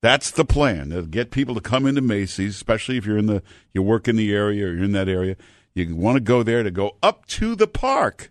That's 0.00 0.30
the 0.30 0.44
plan. 0.44 0.90
To 0.90 1.02
get 1.02 1.30
people 1.30 1.54
to 1.54 1.60
come 1.60 1.86
into 1.86 2.00
Macy's, 2.00 2.54
especially 2.54 2.96
if 2.96 3.04
you're 3.04 3.18
in 3.18 3.26
the 3.26 3.42
you 3.72 3.82
work 3.82 4.08
in 4.08 4.16
the 4.16 4.32
area 4.32 4.66
or 4.66 4.72
you're 4.72 4.84
in 4.84 4.92
that 4.92 5.08
area. 5.08 5.36
You 5.74 5.94
want 5.94 6.16
to 6.16 6.20
go 6.20 6.42
there 6.42 6.62
to 6.62 6.70
go 6.70 6.96
up 7.02 7.26
to 7.26 7.54
the 7.54 7.66
park 7.66 8.30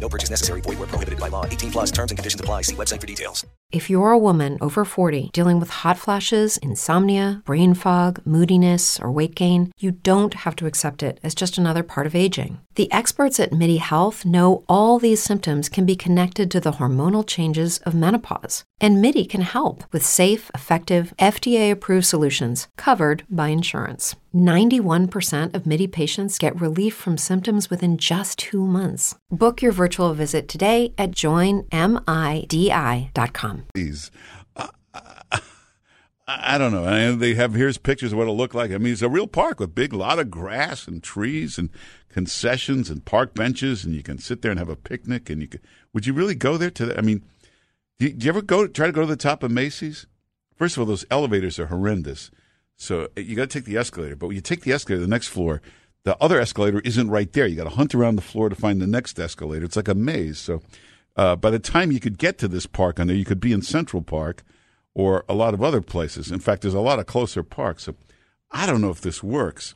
No 0.00 0.08
purchase 0.08 0.30
necessary. 0.30 0.60
Void 0.60 0.78
where 0.78 0.88
prohibited 0.88 1.18
by 1.18 1.28
law. 1.28 1.44
18 1.46 1.72
plus 1.72 1.90
terms 1.90 2.12
and 2.12 2.18
conditions 2.18 2.40
apply. 2.40 2.62
See 2.62 2.76
website 2.76 3.00
for 3.00 3.06
details. 3.06 3.44
If 3.72 3.90
you're 3.90 4.12
a 4.12 4.18
woman 4.18 4.58
over 4.60 4.84
40 4.84 5.30
dealing 5.32 5.58
with 5.58 5.70
hot 5.70 5.98
flashes, 5.98 6.56
insomnia, 6.58 7.42
brain 7.44 7.74
fog, 7.74 8.20
moodiness, 8.24 9.00
or 9.00 9.10
weight 9.10 9.34
gain, 9.34 9.72
you 9.76 9.90
don't 9.90 10.34
have 10.34 10.54
to 10.56 10.66
accept 10.66 11.02
it 11.02 11.18
as 11.24 11.34
just 11.34 11.58
another 11.58 11.82
part 11.82 12.06
of 12.06 12.14
aging. 12.14 12.60
The 12.76 12.90
experts 12.92 13.40
at 13.40 13.52
MIDI 13.52 13.78
Health 13.78 14.24
know 14.24 14.62
all 14.68 14.98
these 15.00 15.22
symptoms 15.22 15.68
can 15.68 15.84
be 15.84 15.96
connected 15.96 16.48
to 16.52 16.60
the 16.60 16.72
hormonal 16.72 17.26
changes 17.26 17.78
of 17.78 17.94
menopause. 17.94 18.64
And 18.80 19.02
MIDI 19.02 19.24
can 19.24 19.40
help 19.40 19.82
with 19.92 20.06
safe, 20.06 20.50
effective, 20.54 21.12
FDA 21.18 21.72
approved 21.72 22.06
solutions 22.06 22.68
covered 22.76 23.24
by 23.28 23.48
insurance. 23.48 24.14
91% 24.36 25.54
of 25.54 25.66
MIDI 25.66 25.86
patients 25.86 26.38
get 26.38 26.60
relief 26.60 26.94
from 26.94 27.16
symptoms 27.16 27.70
within 27.70 27.96
just 27.96 28.38
two 28.38 28.66
months. 28.66 29.16
Book 29.30 29.62
your 29.62 29.72
virtual 29.72 30.12
visit 30.12 30.46
today 30.46 30.92
at 30.98 31.12
joinmidi.com. 31.12 31.66
Please. 33.74 34.10
Uh, 34.54 34.68
I, 36.28 36.54
I 36.54 36.58
don't 36.58 36.72
know. 36.72 36.84
And 36.84 37.20
they 37.20 37.34
have 37.34 37.54
here's 37.54 37.78
pictures 37.78 38.12
of 38.12 38.18
what 38.18 38.24
it'll 38.24 38.36
look 38.36 38.54
like. 38.54 38.70
I 38.70 38.78
mean, 38.78 38.92
it's 38.92 39.02
a 39.02 39.08
real 39.08 39.26
park 39.26 39.60
with 39.60 39.74
big 39.74 39.92
lot 39.92 40.18
of 40.18 40.30
grass 40.30 40.86
and 40.86 41.02
trees 41.02 41.58
and 41.58 41.70
concessions 42.08 42.90
and 42.90 43.04
park 43.04 43.34
benches, 43.34 43.84
and 43.84 43.94
you 43.94 44.02
can 44.02 44.18
sit 44.18 44.42
there 44.42 44.50
and 44.50 44.58
have 44.58 44.68
a 44.68 44.76
picnic. 44.76 45.30
And 45.30 45.40
you 45.40 45.48
can, 45.48 45.60
would 45.92 46.06
you 46.06 46.12
really 46.12 46.34
go 46.34 46.56
there 46.56 46.70
to? 46.70 46.86
The, 46.86 46.98
I 46.98 47.00
mean, 47.00 47.24
do 47.98 48.06
you, 48.06 48.12
do 48.12 48.26
you 48.26 48.30
ever 48.30 48.42
go 48.42 48.66
try 48.66 48.86
to 48.86 48.92
go 48.92 49.02
to 49.02 49.06
the 49.06 49.16
top 49.16 49.42
of 49.42 49.50
Macy's? 49.50 50.06
First 50.54 50.76
of 50.76 50.80
all, 50.80 50.86
those 50.86 51.04
elevators 51.10 51.58
are 51.58 51.66
horrendous. 51.66 52.30
So 52.76 53.08
you 53.16 53.34
got 53.34 53.50
to 53.50 53.58
take 53.58 53.64
the 53.64 53.76
escalator. 53.76 54.16
But 54.16 54.28
when 54.28 54.36
you 54.36 54.42
take 54.42 54.62
the 54.62 54.72
escalator 54.72 55.00
to 55.00 55.06
the 55.06 55.10
next 55.10 55.28
floor, 55.28 55.62
the 56.04 56.16
other 56.22 56.38
escalator 56.38 56.80
isn't 56.80 57.10
right 57.10 57.32
there. 57.32 57.46
You 57.46 57.56
got 57.56 57.64
to 57.64 57.70
hunt 57.70 57.94
around 57.94 58.16
the 58.16 58.22
floor 58.22 58.48
to 58.48 58.54
find 58.54 58.80
the 58.80 58.86
next 58.86 59.18
escalator. 59.18 59.64
It's 59.64 59.76
like 59.76 59.88
a 59.88 59.94
maze. 59.94 60.38
So 60.38 60.62
uh, 61.16 61.36
by 61.36 61.50
the 61.50 61.58
time 61.58 61.90
you 61.90 62.00
could 62.00 62.18
get 62.18 62.38
to 62.38 62.48
this 62.48 62.66
park 62.66 63.00
on 63.00 63.06
there, 63.06 63.16
you 63.16 63.24
could 63.24 63.40
be 63.40 63.52
in 63.52 63.62
Central 63.62 64.02
Park 64.02 64.44
or 64.94 65.24
a 65.28 65.34
lot 65.34 65.54
of 65.54 65.62
other 65.62 65.80
places. 65.80 66.30
In 66.30 66.38
fact, 66.38 66.62
there's 66.62 66.74
a 66.74 66.80
lot 66.80 66.98
of 66.98 67.06
closer 67.06 67.42
parks. 67.42 67.84
So 67.84 67.96
I 68.50 68.66
don't 68.66 68.80
know 68.80 68.90
if 68.90 69.00
this 69.00 69.22
works. 69.22 69.74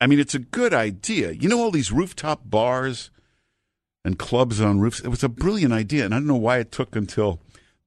I 0.00 0.06
mean, 0.06 0.18
it's 0.18 0.34
a 0.34 0.40
good 0.40 0.74
idea. 0.74 1.32
You 1.32 1.48
know 1.48 1.60
all 1.60 1.70
these 1.70 1.92
rooftop 1.92 2.42
bars 2.44 3.10
and 4.04 4.18
clubs 4.18 4.60
on 4.60 4.80
roofs? 4.80 5.00
It 5.00 5.08
was 5.08 5.24
a 5.24 5.28
brilliant 5.28 5.72
idea, 5.72 6.04
and 6.04 6.14
I 6.14 6.18
don't 6.18 6.26
know 6.26 6.36
why 6.36 6.58
it 6.58 6.72
took 6.72 6.96
until 6.96 7.40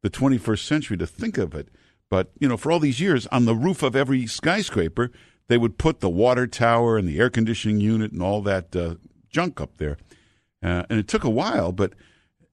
the 0.03 0.09
21st 0.09 0.65
century 0.65 0.97
to 0.97 1.07
think 1.07 1.37
of 1.37 1.53
it. 1.53 1.69
But, 2.09 2.31
you 2.39 2.47
know, 2.47 2.57
for 2.57 2.71
all 2.71 2.79
these 2.79 2.99
years, 2.99 3.27
on 3.27 3.45
the 3.45 3.55
roof 3.55 3.83
of 3.83 3.95
every 3.95 4.25
skyscraper, 4.27 5.11
they 5.47 5.57
would 5.57 5.77
put 5.77 5.99
the 5.99 6.09
water 6.09 6.47
tower 6.47 6.97
and 6.97 7.07
the 7.07 7.19
air 7.19 7.29
conditioning 7.29 7.79
unit 7.79 8.11
and 8.11 8.21
all 8.21 8.41
that 8.41 8.75
uh, 8.75 8.95
junk 9.29 9.59
up 9.59 9.77
there. 9.77 9.97
Uh, 10.63 10.83
and 10.89 10.99
it 10.99 11.07
took 11.07 11.23
a 11.23 11.29
while, 11.29 11.71
but 11.71 11.93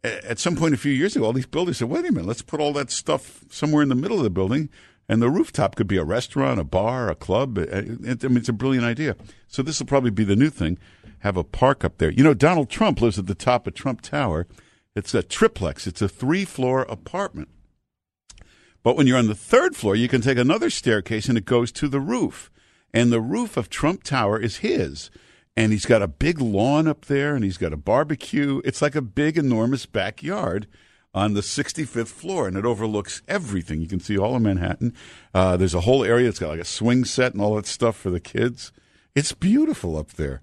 at 0.03 0.39
some 0.39 0.57
point 0.57 0.75
a 0.75 0.79
few 0.79 0.93
years 0.93 1.17
ago, 1.17 1.25
all 1.25 1.33
these 1.33 1.47
builders 1.47 1.79
said, 1.79 1.89
wait 1.89 2.05
a 2.05 2.13
minute, 2.13 2.27
let's 2.27 2.43
put 2.43 2.61
all 2.61 2.73
that 2.75 2.91
stuff 2.91 3.45
somewhere 3.51 3.83
in 3.83 3.89
the 3.89 3.95
middle 3.95 4.19
of 4.19 4.25
the 4.25 4.31
building. 4.31 4.69
And 5.09 5.21
the 5.21 5.31
rooftop 5.31 5.77
could 5.77 5.87
be 5.87 5.99
a 5.99 6.05
restaurant, 6.05 6.61
a 6.61 6.65
bar, 6.65 7.11
a 7.11 7.15
club. 7.15 7.59
Uh, 7.59 7.67
I 7.73 7.83
mean, 7.83 8.37
it's 8.37 8.49
a 8.49 8.55
brilliant 8.55 8.87
idea. 8.87 9.17
So 9.49 9.63
this 9.63 9.79
will 9.79 9.87
probably 9.87 10.11
be 10.11 10.25
the 10.25 10.37
new 10.37 10.51
thing 10.51 10.79
have 11.25 11.37
a 11.39 11.45
park 11.45 11.85
up 11.85 11.97
there. 11.97 12.11
You 12.11 12.23
know, 12.23 12.35
Donald 12.35 12.69
Trump 12.69 13.01
lives 13.01 13.19
at 13.19 13.27
the 13.27 13.35
top 13.35 13.67
of 13.67 13.73
Trump 13.73 14.03
Tower. 14.03 14.47
It's 14.95 15.15
a 15.15 15.23
triplex, 15.23 15.87
it's 15.87 16.03
a 16.03 16.09
three 16.09 16.45
floor 16.45 16.83
apartment. 16.83 17.49
But 18.85 18.97
when 18.97 19.07
you're 19.09 19.19
on 19.19 19.27
the 19.27 19.35
third 19.35 19.75
floor, 19.75 19.97
you 19.97 20.09
can 20.09 20.21
take 20.21 20.39
another 20.39 20.71
staircase 20.71 21.29
and 21.29 21.37
it 21.37 21.47
goes 21.47 21.73
to 21.73 21.89
the 21.89 21.99
roof. 21.99 22.51
And 22.93 23.11
the 23.11 23.21
roof 23.21 23.57
of 23.57 23.71
Trump 23.71 24.05
Tower 24.05 24.39
is 24.39 24.59
his. 24.59 25.11
And 25.57 25.73
he's 25.73 25.87
got 25.87 26.03
a 26.03 26.09
big 26.09 26.41
lawn 26.41 26.87
up 26.87 27.07
there 27.07 27.35
and 27.35 27.43
he's 27.43 27.57
got 27.57 27.73
a 27.73 27.79
barbecue. 27.79 28.61
It's 28.65 28.83
like 28.83 28.95
a 28.95 29.03
big, 29.03 29.39
enormous 29.39 29.87
backyard 29.87 30.69
on 31.15 31.33
the 31.33 31.41
65th 31.41 32.09
floor 32.09 32.47
and 32.47 32.57
it 32.57 32.67
overlooks 32.67 33.23
everything. 33.27 33.81
You 33.81 33.89
can 33.89 34.01
see 34.01 34.19
all 34.19 34.37
of 34.37 34.43
Manhattan. 34.43 34.95
Uh, 35.33 35.57
there's 35.57 35.75
a 35.75 35.83
whole 35.83 36.05
area. 36.05 36.27
that's 36.27 36.39
got 36.39 36.51
like 36.51 36.61
a 36.61 36.65
swing 36.65 37.05
set 37.05 37.33
and 37.33 37.41
all 37.41 37.55
that 37.57 37.67
stuff 37.67 37.97
for 37.97 38.11
the 38.11 38.21
kids. 38.21 38.71
It's 39.15 39.33
beautiful 39.33 39.97
up 39.97 40.13
there. 40.13 40.43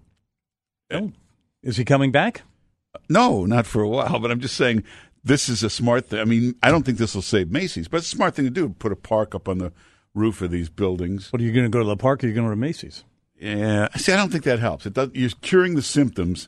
Oh, 0.89 1.11
is 1.61 1.77
he 1.77 1.85
coming 1.85 2.11
back? 2.11 2.41
No, 3.07 3.45
not 3.45 3.67
for 3.67 3.81
a 3.81 3.87
while, 3.87 4.19
but 4.19 4.31
I'm 4.31 4.39
just 4.39 4.55
saying 4.55 4.83
this 5.23 5.49
is 5.49 5.63
a 5.63 5.69
smart 5.69 6.09
thing. 6.09 6.19
I 6.19 6.25
mean, 6.25 6.55
I 6.63 6.71
don't 6.71 6.83
think 6.83 6.97
this 6.97 7.15
will 7.15 7.21
save 7.21 7.51
Macy's, 7.51 7.87
but 7.87 7.97
it's 7.97 8.11
a 8.11 8.15
smart 8.15 8.35
thing 8.35 8.45
to 8.45 8.51
do. 8.51 8.69
Put 8.69 8.91
a 8.91 8.95
park 8.95 9.35
up 9.35 9.47
on 9.47 9.59
the 9.59 9.71
roof 10.13 10.41
of 10.41 10.51
these 10.51 10.69
buildings. 10.69 11.31
What 11.31 11.41
are 11.41 11.45
you 11.45 11.53
going 11.53 11.65
to 11.65 11.69
go 11.69 11.79
to 11.79 11.85
the 11.85 11.97
park? 11.97 12.23
Or 12.23 12.27
are 12.27 12.29
you 12.29 12.35
going 12.35 12.49
to 12.49 12.55
Macy's? 12.55 13.03
Yeah, 13.39 13.87
see, 13.95 14.13
I 14.13 14.17
don't 14.17 14.31
think 14.31 14.43
that 14.43 14.59
helps. 14.59 14.85
It 14.85 14.93
does, 14.93 15.09
you're 15.13 15.31
curing 15.41 15.73
the 15.75 15.81
symptoms, 15.81 16.47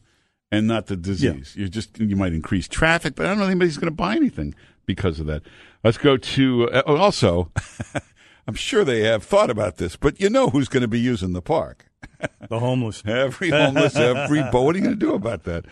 and 0.51 0.67
not 0.67 0.85
the 0.85 0.95
disease. 0.95 1.55
You 1.55 1.67
just 1.67 1.99
you 1.99 2.15
might 2.15 2.33
increase 2.33 2.67
traffic, 2.67 3.15
but 3.15 3.25
I 3.25 3.29
don't 3.29 3.39
know 3.39 3.45
if 3.45 3.49
anybody's 3.49 3.77
going 3.77 3.91
to 3.91 3.95
buy 3.95 4.15
anything 4.15 4.53
because 4.85 5.19
of 5.19 5.25
that. 5.25 5.41
Let's 5.83 5.97
go 5.97 6.17
to 6.17 6.69
uh, 6.69 6.83
oh, 6.85 6.97
also. 6.97 7.51
I'm 8.47 8.53
sure 8.53 8.83
they 8.83 9.01
have 9.01 9.23
thought 9.23 9.49
about 9.49 9.77
this, 9.77 9.95
but 9.95 10.19
you 10.19 10.29
know 10.29 10.49
who's 10.49 10.67
going 10.67 10.81
to 10.81 10.87
be 10.87 10.99
using 10.99 11.33
the 11.33 11.41
park. 11.41 11.87
The 12.49 12.59
homeless. 12.59 13.01
Every 13.05 13.49
homeless, 13.49 13.95
every. 13.95 14.43
But 14.51 14.61
what 14.61 14.75
are 14.75 14.77
you 14.77 14.83
going 14.83 14.97
to 14.97 15.05
do 15.05 15.13
about 15.13 15.43
that? 15.43 15.65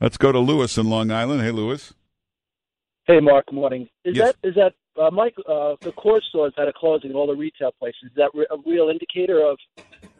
Let's 0.00 0.16
go 0.16 0.32
to 0.32 0.38
Lewis 0.38 0.78
in 0.78 0.88
Long 0.88 1.10
Island. 1.10 1.42
Hey, 1.42 1.50
Lewis. 1.50 1.94
Hey, 3.08 3.20
Mark. 3.20 3.50
Morning. 3.52 3.88
Is 4.04 4.16
Yes. 4.16 4.34
that 4.42 4.48
is 4.48 4.54
that 4.54 4.74
uh, 5.02 5.10
Mike? 5.10 5.34
Uh, 5.48 5.76
the 5.82 5.92
core 5.92 6.20
stores 6.28 6.52
that 6.58 6.68
are 6.68 6.74
closing, 6.76 7.12
all 7.14 7.26
the 7.26 7.34
retail 7.34 7.72
places. 7.78 8.02
Is 8.04 8.10
that 8.16 8.30
re- 8.34 8.46
a 8.50 8.56
real 8.66 8.90
indicator 8.90 9.40
of 9.44 9.58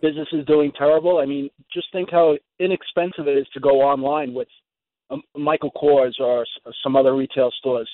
businesses 0.01 0.45
doing 0.47 0.73
terrible? 0.77 1.19
I 1.19 1.27
mean, 1.27 1.51
just 1.73 1.89
think 1.93 2.11
how 2.11 2.37
inexpensive 2.59 3.29
it 3.29 3.37
is 3.37 3.47
to 3.53 3.61
go 3.61 3.83
online 3.83 4.33
with 4.33 4.49
um, 5.11 5.21
Michael 5.37 5.71
Kors 5.73 6.15
or 6.19 6.43
s- 6.43 6.75
some 6.83 6.97
other 6.97 7.15
retail 7.15 7.51
stores. 7.59 7.91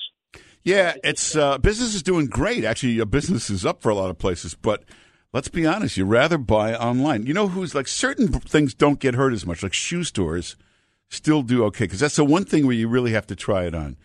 Yeah, 0.63 0.93
it's 1.03 1.35
uh, 1.35 1.57
business 1.57 1.93
is 1.93 2.01
doing 2.01 2.27
great. 2.27 2.63
Actually, 2.63 3.01
uh, 3.01 3.05
business 3.05 3.49
is 3.49 3.65
up 3.65 3.81
for 3.81 3.89
a 3.89 3.95
lot 3.95 4.09
of 4.09 4.17
places, 4.17 4.55
but 4.55 4.83
let's 5.33 5.49
be 5.49 5.65
honest, 5.65 5.97
you'd 5.97 6.05
rather 6.05 6.37
buy 6.37 6.73
online. 6.73 7.25
You 7.25 7.33
know 7.33 7.49
who's 7.49 7.75
like 7.75 7.89
certain 7.89 8.29
things 8.29 8.73
don't 8.73 8.99
get 9.01 9.13
hurt 9.15 9.33
as 9.33 9.45
much, 9.45 9.61
like 9.61 9.73
shoe 9.73 10.05
stores 10.05 10.55
still 11.09 11.43
do 11.43 11.65
okay 11.65 11.83
because 11.83 11.99
that's 11.99 12.15
the 12.15 12.25
one 12.25 12.45
thing 12.45 12.65
where 12.65 12.75
you 12.75 12.87
really 12.87 13.11
have 13.11 13.27
to 13.27 13.35
try 13.35 13.65
it 13.65 13.75
on. 13.75 13.97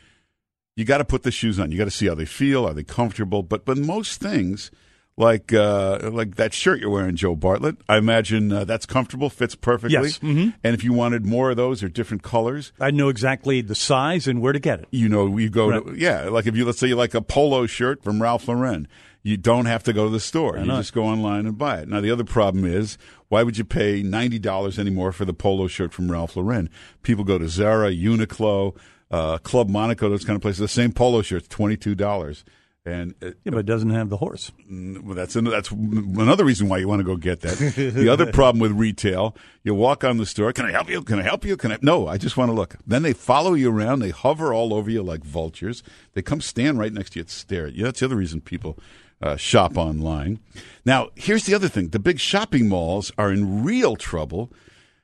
You 0.80 0.86
got 0.86 0.98
to 0.98 1.04
put 1.04 1.22
the 1.22 1.30
shoes 1.30 1.60
on. 1.60 1.70
You 1.70 1.78
got 1.78 1.84
to 1.84 1.90
see 1.90 2.06
how 2.08 2.14
they 2.14 2.24
feel. 2.24 2.66
Are 2.66 2.74
they 2.74 2.82
comfortable? 2.84 3.42
But 3.42 3.64
but 3.64 3.78
most 3.78 4.20
things, 4.20 4.70
like 5.16 5.52
uh, 5.52 6.10
like 6.10 6.36
that 6.36 6.54
shirt 6.54 6.80
you're 6.80 6.90
wearing, 6.90 7.14
Joe 7.16 7.36
Bartlett, 7.36 7.76
I 7.88 7.98
imagine 7.98 8.50
uh, 8.52 8.64
that's 8.64 8.86
comfortable, 8.86 9.28
fits 9.30 9.54
perfectly. 9.54 9.92
Yes. 10.08 10.18
Mhm. 10.20 10.54
And 10.64 10.74
if 10.74 10.82
you 10.82 10.92
wanted 10.92 11.26
more 11.26 11.50
of 11.50 11.56
those 11.56 11.82
or 11.82 11.88
different 11.88 12.22
colors, 12.22 12.72
I 12.80 12.90
know 12.90 13.08
exactly 13.10 13.60
the 13.60 13.74
size 13.74 14.26
and 14.26 14.40
where 14.40 14.52
to 14.54 14.58
get 14.58 14.80
it. 14.80 14.88
you 14.90 15.08
know, 15.08 15.36
you 15.36 15.50
go 15.50 15.80
to 15.80 15.94
yeah, 15.98 16.24
like 16.30 16.46
if 16.46 16.56
you 16.56 16.64
let's 16.64 16.78
say 16.78 16.88
you 16.88 16.96
like 16.96 17.14
a 17.14 17.20
polo 17.22 17.66
shirt 17.66 18.02
from 18.02 18.20
Ralph 18.22 18.48
Lauren, 18.48 18.88
you 19.22 19.36
don't 19.36 19.66
have 19.66 19.82
to 19.82 19.92
go 19.92 20.04
to 20.06 20.10
the 20.10 20.20
store. 20.20 20.56
You 20.56 20.64
just 20.64 20.94
go 20.94 21.04
online 21.04 21.46
and 21.46 21.58
buy 21.58 21.80
it. 21.80 21.88
Now 21.88 22.00
the 22.00 22.10
other 22.10 22.24
problem 22.24 22.64
is 22.64 22.96
why 23.28 23.42
would 23.42 23.58
you 23.58 23.64
pay 23.64 24.02
ninety 24.02 24.38
dollars 24.38 24.78
anymore 24.78 25.12
for 25.12 25.26
the 25.26 25.34
polo 25.34 25.66
shirt 25.66 25.92
from 25.92 26.10
Ralph 26.10 26.36
Lauren? 26.36 26.70
People 27.02 27.24
go 27.24 27.36
to 27.36 27.48
Zara, 27.48 27.90
Uniqlo, 27.90 28.74
uh, 29.10 29.38
Club 29.38 29.68
Monaco, 29.68 30.08
those 30.08 30.24
kind 30.24 30.36
of 30.36 30.42
places. 30.42 30.58
The 30.60 30.68
same 30.68 30.92
polo 30.92 31.22
shirt's 31.22 31.48
twenty 31.48 31.76
two 31.76 31.94
dollars. 31.94 32.44
And 32.86 33.14
uh, 33.22 33.32
Yeah, 33.44 33.50
but 33.52 33.58
it 33.58 33.66
doesn't 33.66 33.90
have 33.90 34.08
the 34.08 34.16
horse. 34.16 34.50
well, 34.70 35.14
that's 35.14 35.36
an, 35.36 35.44
that's 35.44 35.70
another 35.70 36.46
reason 36.46 36.68
why 36.70 36.78
you 36.78 36.88
want 36.88 37.00
to 37.00 37.04
go 37.04 37.14
get 37.16 37.40
that. 37.42 37.58
the 37.76 38.08
other 38.08 38.32
problem 38.32 38.58
with 38.58 38.72
retail, 38.72 39.36
you 39.62 39.74
walk 39.74 40.02
on 40.02 40.16
the 40.16 40.24
store. 40.24 40.50
Can 40.54 40.64
I 40.64 40.70
help 40.70 40.88
you? 40.88 41.02
Can 41.02 41.18
I 41.18 41.22
help 41.22 41.44
you? 41.44 41.58
Can 41.58 41.72
I? 41.72 41.78
No, 41.82 42.08
I 42.08 42.16
just 42.16 42.38
want 42.38 42.48
to 42.48 42.54
look. 42.54 42.76
Then 42.86 43.02
they 43.02 43.12
follow 43.12 43.52
you 43.52 43.70
around. 43.70 43.98
They 43.98 44.10
hover 44.10 44.54
all 44.54 44.72
over 44.72 44.90
you 44.90 45.02
like 45.02 45.24
vultures. 45.24 45.82
They 46.14 46.22
come 46.22 46.40
stand 46.40 46.78
right 46.78 46.92
next 46.92 47.10
to 47.10 47.18
you 47.18 47.24
and 47.24 47.30
stare 47.30 47.66
at 47.66 47.74
you. 47.74 47.84
That's 47.84 48.00
the 48.00 48.06
other 48.06 48.16
reason 48.16 48.40
people 48.40 48.78
uh, 49.20 49.36
shop 49.36 49.76
online. 49.76 50.40
Now, 50.86 51.10
here's 51.16 51.44
the 51.44 51.54
other 51.54 51.68
thing: 51.68 51.88
the 51.88 51.98
big 51.98 52.18
shopping 52.18 52.66
malls 52.66 53.12
are 53.18 53.30
in 53.30 53.62
real 53.62 53.94
trouble. 53.94 54.50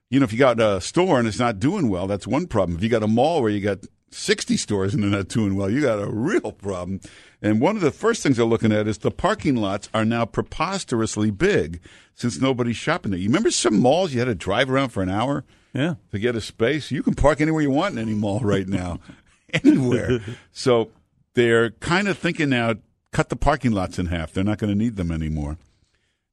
You 0.08 0.20
know, 0.20 0.24
if 0.24 0.32
you 0.32 0.38
got 0.38 0.58
a 0.60 0.80
store 0.80 1.18
and 1.18 1.28
it's 1.28 1.38
not 1.38 1.58
doing 1.58 1.90
well, 1.90 2.06
that's 2.06 2.26
one 2.26 2.46
problem. 2.46 2.78
If 2.78 2.82
you 2.82 2.88
got 2.88 3.02
a 3.02 3.08
mall 3.08 3.42
where 3.42 3.50
you 3.50 3.60
got 3.60 3.80
60 4.16 4.56
stores 4.56 4.94
and 4.94 5.02
they're 5.02 5.10
not 5.10 5.28
doing 5.28 5.54
well, 5.56 5.70
you 5.70 5.82
got 5.82 6.00
a 6.02 6.08
real 6.10 6.52
problem. 6.52 7.00
And 7.42 7.60
one 7.60 7.76
of 7.76 7.82
the 7.82 7.90
first 7.90 8.22
things 8.22 8.36
they're 8.38 8.46
looking 8.46 8.72
at 8.72 8.88
is 8.88 8.98
the 8.98 9.10
parking 9.10 9.56
lots 9.56 9.88
are 9.92 10.04
now 10.04 10.24
preposterously 10.24 11.30
big 11.30 11.80
since 12.14 12.40
nobody's 12.40 12.76
shopping 12.76 13.10
there. 13.10 13.20
You 13.20 13.28
remember 13.28 13.50
some 13.50 13.78
malls 13.80 14.12
you 14.14 14.18
had 14.20 14.24
to 14.26 14.34
drive 14.34 14.70
around 14.70 14.88
for 14.88 15.02
an 15.02 15.10
hour 15.10 15.44
Yeah. 15.74 15.94
to 16.12 16.18
get 16.18 16.34
a 16.34 16.40
space? 16.40 16.90
You 16.90 17.02
can 17.02 17.14
park 17.14 17.40
anywhere 17.40 17.62
you 17.62 17.70
want 17.70 17.94
in 17.94 17.98
any 18.00 18.14
mall 18.14 18.40
right 18.40 18.66
now, 18.66 19.00
anywhere. 19.64 20.20
So 20.50 20.90
they're 21.34 21.70
kind 21.70 22.08
of 22.08 22.16
thinking 22.18 22.48
now, 22.48 22.74
cut 23.12 23.28
the 23.28 23.36
parking 23.36 23.72
lots 23.72 23.98
in 23.98 24.06
half. 24.06 24.32
They're 24.32 24.44
not 24.44 24.58
going 24.58 24.70
to 24.72 24.78
need 24.78 24.96
them 24.96 25.12
anymore. 25.12 25.58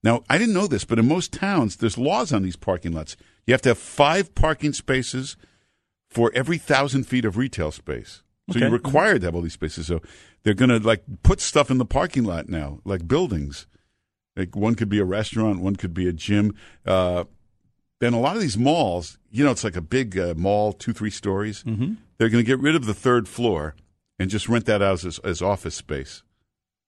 Now, 0.04 0.24
I 0.30 0.38
didn't 0.38 0.54
know 0.54 0.68
this, 0.68 0.84
but 0.86 1.00
in 1.00 1.08
most 1.08 1.32
towns, 1.32 1.78
there's 1.78 1.98
laws 1.98 2.34
on 2.34 2.44
these 2.44 2.56
parking 2.58 2.92
lots. 2.94 3.16
You 3.46 3.54
have 3.54 3.62
to 3.64 3.70
have 3.70 3.78
five 3.78 4.34
parking 4.36 4.74
spaces 4.74 5.36
for 6.14 6.32
every 6.34 6.58
thousand 6.58 7.04
feet 7.06 7.26
of 7.26 7.38
retail 7.38 7.72
space. 7.72 8.22
So 8.50 8.58
Okay. 8.58 8.60
you're 8.66 8.70
required 8.72 9.22
to 9.22 9.28
have 9.28 9.36
all 9.36 9.42
these 9.42 9.54
spaces. 9.54 9.88
So 9.88 10.02
they're 10.44 10.54
going 10.54 10.70
to 10.70 10.80
like 10.80 11.04
put 11.24 11.40
stuff 11.40 11.72
in 11.72 11.78
the 11.78 11.86
parking 11.86 12.24
lot 12.24 12.50
now, 12.50 12.80
like 12.86 13.08
buildings. 13.08 13.68
Like 14.36 14.56
one 14.56 14.76
could 14.76 14.90
be 14.90 15.00
a 15.00 15.06
restaurant, 15.06 15.62
one 15.62 15.76
could 15.76 15.94
be 15.94 16.08
a 16.08 16.14
gym. 16.14 16.54
Uh, 16.86 17.24
then 18.02 18.14
a 18.14 18.20
lot 18.20 18.36
of 18.36 18.42
these 18.42 18.58
malls, 18.58 19.18
you 19.32 19.44
know, 19.46 19.52
it's 19.52 19.64
like 19.64 19.76
a 19.78 19.82
big 19.82 20.18
uh, 20.18 20.34
mall, 20.36 20.74
two, 20.74 20.92
three 20.92 21.10
stories. 21.12 21.64
Mm-hmm. 21.64 21.94
They're 22.18 22.30
going 22.30 22.44
to 22.44 22.48
get 22.48 22.60
rid 22.60 22.76
of 22.76 22.86
the 22.86 22.94
third 22.94 23.28
floor 23.30 23.76
and 24.20 24.30
just 24.30 24.50
rent 24.50 24.66
that 24.66 24.82
out 24.82 25.06
as, 25.06 25.20
as 25.20 25.42
office 25.42 25.76
space, 25.76 26.24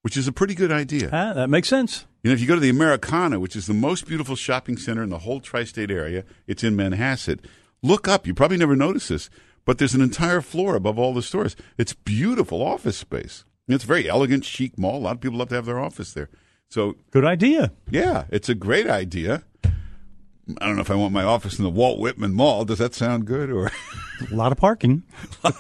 which 0.02 0.18
is 0.18 0.28
a 0.28 0.32
pretty 0.34 0.56
good 0.56 0.72
idea. 0.72 1.10
Ah, 1.14 1.34
that 1.34 1.50
makes 1.50 1.70
sense. 1.70 2.06
You 2.24 2.32
know, 2.32 2.34
if 2.34 2.42
you 2.42 2.48
go 2.48 2.56
to 2.56 2.60
the 2.62 2.70
Americana, 2.70 3.40
which 3.40 3.56
is 3.56 3.68
the 3.68 3.74
most 3.74 4.08
beautiful 4.08 4.36
shopping 4.36 4.76
center 4.78 5.04
in 5.04 5.10
the 5.10 5.20
whole 5.20 5.40
tri-state 5.40 5.92
area, 5.92 6.26
it's 6.48 6.64
in 6.64 6.76
Manhasset. 6.76 7.40
Look 7.86 8.08
up. 8.08 8.26
You 8.26 8.34
probably 8.34 8.58
never 8.58 8.76
noticed 8.76 9.10
this, 9.10 9.30
but 9.63 9.78
there's 9.78 9.93
an 9.93 10.02
entire 10.02 10.41
floor 10.41 10.76
above 10.76 10.98
all 10.98 11.13
the 11.13 11.21
stores. 11.21 11.56
It's 11.78 11.93
beautiful 11.93 12.63
office 12.63 12.98
space. 12.98 13.45
It's 13.67 13.84
a 13.84 13.88
very 13.88 14.10
elegant, 14.10 14.43
chic 14.43 14.76
mall. 14.76 14.98
A 14.98 15.04
lot 15.04 15.15
of 15.15 15.21
people 15.21 15.38
love 15.38 15.50
to 15.50 15.56
have 15.56 15.65
their 15.67 15.80
office 15.80 16.12
there. 16.12 16.30
So, 16.67 16.95
Good 17.12 17.26
idea. 17.26 17.74
yeah, 17.91 18.24
it's 18.32 18.50
a 18.50 18.56
great 18.56 18.88
idea. 18.88 19.43
I 19.63 20.65
don't 20.65 20.76
know 20.76 20.82
if 20.82 20.89
I 20.89 20.95
want 20.95 21.13
my 21.13 21.24
office 21.24 21.60
in 21.60 21.63
the 21.63 21.69
Walt 21.69 22.00
Whitman 22.00 22.34
Mall. 22.34 22.65
Does 22.65 22.80
that 22.80 22.95
sound 22.95 23.26
good? 23.26 23.52
Or 23.52 23.71
A 24.32 24.34
lot 24.34 24.52
of 24.52 24.58
parking. 24.58 25.04
a 25.43 25.52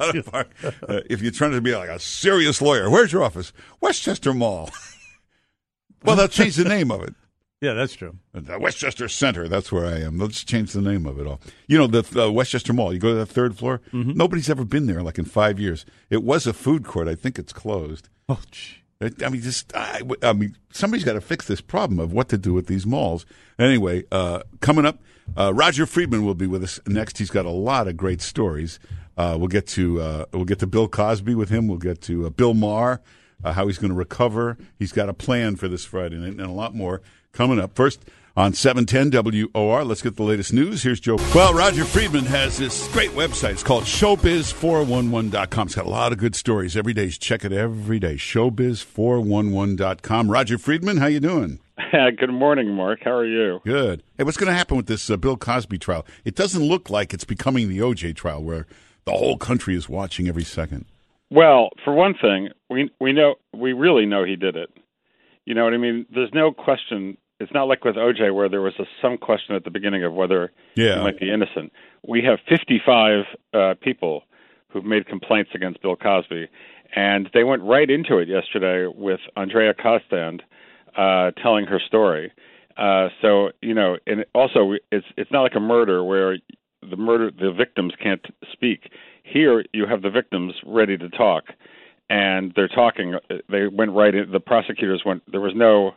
lot 0.00 0.16
of 0.16 0.26
park. 0.26 0.48
Uh, 0.88 1.00
if 1.10 1.20
you're 1.20 1.32
trying 1.32 1.52
to 1.52 1.60
be 1.60 1.74
like 1.76 1.90
a 1.90 1.98
serious 1.98 2.62
lawyer, 2.62 2.88
where's 2.88 3.12
your 3.12 3.22
office? 3.22 3.52
Westchester 3.82 4.32
Mall. 4.32 4.70
well, 6.04 6.16
they'll 6.16 6.28
change 6.28 6.56
the 6.56 6.64
name 6.64 6.90
of 6.90 7.02
it. 7.02 7.14
Yeah, 7.64 7.72
that's 7.72 7.94
true. 7.94 8.18
The 8.34 8.58
Westchester 8.58 9.08
Center. 9.08 9.48
That's 9.48 9.72
where 9.72 9.86
I 9.86 10.00
am. 10.00 10.18
Let's 10.18 10.44
change 10.44 10.72
the 10.72 10.82
name 10.82 11.06
of 11.06 11.18
it 11.18 11.26
all. 11.26 11.40
You 11.66 11.78
know, 11.78 11.86
the 11.86 12.26
uh, 12.26 12.30
Westchester 12.30 12.74
Mall. 12.74 12.92
You 12.92 12.98
go 12.98 13.08
to 13.08 13.14
the 13.14 13.24
third 13.24 13.56
floor. 13.56 13.80
Nobody's 13.90 14.50
ever 14.50 14.66
been 14.66 14.86
there 14.86 15.02
like 15.02 15.18
in 15.18 15.24
five 15.24 15.58
years. 15.58 15.86
It 16.10 16.22
was 16.22 16.46
a 16.46 16.52
food 16.52 16.84
court. 16.84 17.08
I 17.08 17.14
think 17.14 17.38
it's 17.38 17.54
closed. 17.54 18.10
Oh, 18.28 18.42
gee. 18.50 18.82
I 19.00 19.30
mean, 19.30 19.40
just 19.40 19.74
I, 19.74 20.02
I 20.22 20.34
mean, 20.34 20.58
somebody's 20.72 21.04
got 21.06 21.14
to 21.14 21.22
fix 21.22 21.46
this 21.46 21.62
problem 21.62 21.98
of 21.98 22.12
what 22.12 22.28
to 22.28 22.38
do 22.38 22.52
with 22.52 22.66
these 22.66 22.84
malls. 22.84 23.24
Anyway, 23.58 24.04
uh, 24.12 24.42
coming 24.60 24.84
up, 24.84 24.98
uh, 25.34 25.54
Roger 25.54 25.86
Friedman 25.86 26.22
will 26.22 26.34
be 26.34 26.46
with 26.46 26.62
us 26.62 26.78
next. 26.86 27.16
He's 27.16 27.30
got 27.30 27.46
a 27.46 27.50
lot 27.50 27.88
of 27.88 27.96
great 27.96 28.20
stories. 28.20 28.78
Uh, 29.16 29.36
we'll 29.38 29.48
get 29.48 29.66
to 29.68 30.02
uh, 30.02 30.24
we'll 30.34 30.44
get 30.44 30.58
to 30.58 30.66
Bill 30.66 30.88
Cosby 30.88 31.34
with 31.34 31.48
him. 31.48 31.66
We'll 31.66 31.78
get 31.78 32.02
to 32.02 32.26
uh, 32.26 32.28
Bill 32.28 32.52
Maher, 32.52 33.00
uh, 33.42 33.52
how 33.54 33.68
he's 33.68 33.78
going 33.78 33.92
to 33.92 33.96
recover. 33.96 34.58
He's 34.78 34.92
got 34.92 35.08
a 35.08 35.14
plan 35.14 35.56
for 35.56 35.66
this 35.66 35.86
Friday 35.86 36.16
night, 36.16 36.32
and 36.32 36.40
a 36.40 36.50
lot 36.50 36.74
more 36.74 37.00
coming 37.34 37.58
up. 37.58 37.74
First. 37.74 38.04
On 38.36 38.52
710 38.52 39.12
WOR, 39.54 39.84
let's 39.84 40.02
get 40.02 40.16
the 40.16 40.24
latest 40.24 40.52
news. 40.52 40.82
Here's 40.82 40.98
Joe. 40.98 41.18
Well, 41.32 41.54
Roger 41.54 41.84
Friedman 41.84 42.24
has 42.24 42.58
this 42.58 42.92
great 42.92 43.10
website. 43.10 43.52
It's 43.52 43.62
called 43.62 43.84
showbiz411.com. 43.84 45.66
It's 45.68 45.76
got 45.76 45.86
a 45.86 45.88
lot 45.88 46.10
of 46.10 46.18
good 46.18 46.34
stories 46.34 46.76
every 46.76 46.94
day. 46.94 47.10
Check 47.10 47.44
it 47.44 47.52
every 47.52 48.00
day. 48.00 48.16
Showbiz411.com. 48.16 50.30
Roger 50.32 50.58
Friedman, 50.58 50.96
how 50.96 51.06
you 51.06 51.20
doing? 51.20 51.60
Good 51.92 52.32
morning, 52.32 52.74
Mark. 52.74 53.02
How 53.04 53.12
are 53.12 53.24
you? 53.24 53.60
Good. 53.64 54.02
Hey, 54.18 54.24
what's 54.24 54.36
going 54.36 54.50
to 54.50 54.56
happen 54.56 54.76
with 54.76 54.86
this 54.86 55.08
uh, 55.08 55.16
Bill 55.16 55.36
Cosby 55.36 55.78
trial? 55.78 56.04
It 56.24 56.34
doesn't 56.34 56.64
look 56.64 56.90
like 56.90 57.14
it's 57.14 57.22
becoming 57.22 57.68
the 57.68 57.78
OJ 57.78 58.16
trial 58.16 58.42
where 58.42 58.66
the 59.04 59.12
whole 59.12 59.38
country 59.38 59.76
is 59.76 59.88
watching 59.88 60.26
every 60.26 60.42
second. 60.42 60.86
Well, 61.30 61.70
for 61.84 61.94
one 61.94 62.14
thing, 62.20 62.48
we 62.68 62.90
we 63.00 63.12
know 63.12 63.36
we 63.52 63.72
really 63.72 64.06
know 64.06 64.24
he 64.24 64.36
did 64.36 64.56
it. 64.56 64.70
You 65.44 65.54
know 65.54 65.64
what 65.64 65.74
I 65.74 65.78
mean? 65.78 66.06
There's 66.12 66.32
no 66.32 66.52
question. 66.52 67.16
It's 67.40 67.52
not 67.52 67.64
like 67.64 67.84
with 67.84 67.96
OJ 67.96 68.32
where 68.34 68.48
there 68.48 68.60
was 68.60 68.74
a, 68.78 68.84
some 69.02 69.18
question 69.18 69.54
at 69.56 69.64
the 69.64 69.70
beginning 69.70 70.04
of 70.04 70.12
whether 70.12 70.52
Yeah. 70.76 70.98
he 70.98 71.02
might 71.02 71.18
be 71.18 71.30
innocent. 71.32 71.72
We 72.06 72.22
have 72.22 72.38
55 72.48 73.24
uh, 73.52 73.74
people 73.80 74.22
who've 74.68 74.84
made 74.84 75.06
complaints 75.06 75.50
against 75.54 75.82
Bill 75.82 75.96
Cosby, 75.96 76.48
and 76.94 77.28
they 77.34 77.44
went 77.44 77.62
right 77.62 77.90
into 77.90 78.18
it 78.18 78.28
yesterday 78.28 78.86
with 78.86 79.20
Andrea 79.36 79.74
Constand 79.74 80.42
uh, 80.96 81.32
telling 81.42 81.66
her 81.66 81.80
story. 81.84 82.32
Uh, 82.76 83.08
so 83.22 83.50
you 83.62 83.74
know, 83.74 83.96
and 84.06 84.24
also 84.34 84.74
it's 84.90 85.06
it's 85.16 85.30
not 85.30 85.42
like 85.42 85.54
a 85.54 85.60
murder 85.60 86.02
where 86.02 86.38
the 86.88 86.96
murder 86.96 87.30
the 87.30 87.52
victims 87.52 87.92
can't 88.02 88.24
speak. 88.52 88.90
Here 89.22 89.64
you 89.72 89.86
have 89.86 90.02
the 90.02 90.10
victims 90.10 90.54
ready 90.66 90.96
to 90.98 91.08
talk, 91.08 91.44
and 92.10 92.52
they're 92.56 92.68
talking. 92.68 93.14
They 93.48 93.68
went 93.68 93.92
right 93.92 94.14
in. 94.14 94.30
The 94.32 94.40
prosecutors 94.40 95.02
went. 95.06 95.22
There 95.30 95.40
was 95.40 95.52
no. 95.54 95.94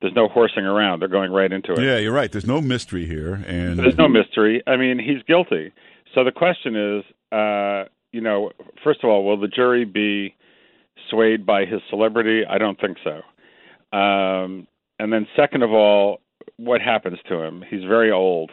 There's 0.00 0.14
no 0.14 0.28
horsing 0.28 0.64
around. 0.64 1.00
They're 1.00 1.08
going 1.08 1.32
right 1.32 1.52
into 1.52 1.72
it. 1.72 1.80
Yeah, 1.80 1.98
you're 1.98 2.12
right. 2.12 2.30
There's 2.30 2.46
no 2.46 2.60
mystery 2.60 3.04
here. 3.04 3.34
And 3.46 3.78
There's 3.78 3.96
no 3.98 4.08
mystery. 4.08 4.62
I 4.66 4.76
mean, 4.76 4.98
he's 4.98 5.22
guilty. 5.26 5.72
So 6.14 6.22
the 6.24 6.32
question 6.32 6.76
is, 6.76 7.04
uh, 7.32 7.84
you 8.12 8.20
know, 8.20 8.52
first 8.84 9.00
of 9.02 9.10
all, 9.10 9.24
will 9.24 9.40
the 9.40 9.48
jury 9.48 9.84
be 9.84 10.36
swayed 11.10 11.44
by 11.44 11.64
his 11.64 11.80
celebrity? 11.90 12.42
I 12.48 12.58
don't 12.58 12.80
think 12.80 12.98
so. 13.02 13.96
Um, 13.96 14.66
and 14.98 15.12
then, 15.12 15.26
second 15.36 15.62
of 15.62 15.72
all, 15.72 16.20
what 16.56 16.80
happens 16.80 17.18
to 17.28 17.42
him? 17.42 17.64
He's 17.68 17.82
very 17.82 18.10
old, 18.10 18.50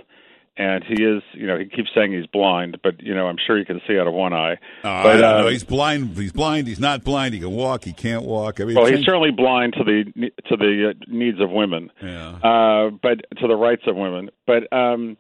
and 0.58 0.84
he 0.86 1.04
is, 1.04 1.22
you 1.34 1.46
know, 1.48 1.58
he 1.58 1.65
keeps 1.65 1.89
saying 1.94 2.13
he's 2.13 2.28
blind, 2.28 2.78
but 2.82 3.02
you 3.02 3.13
know, 3.13 3.28
I'm 3.28 3.38
sure 3.46 3.58
he 3.58 3.65
can 3.65 3.82
see 3.88 4.00
out 4.00 4.08
of 4.08 4.13
one 4.13 4.34
eye. 4.34 4.54
Uh, 4.54 4.58
but 4.84 5.06
I 5.06 5.13
don't 5.13 5.24
uh, 5.24 5.41
know. 5.41 5.48
He's 5.48 5.63
blind. 5.63 6.18
He's 6.18 6.32
blind. 6.32 6.68
He's 6.68 6.80
not 6.80 7.04
blind. 7.04 7.34
He 7.34 7.39
can 7.39 7.52
walk. 7.52 7.84
He 7.84 7.94
can't 7.94 8.24
walk. 8.24 8.62
I 8.62 8.65
mean, 8.65 8.76
well, 8.76 8.86
he's 8.86 9.06
certainly 9.06 9.32
blind 9.32 9.74
to 9.74 9.84
the 9.84 10.32
to 10.48 10.56
the 10.56 10.91
uh, 10.91 11.06
needs 11.08 11.41
of 11.41 11.50
women, 11.50 11.91
Yeah. 12.02 12.38
uh, 12.44 12.89
but 13.02 13.22
to 13.39 13.48
the 13.48 13.56
rights 13.56 13.84
of 13.88 13.96
women. 13.96 14.30
But 14.48 14.72
um, 14.72 15.18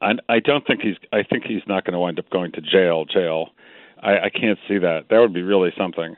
I, 0.00 0.12
I 0.28 0.38
don't 0.40 0.66
think 0.66 0.82
he's. 0.82 0.96
I 1.12 1.22
think 1.22 1.44
he's 1.44 1.62
not 1.66 1.84
going 1.84 1.94
to 1.94 1.98
wind 1.98 2.18
up 2.18 2.30
going 2.30 2.52
to 2.52 2.60
jail. 2.60 3.04
Jail. 3.04 3.48
I, 4.00 4.26
I 4.26 4.30
can't 4.30 4.58
see 4.68 4.78
that. 4.78 5.06
That 5.10 5.18
would 5.18 5.34
be 5.34 5.42
really 5.42 5.70
something. 5.76 6.16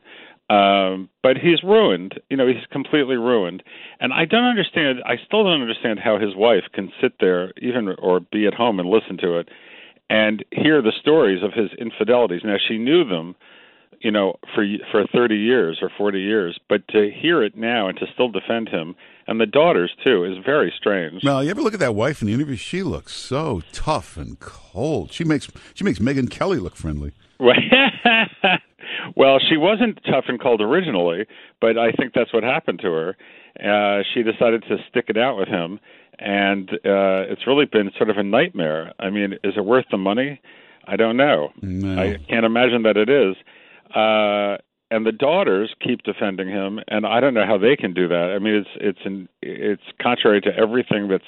Um, 0.51 1.11
but 1.23 1.37
he's 1.37 1.63
ruined. 1.63 2.21
You 2.31 2.37
know, 2.37 2.47
he's 2.47 2.65
completely 2.71 3.17
ruined. 3.17 3.63
And 4.01 4.13
I 4.13 4.25
don't 4.25 4.45
understand. 4.45 5.01
I 5.05 5.17
still 5.27 5.45
don't 5.45 5.61
understand 5.61 6.01
how 6.01 6.19
his 6.19 6.35
wife 6.35 6.65
can 6.73 6.91
sit 7.01 7.15
there, 7.21 7.53
even 7.61 7.95
or 7.99 8.21
be 8.21 8.47
at 8.47 8.55
home 8.55 8.81
and 8.81 8.89
listen 8.89 9.19
to 9.19 9.39
it, 9.39 9.49
and 10.09 10.45
hear 10.51 10.81
the 10.81 10.93
stories 10.99 11.43
of 11.43 11.53
his 11.53 11.71
infidelities. 11.79 12.43
Now 12.45 12.57
she 12.67 12.79
knew 12.79 13.05
them, 13.07 13.37
you 14.01 14.11
know, 14.11 14.39
for 14.55 14.65
for 14.91 15.07
30 15.13 15.37
years 15.37 15.79
or 15.83 15.91
40 15.97 16.19
years, 16.19 16.59
but 16.69 16.87
to 16.89 17.11
hear 17.11 17.43
it 17.43 17.57
now 17.57 17.89
and 17.89 17.99
to 17.99 18.07
still 18.15 18.31
defend 18.31 18.71
him 18.71 18.95
and 19.29 19.39
the 19.39 19.47
daughters 19.47 19.95
too 20.03 20.25
is 20.25 20.43
very 20.45 20.73
strange. 20.77 21.23
Mel, 21.23 21.45
you 21.45 21.51
ever 21.51 21.61
look 21.61 21.75
at 21.75 21.81
that 21.81 21.95
wife 21.95 22.23
in 22.23 22.27
the 22.27 22.33
interview? 22.33 22.57
She 22.57 22.83
looks 22.83 23.13
so 23.13 23.63
tough 23.73 24.17
and 24.17 24.41
cold. 24.41 25.13
She 25.13 25.23
makes 25.23 25.49
she 25.75 25.85
makes 25.85 25.99
Megyn 25.99 26.31
Kelly 26.31 26.59
look 26.59 26.75
friendly. 26.75 27.13
well, 29.17 29.39
she 29.39 29.57
wasn't 29.57 29.99
tough 30.05 30.25
and 30.29 30.41
cold 30.41 30.61
originally, 30.61 31.27
but 31.61 31.79
I 31.79 31.93
think 31.93 32.13
that's 32.15 32.33
what 32.33 32.43
happened 32.43 32.81
to 32.81 32.91
her. 32.93 33.17
Uh, 33.59 34.03
she 34.15 34.23
decided 34.23 34.63
to 34.69 34.77
stick 34.89 35.07
it 35.09 35.17
out 35.17 35.37
with 35.37 35.49
him, 35.49 35.81
and 36.19 36.71
uh, 36.71 37.27
it's 37.29 37.47
really 37.47 37.67
been 37.67 37.91
sort 37.97 38.11
of 38.11 38.17
a 38.17 38.23
nightmare. 38.23 38.93
I 38.99 39.11
mean, 39.11 39.35
is 39.45 39.55
it 39.57 39.65
worth 39.65 39.87
the 39.91 39.99
money? 39.99 40.41
I 40.87 40.97
don't 40.97 41.17
know. 41.17 41.53
No. 41.61 42.01
I 42.01 42.17
can't 42.29 42.47
imagine 42.47 42.83
that 42.85 42.97
it 42.97 43.09
is. 43.09 43.37
Uh, 43.95 44.59
and 44.91 45.05
the 45.05 45.13
daughters 45.13 45.75
keep 45.81 46.03
defending 46.03 46.49
him, 46.49 46.81
and 46.89 47.07
I 47.07 47.21
don't 47.21 47.35
know 47.35 47.45
how 47.47 47.59
they 47.59 47.77
can 47.77 47.93
do 47.93 48.09
that. 48.09 48.33
I 48.35 48.39
mean, 48.39 48.55
it's 48.55 48.71
it's 48.77 48.99
in, 49.05 49.29
it's 49.43 49.83
contrary 50.01 50.41
to 50.43 50.57
everything 50.57 51.09
that's 51.09 51.25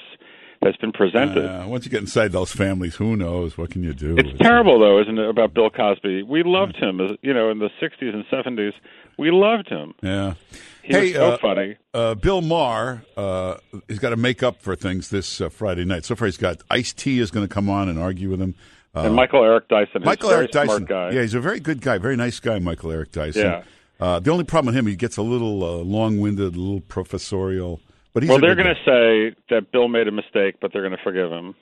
that's 0.61 0.77
been 0.77 0.91
presented. 0.91 1.45
Uh, 1.45 1.67
once 1.67 1.85
you 1.85 1.91
get 1.91 2.01
inside 2.01 2.31
those 2.31 2.51
families, 2.51 2.95
who 2.95 3.15
knows? 3.15 3.57
What 3.57 3.71
can 3.71 3.83
you 3.83 3.93
do? 3.93 4.15
It's 4.17 4.37
terrible, 4.39 4.79
though, 4.79 5.01
isn't 5.01 5.17
it, 5.17 5.27
about 5.27 5.53
Bill 5.53 5.69
Cosby? 5.69 6.23
We 6.23 6.43
loved 6.43 6.75
him, 6.75 6.99
you 7.21 7.33
know, 7.33 7.49
in 7.49 7.59
the 7.59 7.69
'60s 7.81 8.13
and 8.13 8.25
'70s. 8.25 8.73
We 9.17 9.31
loved 9.31 9.69
him. 9.69 9.93
Yeah. 10.01 10.35
He 10.83 10.93
hey, 10.93 11.03
was 11.07 11.13
so 11.13 11.31
uh, 11.31 11.37
funny. 11.37 11.77
Uh, 11.93 12.15
Bill 12.15 12.41
Maher, 12.41 13.03
uh, 13.15 13.57
he's 13.87 13.99
got 13.99 14.09
to 14.09 14.15
make 14.15 14.41
up 14.41 14.61
for 14.61 14.75
things 14.75 15.09
this 15.09 15.41
uh, 15.41 15.49
Friday 15.49 15.85
night. 15.85 16.05
So 16.05 16.15
far, 16.15 16.27
he's 16.27 16.37
got 16.37 16.61
Ice 16.69 16.93
T 16.93 17.19
is 17.19 17.31
going 17.31 17.47
to 17.47 17.53
come 17.53 17.69
on 17.69 17.89
and 17.89 17.99
argue 17.99 18.29
with 18.29 18.41
him. 18.41 18.55
Uh, 18.95 19.01
and 19.01 19.15
Michael 19.15 19.43
Eric 19.43 19.67
Dyson, 19.67 20.03
Michael 20.03 20.31
Eric 20.31 20.51
Dyson, 20.51 20.85
smart 20.85 20.89
guy. 20.89 21.11
yeah, 21.11 21.21
he's 21.21 21.33
a 21.33 21.39
very 21.39 21.59
good 21.59 21.81
guy, 21.81 21.97
very 21.97 22.17
nice 22.17 22.39
guy. 22.39 22.59
Michael 22.59 22.91
Eric 22.91 23.11
Dyson. 23.11 23.43
Yeah. 23.43 23.63
Uh, 23.99 24.19
the 24.19 24.31
only 24.31 24.43
problem 24.43 24.73
with 24.73 24.79
him, 24.79 24.87
he 24.87 24.95
gets 24.95 25.17
a 25.17 25.21
little 25.21 25.63
uh, 25.63 25.83
long-winded, 25.83 26.55
a 26.55 26.59
little 26.59 26.81
professorial. 26.81 27.79
But 28.13 28.25
well, 28.25 28.39
they're 28.39 28.55
going 28.55 28.75
to 28.75 28.83
say 28.85 29.35
that 29.49 29.71
Bill 29.71 29.87
made 29.87 30.07
a 30.07 30.11
mistake, 30.11 30.55
but 30.59 30.73
they're 30.73 30.81
going 30.81 30.97
to 30.97 31.03
forgive 31.03 31.31
him. 31.31 31.55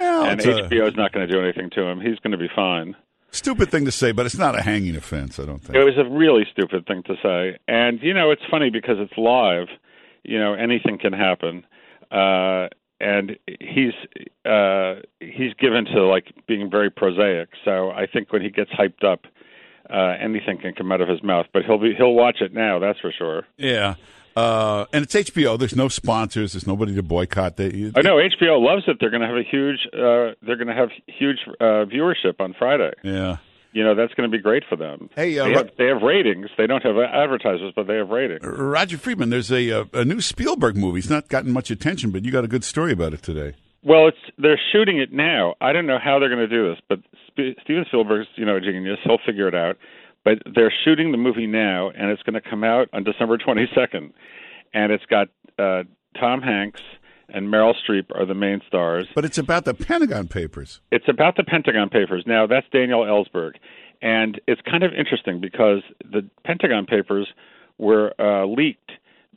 Well, 0.00 0.24
and 0.24 0.40
HBO 0.40 0.88
is 0.88 0.96
not 0.96 1.12
going 1.12 1.26
to 1.26 1.32
do 1.32 1.40
anything 1.40 1.70
to 1.70 1.82
him. 1.82 2.00
He's 2.00 2.18
going 2.18 2.32
to 2.32 2.38
be 2.38 2.50
fine. 2.54 2.96
Stupid 3.30 3.70
thing 3.70 3.84
to 3.84 3.92
say, 3.92 4.12
but 4.12 4.26
it's 4.26 4.38
not 4.38 4.58
a 4.58 4.62
hanging 4.62 4.96
offense. 4.96 5.38
I 5.38 5.44
don't 5.44 5.58
think. 5.58 5.76
It 5.76 5.84
was 5.84 5.98
a 5.98 6.08
really 6.08 6.44
stupid 6.50 6.86
thing 6.86 7.02
to 7.04 7.14
say, 7.22 7.58
and 7.68 8.00
you 8.02 8.14
know 8.14 8.30
it's 8.30 8.42
funny 8.50 8.70
because 8.70 8.96
it's 8.98 9.16
live. 9.16 9.68
You 10.24 10.38
know 10.38 10.54
anything 10.54 10.98
can 10.98 11.12
happen, 11.12 11.64
uh, 12.10 12.68
and 13.00 13.36
he's 13.60 13.92
uh, 14.44 14.96
he's 15.20 15.52
given 15.58 15.84
to 15.86 16.06
like 16.06 16.32
being 16.46 16.70
very 16.70 16.90
prosaic. 16.90 17.50
So 17.64 17.90
I 17.90 18.06
think 18.06 18.32
when 18.32 18.42
he 18.42 18.48
gets 18.48 18.70
hyped 18.70 19.04
up, 19.04 19.26
uh, 19.90 20.14
anything 20.20 20.58
can 20.58 20.72
come 20.74 20.90
out 20.90 21.00
of 21.00 21.08
his 21.08 21.22
mouth. 21.22 21.46
But 21.52 21.64
he'll 21.64 21.78
be 21.78 21.94
he'll 21.94 22.14
watch 22.14 22.40
it 22.40 22.54
now. 22.54 22.78
That's 22.78 23.00
for 23.00 23.12
sure. 23.16 23.44
Yeah. 23.58 23.96
Uh, 24.36 24.84
and 24.92 25.02
it's 25.02 25.14
HBO. 25.14 25.58
There's 25.58 25.74
no 25.74 25.88
sponsors. 25.88 26.52
There's 26.52 26.66
nobody 26.66 26.94
to 26.94 27.02
boycott. 27.02 27.56
They, 27.56 27.90
I 27.96 28.02
know 28.02 28.16
HBO 28.16 28.60
loves 28.62 28.82
it. 28.86 28.98
They're 29.00 29.10
going 29.10 29.22
to 29.22 29.26
have 29.26 29.36
a 29.36 29.42
huge. 29.42 29.78
Uh, 29.92 30.36
they're 30.42 30.56
going 30.56 30.68
to 30.68 30.74
have 30.74 30.90
huge 31.06 31.38
uh, 31.58 31.86
viewership 31.86 32.38
on 32.38 32.54
Friday. 32.58 32.92
Yeah. 33.02 33.38
You 33.72 33.84
know 33.84 33.94
that's 33.94 34.14
going 34.14 34.30
to 34.30 34.34
be 34.34 34.42
great 34.42 34.62
for 34.70 34.76
them. 34.76 35.10
Hey, 35.14 35.38
uh, 35.38 35.44
they, 35.44 35.52
have, 35.52 35.70
they 35.76 35.84
have 35.86 36.00
ratings. 36.00 36.48
They 36.56 36.66
don't 36.66 36.82
have 36.82 36.96
advertisers, 36.96 37.74
but 37.76 37.86
they 37.86 37.96
have 37.96 38.08
ratings. 38.08 38.40
Roger 38.42 38.96
Friedman, 38.96 39.28
there's 39.28 39.52
a, 39.52 39.68
a 39.68 39.84
a 39.92 40.04
new 40.04 40.22
Spielberg 40.22 40.78
movie. 40.78 40.98
It's 40.98 41.10
not 41.10 41.28
gotten 41.28 41.52
much 41.52 41.70
attention, 41.70 42.10
but 42.10 42.24
you 42.24 42.32
got 42.32 42.42
a 42.42 42.48
good 42.48 42.64
story 42.64 42.92
about 42.92 43.12
it 43.12 43.22
today. 43.22 43.54
Well, 43.82 44.08
it's 44.08 44.16
they're 44.38 44.58
shooting 44.72 44.98
it 44.98 45.12
now. 45.12 45.56
I 45.60 45.72
don't 45.72 45.86
know 45.86 45.98
how 46.02 46.18
they're 46.18 46.30
going 46.30 46.48
to 46.48 46.48
do 46.48 46.70
this, 46.70 46.80
but 46.88 47.00
Steven 47.62 47.84
Spielberg's 47.86 48.28
you 48.36 48.46
know 48.46 48.56
a 48.56 48.60
genius. 48.60 48.98
He'll 49.04 49.18
figure 49.26 49.46
it 49.46 49.54
out. 49.54 49.76
But 50.26 50.42
they're 50.56 50.74
shooting 50.84 51.12
the 51.12 51.18
movie 51.18 51.46
now, 51.46 51.90
and 51.90 52.10
it's 52.10 52.22
going 52.24 52.34
to 52.34 52.40
come 52.40 52.64
out 52.64 52.88
on 52.92 53.04
December 53.04 53.38
22nd. 53.38 54.10
And 54.74 54.90
it's 54.90 55.04
got 55.06 55.28
uh, 55.56 55.84
Tom 56.18 56.42
Hanks 56.42 56.80
and 57.28 57.46
Meryl 57.46 57.74
Streep 57.88 58.06
are 58.12 58.26
the 58.26 58.34
main 58.34 58.60
stars. 58.66 59.06
But 59.14 59.24
it's 59.24 59.38
about 59.38 59.66
the 59.66 59.74
Pentagon 59.74 60.26
Papers. 60.26 60.80
It's 60.90 61.08
about 61.08 61.36
the 61.36 61.44
Pentagon 61.44 61.90
Papers. 61.90 62.24
Now, 62.26 62.48
that's 62.48 62.66
Daniel 62.72 63.04
Ellsberg. 63.04 63.52
And 64.02 64.40
it's 64.48 64.60
kind 64.68 64.82
of 64.82 64.92
interesting 64.92 65.40
because 65.40 65.82
the 66.00 66.28
Pentagon 66.44 66.86
Papers 66.86 67.28
were 67.78 68.12
uh, 68.18 68.46
leaked 68.46 68.90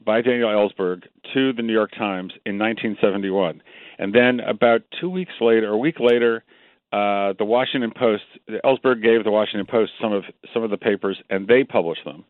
by 0.03 0.21
Daniel 0.21 0.49
Ellsberg 0.49 1.03
to 1.35 1.53
the 1.53 1.61
New 1.61 1.73
York 1.73 1.91
Times 1.91 2.33
in 2.47 2.57
1971. 2.57 3.61
And 3.99 4.11
then 4.11 4.39
about 4.39 4.81
two 4.99 5.11
weeks 5.11 5.33
later, 5.39 5.69
or 5.69 5.73
a 5.73 5.77
week 5.77 5.99
later, 5.99 6.43
uh, 6.91 7.33
the 7.37 7.45
Washington 7.45 7.91
Post, 7.95 8.23
Ellsberg 8.65 9.03
gave 9.03 9.23
the 9.23 9.31
Washington 9.31 9.67
Post 9.69 9.91
some 10.01 10.11
of 10.11 10.23
some 10.53 10.63
of 10.63 10.71
the 10.71 10.77
papers, 10.77 11.21
and 11.29 11.47
they 11.47 11.63
published 11.63 12.03
them. 12.05 12.25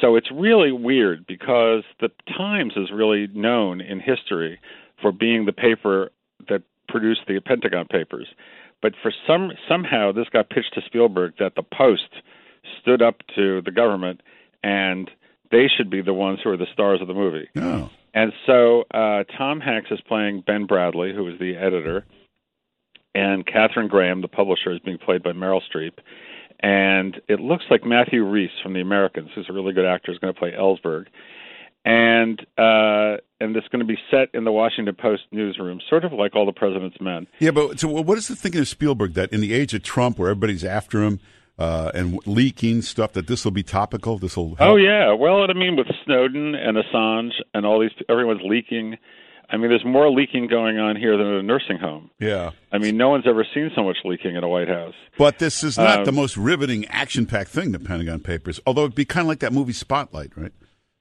So 0.00 0.16
it's 0.16 0.30
really 0.32 0.72
weird 0.72 1.26
because 1.26 1.82
the 2.00 2.10
Times 2.36 2.74
is 2.76 2.90
really 2.92 3.26
known 3.34 3.80
in 3.80 4.00
history 4.00 4.60
for 5.02 5.12
being 5.12 5.44
the 5.44 5.52
paper 5.52 6.10
that 6.48 6.62
produced 6.88 7.22
the 7.26 7.40
Pentagon 7.40 7.86
Papers. 7.90 8.28
But 8.80 8.94
for 9.02 9.12
some 9.26 9.50
somehow 9.68 10.12
this 10.12 10.28
got 10.32 10.50
pitched 10.50 10.74
to 10.74 10.80
Spielberg 10.86 11.34
that 11.38 11.54
the 11.56 11.62
Post 11.62 12.22
stood 12.80 13.02
up 13.02 13.16
to 13.34 13.60
the 13.62 13.70
government 13.70 14.22
and 14.62 15.10
they 15.50 15.66
should 15.74 15.90
be 15.90 16.00
the 16.00 16.14
ones 16.14 16.38
who 16.42 16.50
are 16.50 16.56
the 16.56 16.66
stars 16.72 17.00
of 17.00 17.08
the 17.08 17.14
movie. 17.14 17.48
Oh. 17.56 17.90
And 18.14 18.32
so 18.46 18.84
uh, 18.92 19.24
Tom 19.36 19.60
Hanks 19.60 19.90
is 19.90 20.00
playing 20.06 20.42
Ben 20.46 20.66
Bradlee, 20.66 21.14
who 21.14 21.28
is 21.28 21.38
the 21.38 21.56
editor, 21.56 22.04
and 23.14 23.46
Katharine 23.46 23.88
Graham, 23.88 24.22
the 24.22 24.28
publisher, 24.28 24.72
is 24.72 24.80
being 24.80 24.98
played 24.98 25.22
by 25.22 25.32
Meryl 25.32 25.60
Streep. 25.72 25.98
And 26.62 27.20
it 27.28 27.40
looks 27.40 27.64
like 27.70 27.84
Matthew 27.84 28.24
Rhys 28.24 28.50
from 28.62 28.74
The 28.74 28.80
Americans, 28.80 29.30
who's 29.34 29.46
a 29.48 29.52
really 29.52 29.72
good 29.72 29.86
actor, 29.86 30.12
is 30.12 30.18
going 30.18 30.32
to 30.32 30.38
play 30.38 30.52
Ellsberg. 30.52 31.06
And 31.82 32.38
uh, 32.58 33.16
and 33.40 33.56
it's 33.56 33.66
going 33.68 33.80
to 33.80 33.86
be 33.86 33.96
set 34.10 34.28
in 34.34 34.44
the 34.44 34.52
Washington 34.52 34.94
Post 34.94 35.22
newsroom, 35.32 35.80
sort 35.88 36.04
of 36.04 36.12
like 36.12 36.36
All 36.36 36.44
the 36.44 36.52
President's 36.52 37.00
Men. 37.00 37.26
Yeah, 37.38 37.52
but 37.52 37.80
so 37.80 37.88
what 37.88 38.18
is 38.18 38.28
the 38.28 38.36
thinking 38.36 38.60
of 38.60 38.68
Spielberg 38.68 39.14
that 39.14 39.32
in 39.32 39.40
the 39.40 39.54
age 39.54 39.72
of 39.72 39.82
Trump, 39.82 40.18
where 40.18 40.28
everybody's 40.28 40.62
after 40.62 41.02
him 41.02 41.20
uh, 41.58 41.90
and 41.94 42.18
leaking 42.26 42.82
stuff, 42.82 43.14
that 43.14 43.28
this 43.28 43.46
will 43.46 43.52
be 43.52 43.62
topical? 43.62 44.18
This 44.18 44.36
will. 44.36 44.56
Oh 44.60 44.76
yeah, 44.76 45.14
well, 45.14 45.42
I 45.48 45.54
mean, 45.54 45.76
with 45.76 45.86
Snowden 46.04 46.54
and 46.54 46.76
Assange 46.76 47.32
and 47.54 47.64
all 47.64 47.80
these, 47.80 47.92
everyone's 48.10 48.42
leaking. 48.44 48.98
I 49.52 49.56
mean, 49.56 49.68
there's 49.70 49.84
more 49.84 50.10
leaking 50.10 50.46
going 50.46 50.78
on 50.78 50.94
here 50.96 51.16
than 51.16 51.26
at 51.26 51.40
a 51.40 51.42
nursing 51.42 51.78
home. 51.78 52.10
Yeah. 52.20 52.50
I 52.72 52.78
mean, 52.78 52.96
no 52.96 53.08
one's 53.08 53.26
ever 53.26 53.44
seen 53.52 53.70
so 53.74 53.82
much 53.82 53.96
leaking 54.04 54.36
in 54.36 54.44
a 54.44 54.48
White 54.48 54.68
House. 54.68 54.94
But 55.18 55.38
this 55.40 55.64
is 55.64 55.76
not 55.76 55.98
Um, 56.00 56.04
the 56.04 56.12
most 56.12 56.36
riveting, 56.36 56.86
action-packed 56.86 57.50
thing, 57.50 57.72
the 57.72 57.80
Pentagon 57.80 58.20
Papers. 58.20 58.60
Although 58.66 58.82
it'd 58.82 58.94
be 58.94 59.04
kind 59.04 59.22
of 59.24 59.28
like 59.28 59.40
that 59.40 59.52
movie 59.52 59.72
Spotlight, 59.72 60.30
right? 60.36 60.52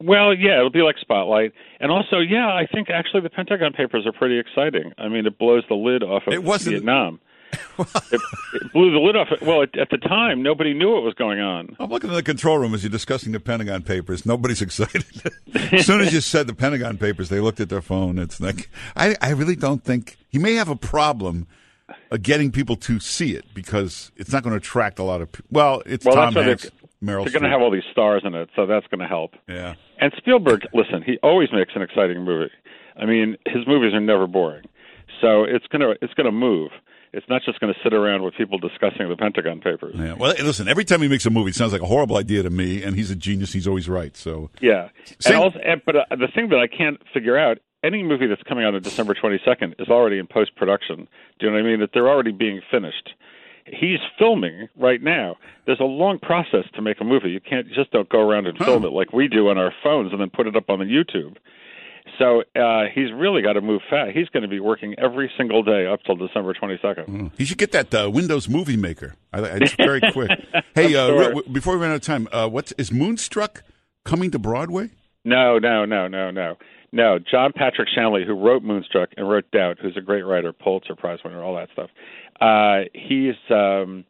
Well, 0.02 0.34
yeah, 0.34 0.58
it'll 0.58 0.70
be 0.72 0.82
like 0.82 0.98
Spotlight, 1.00 1.52
and 1.82 1.92
also, 1.92 2.20
yeah, 2.20 2.48
I 2.48 2.66
think 2.74 2.90
actually 2.90 3.22
the 3.22 3.30
Pentagon 3.30 3.74
Papers 3.74 4.08
are 4.08 4.14
pretty 4.14 4.40
exciting. 4.40 4.94
I 4.98 5.10
mean, 5.10 5.26
it 5.26 5.38
blows 5.38 5.64
the 5.68 5.76
lid 5.76 6.04
off 6.04 6.24
of 6.26 6.34
It 6.34 6.44
wasn't- 6.44 6.76
Vietnam. 6.76 7.20
It, 7.54 8.22
it 8.54 8.72
blew 8.74 8.92
the 8.92 9.00
lid 9.00 9.16
off. 9.16 9.28
Well, 9.42 9.64
at, 9.64 9.78
at 9.78 9.90
the 9.90 9.98
time, 9.98 10.42
nobody 10.44 10.74
knew 10.74 10.92
what 10.92 11.04
was 11.04 11.14
going 11.14 11.40
on. 11.40 11.76
I'm 11.80 11.90
looking 11.90 12.10
in 12.10 12.16
the 12.16 12.24
control 12.24 12.58
room 12.58 12.74
as 12.74 12.84
you're 12.84 12.90
discussing 12.92 13.32
the 13.32 13.40
Pentagon 13.40 13.82
Papers. 13.84 14.26
Nobody's 14.26 14.62
excited. 14.70 15.06
as 15.72 15.86
soon 15.86 16.02
as 16.02 16.14
you 16.14 16.22
said 16.22 16.48
the 16.48 16.54
Pentagon 16.54 16.98
Papers, 16.98 17.30
they 17.30 17.40
looked 17.40 17.60
at 17.60 17.70
their 17.70 17.82
phone. 17.82 18.18
It's 18.20 18.40
like 18.40 18.70
I, 18.96 19.16
I 19.22 19.32
really 19.32 19.56
don't 19.56 19.84
think 19.84 20.18
he 20.30 20.38
may 20.40 20.54
have 20.56 20.70
a 20.70 20.76
problem 20.76 21.48
uh, 22.12 22.18
getting 22.22 22.52
people 22.52 22.76
to 22.76 23.00
see 23.00 23.36
it 23.36 23.46
because 23.54 24.12
it's 24.16 24.32
not 24.32 24.44
going 24.44 24.52
to 24.52 24.58
attract 24.58 25.00
a 25.00 25.04
lot 25.04 25.22
of. 25.22 25.32
pe- 25.32 25.44
Well, 25.52 25.82
it's 25.86 26.06
Well, 26.06 26.16
Tom 26.16 26.34
Hanks, 26.34 26.64
they're, 26.64 26.72
Meryl. 27.16 27.24
they're 27.24 27.34
going 27.34 27.44
to 27.44 27.50
have 27.50 27.62
all 27.62 27.72
these 27.72 27.84
stars 27.92 28.22
in 28.26 28.36
it, 28.36 28.50
so 28.56 28.66
that's 28.66 28.86
going 28.88 29.00
to 29.00 29.08
help. 29.08 29.34
Yeah. 29.48 29.76
And 30.00 30.12
Spielberg, 30.18 30.68
listen, 30.74 31.02
he 31.04 31.18
always 31.24 31.50
makes 31.52 31.72
an 31.76 31.82
exciting 31.82 32.24
movie. 32.24 32.52
I 32.96 33.06
mean, 33.06 33.38
his 33.46 33.66
movies 33.66 33.94
are 33.94 34.00
never 34.02 34.28
boring. 34.28 34.66
So 35.22 35.44
it's 35.44 35.66
gonna 35.68 35.96
it's 36.02 36.14
gonna 36.14 36.32
move. 36.32 36.72
It's 37.12 37.28
not 37.28 37.42
just 37.44 37.60
going 37.60 37.74
to 37.74 37.80
sit 37.84 37.94
around 37.94 38.24
with 38.24 38.36
people 38.36 38.60
discussing 38.60 39.10
the 39.10 39.16
Pentagon 39.16 39.62
Papers. 39.62 39.96
Yeah. 39.98 40.14
Well, 40.14 40.34
listen. 40.40 40.68
Every 40.68 40.86
time 40.86 41.02
he 41.02 41.08
makes 41.08 41.26
a 41.26 41.30
movie, 41.30 41.50
it 41.50 41.56
sounds 41.56 41.74
like 41.74 41.82
a 41.82 41.88
horrible 41.88 42.18
idea 42.18 42.44
to 42.44 42.50
me, 42.50 42.84
and 42.84 42.96
he's 42.96 43.10
a 43.10 43.16
genius. 43.16 43.52
He's 43.52 43.68
always 43.68 43.90
right. 43.90 44.16
So 44.16 44.50
Yeah, 44.62 44.90
Same- 45.20 45.36
and 45.36 45.44
also, 45.44 45.60
and, 45.60 45.82
but 45.86 45.96
uh, 45.96 46.06
the 46.12 46.28
thing 46.34 46.50
that 46.50 46.60
I 46.60 46.68
can't 46.68 47.00
figure 47.14 47.38
out 47.38 47.58
any 47.84 48.04
movie 48.04 48.28
that's 48.28 48.44
coming 48.44 48.66
out 48.66 48.76
on 48.76 48.82
December 48.82 49.16
22nd 49.16 49.82
is 49.82 49.88
already 49.90 50.20
in 50.20 50.28
post 50.28 50.56
production. 50.56 51.08
Do 51.40 51.46
you 51.46 51.52
know 51.52 51.58
what 51.58 51.66
I 51.66 51.70
mean? 51.70 51.80
That 51.80 51.92
they're 51.94 52.10
already 52.10 52.32
being 52.32 52.62
finished. 52.70 53.14
He's 53.66 54.00
filming 54.18 54.68
right 54.78 55.02
now. 55.02 55.38
There's 55.66 55.80
a 55.80 55.84
long 55.86 56.20
process 56.20 56.66
to 56.74 56.82
make 56.82 57.00
a 57.00 57.04
movie. 57.04 57.30
You 57.30 57.40
can't 57.40 57.68
just 57.72 57.92
don't 57.92 58.10
go 58.10 58.20
around 58.20 58.48
and 58.48 58.58
film 58.58 58.84
it 58.84 58.90
like 58.92 59.14
we 59.14 59.28
do 59.28 59.50
on 59.50 59.58
our 59.58 59.74
phones 59.84 60.12
and 60.12 60.20
then 60.20 60.30
put 60.30 60.48
it 60.48 60.56
up 60.56 60.70
on 60.70 60.80
the 60.80 60.86
YouTube. 60.86 61.38
So 62.18 62.44
uh, 62.56 62.86
he's 62.94 63.12
really 63.14 63.42
got 63.42 63.54
to 63.54 63.62
move 63.62 63.82
fast. 63.90 64.12
He's 64.16 64.28
going 64.30 64.44
to 64.44 64.50
be 64.50 64.60
working 64.60 64.96
every 64.98 65.32
single 65.38 65.64
day 65.64 65.86
up 65.86 66.02
till 66.04 66.16
December 66.16 66.54
22nd. 66.54 67.32
You 67.38 67.46
should 67.46 67.58
get 67.58 67.72
that 67.72 67.94
uh, 67.94 68.10
Windows 68.10 68.50
Movie 68.50 68.78
Maker. 68.78 69.16
I, 69.32 69.42
it's 69.42 69.74
very 69.78 70.02
quick. 70.12 70.32
hey, 70.76 70.96
uh, 70.96 71.08
sure. 71.08 71.24
w- 71.34 71.50
before 71.54 71.76
we 71.76 71.82
run 71.82 71.92
out 71.92 71.96
of 71.98 72.02
time, 72.02 72.28
uh, 72.32 72.48
what's 72.50 72.72
is 72.74 72.92
Moonstruck 72.92 73.64
coming 74.06 74.32
to 74.32 74.40
Broadway? 74.40 74.90
No, 75.26 75.60
no, 75.60 75.86
no, 75.86 76.08
no, 76.08 76.32
no, 76.32 76.56
no. 76.92 77.20
John 77.20 77.52
Patrick 77.54 77.90
Shanley, 77.94 78.24
who 78.26 78.34
wrote 78.34 78.64
Moonstruck 78.64 79.10
and 79.18 79.30
wrote 79.30 79.50
Doubt, 79.52 79.78
who's 79.82 79.98
a 79.98 80.02
great 80.02 80.24
writer, 80.24 80.54
Pulitzer 80.54 80.96
Prize 80.96 81.20
winner, 81.24 81.44
all 81.44 81.56
that 81.56 81.70
stuff. 81.74 81.90
Uh, 82.40 82.88
he's 82.94 83.36
um, 83.50 84.06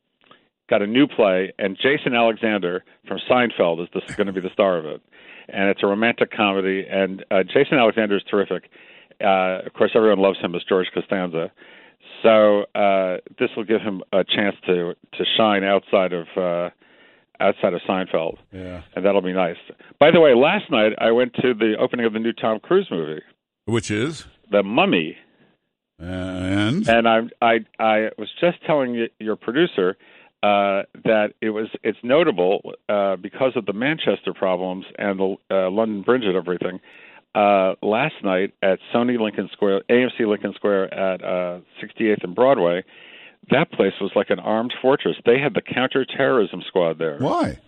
got 0.70 0.82
a 0.82 0.88
new 0.88 1.08
play, 1.08 1.52
and 1.58 1.76
Jason 1.76 2.14
Alexander 2.14 2.84
from 3.08 3.18
Seinfeld 3.30 3.82
is 3.82 3.90
this, 3.94 4.16
going 4.16 4.28
to 4.28 4.34
be 4.34 4.42
the 4.42 4.52
star 4.54 4.78
of 4.78 4.86
it. 4.86 5.02
And 5.54 5.70
it's 5.70 5.82
a 5.84 5.88
romantic 5.88 6.32
comedy, 6.32 6.86
and 6.90 7.24
uh, 7.32 7.44
Jason 7.44 7.78
Alexander 7.78 8.18
is 8.18 8.24
terrific. 8.30 8.70
Uh, 9.22 9.66
of 9.66 9.74
course, 9.74 9.92
everyone 9.96 10.20
loves 10.20 10.40
him 10.40 10.56
as 10.56 10.62
George 10.68 10.88
Costanza. 10.94 11.52
So 12.24 12.64
uh, 12.76 13.18
this 13.40 13.50
will 13.56 13.64
give 13.66 13.82
him 13.82 14.02
a 14.14 14.24
chance 14.24 14.56
to 14.68 14.94
to 15.18 15.24
shine 15.38 15.64
outside 15.64 16.14
of 16.14 16.28
uh, 16.38 16.70
outside 17.40 17.74
of 17.74 17.82
Seinfeld 17.88 18.38
Yeah. 18.52 18.82
and 18.96 19.06
that'll 19.06 19.22
be 19.22 19.32
nice. 19.34 19.56
By 20.00 20.12
the 20.12 20.20
way, 20.20 20.34
last 20.36 20.70
night 20.70 20.94
I 21.00 21.12
went 21.12 21.34
to 21.36 21.54
the 21.54 21.76
opening 21.80 22.06
of 22.06 22.14
the 22.14 22.20
new 22.20 22.34
Tom 22.34 22.60
Cruise 22.60 22.88
movie, 22.92 23.22
Which 23.66 23.90
is 23.92 24.26
The 24.52 24.64
Mummy, 24.64 25.16
and 25.98 26.88
and 26.88 27.08
I 27.08 27.20
I 27.42 27.60
I 27.80 28.10
was 28.18 28.30
just 28.40 28.58
telling 28.66 29.08
your 29.20 29.36
producer 29.36 29.98
uh, 30.42 30.84
that 31.04 31.34
it 31.42 31.50
was 31.50 31.68
it's 31.84 31.98
notable 32.04 32.74
uh, 32.88 33.16
because 33.18 33.54
of 33.56 33.66
the 33.66 33.74
Manchester 33.74 34.34
problems 34.34 34.86
and 34.98 35.20
the 35.20 35.36
uh, 35.52 35.70
London 35.70 36.02
Bridge 36.02 36.24
and 36.24 36.36
everything. 36.36 36.80
Uh, 37.36 37.76
last 37.84 38.16
night 38.24 38.54
at 38.64 38.80
Sony 38.94 39.20
Lincoln 39.20 39.50
Square, 39.52 39.84
AMC 39.90 40.28
Lincoln 40.28 40.54
Square 40.56 40.94
at 40.94 41.24
uh, 41.24 41.60
68th 41.84 42.24
and 42.24 42.34
Broadway, 42.34 42.84
that 43.52 43.72
place 43.72 43.94
was 44.02 44.12
like 44.16 44.30
an 44.30 44.40
armed 44.40 44.74
fortress. 44.82 45.16
They 45.26 45.40
had 45.40 45.54
the 45.54 45.62
counterterrorism 45.62 46.64
squad 46.68 46.98
there. 46.98 47.18
why? 47.20 47.60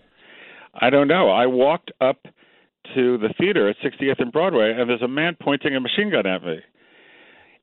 I 0.74 0.90
don't 0.90 1.08
know. 1.08 1.28
I 1.28 1.46
walked 1.46 1.92
up 2.00 2.26
to 2.94 3.18
the 3.18 3.32
theater 3.38 3.68
at 3.68 3.76
60th 3.84 4.18
and 4.20 4.32
Broadway, 4.32 4.74
and 4.76 4.88
there's 4.88 5.02
a 5.02 5.08
man 5.08 5.36
pointing 5.40 5.76
a 5.76 5.80
machine 5.80 6.10
gun 6.10 6.26
at 6.26 6.42
me. 6.42 6.60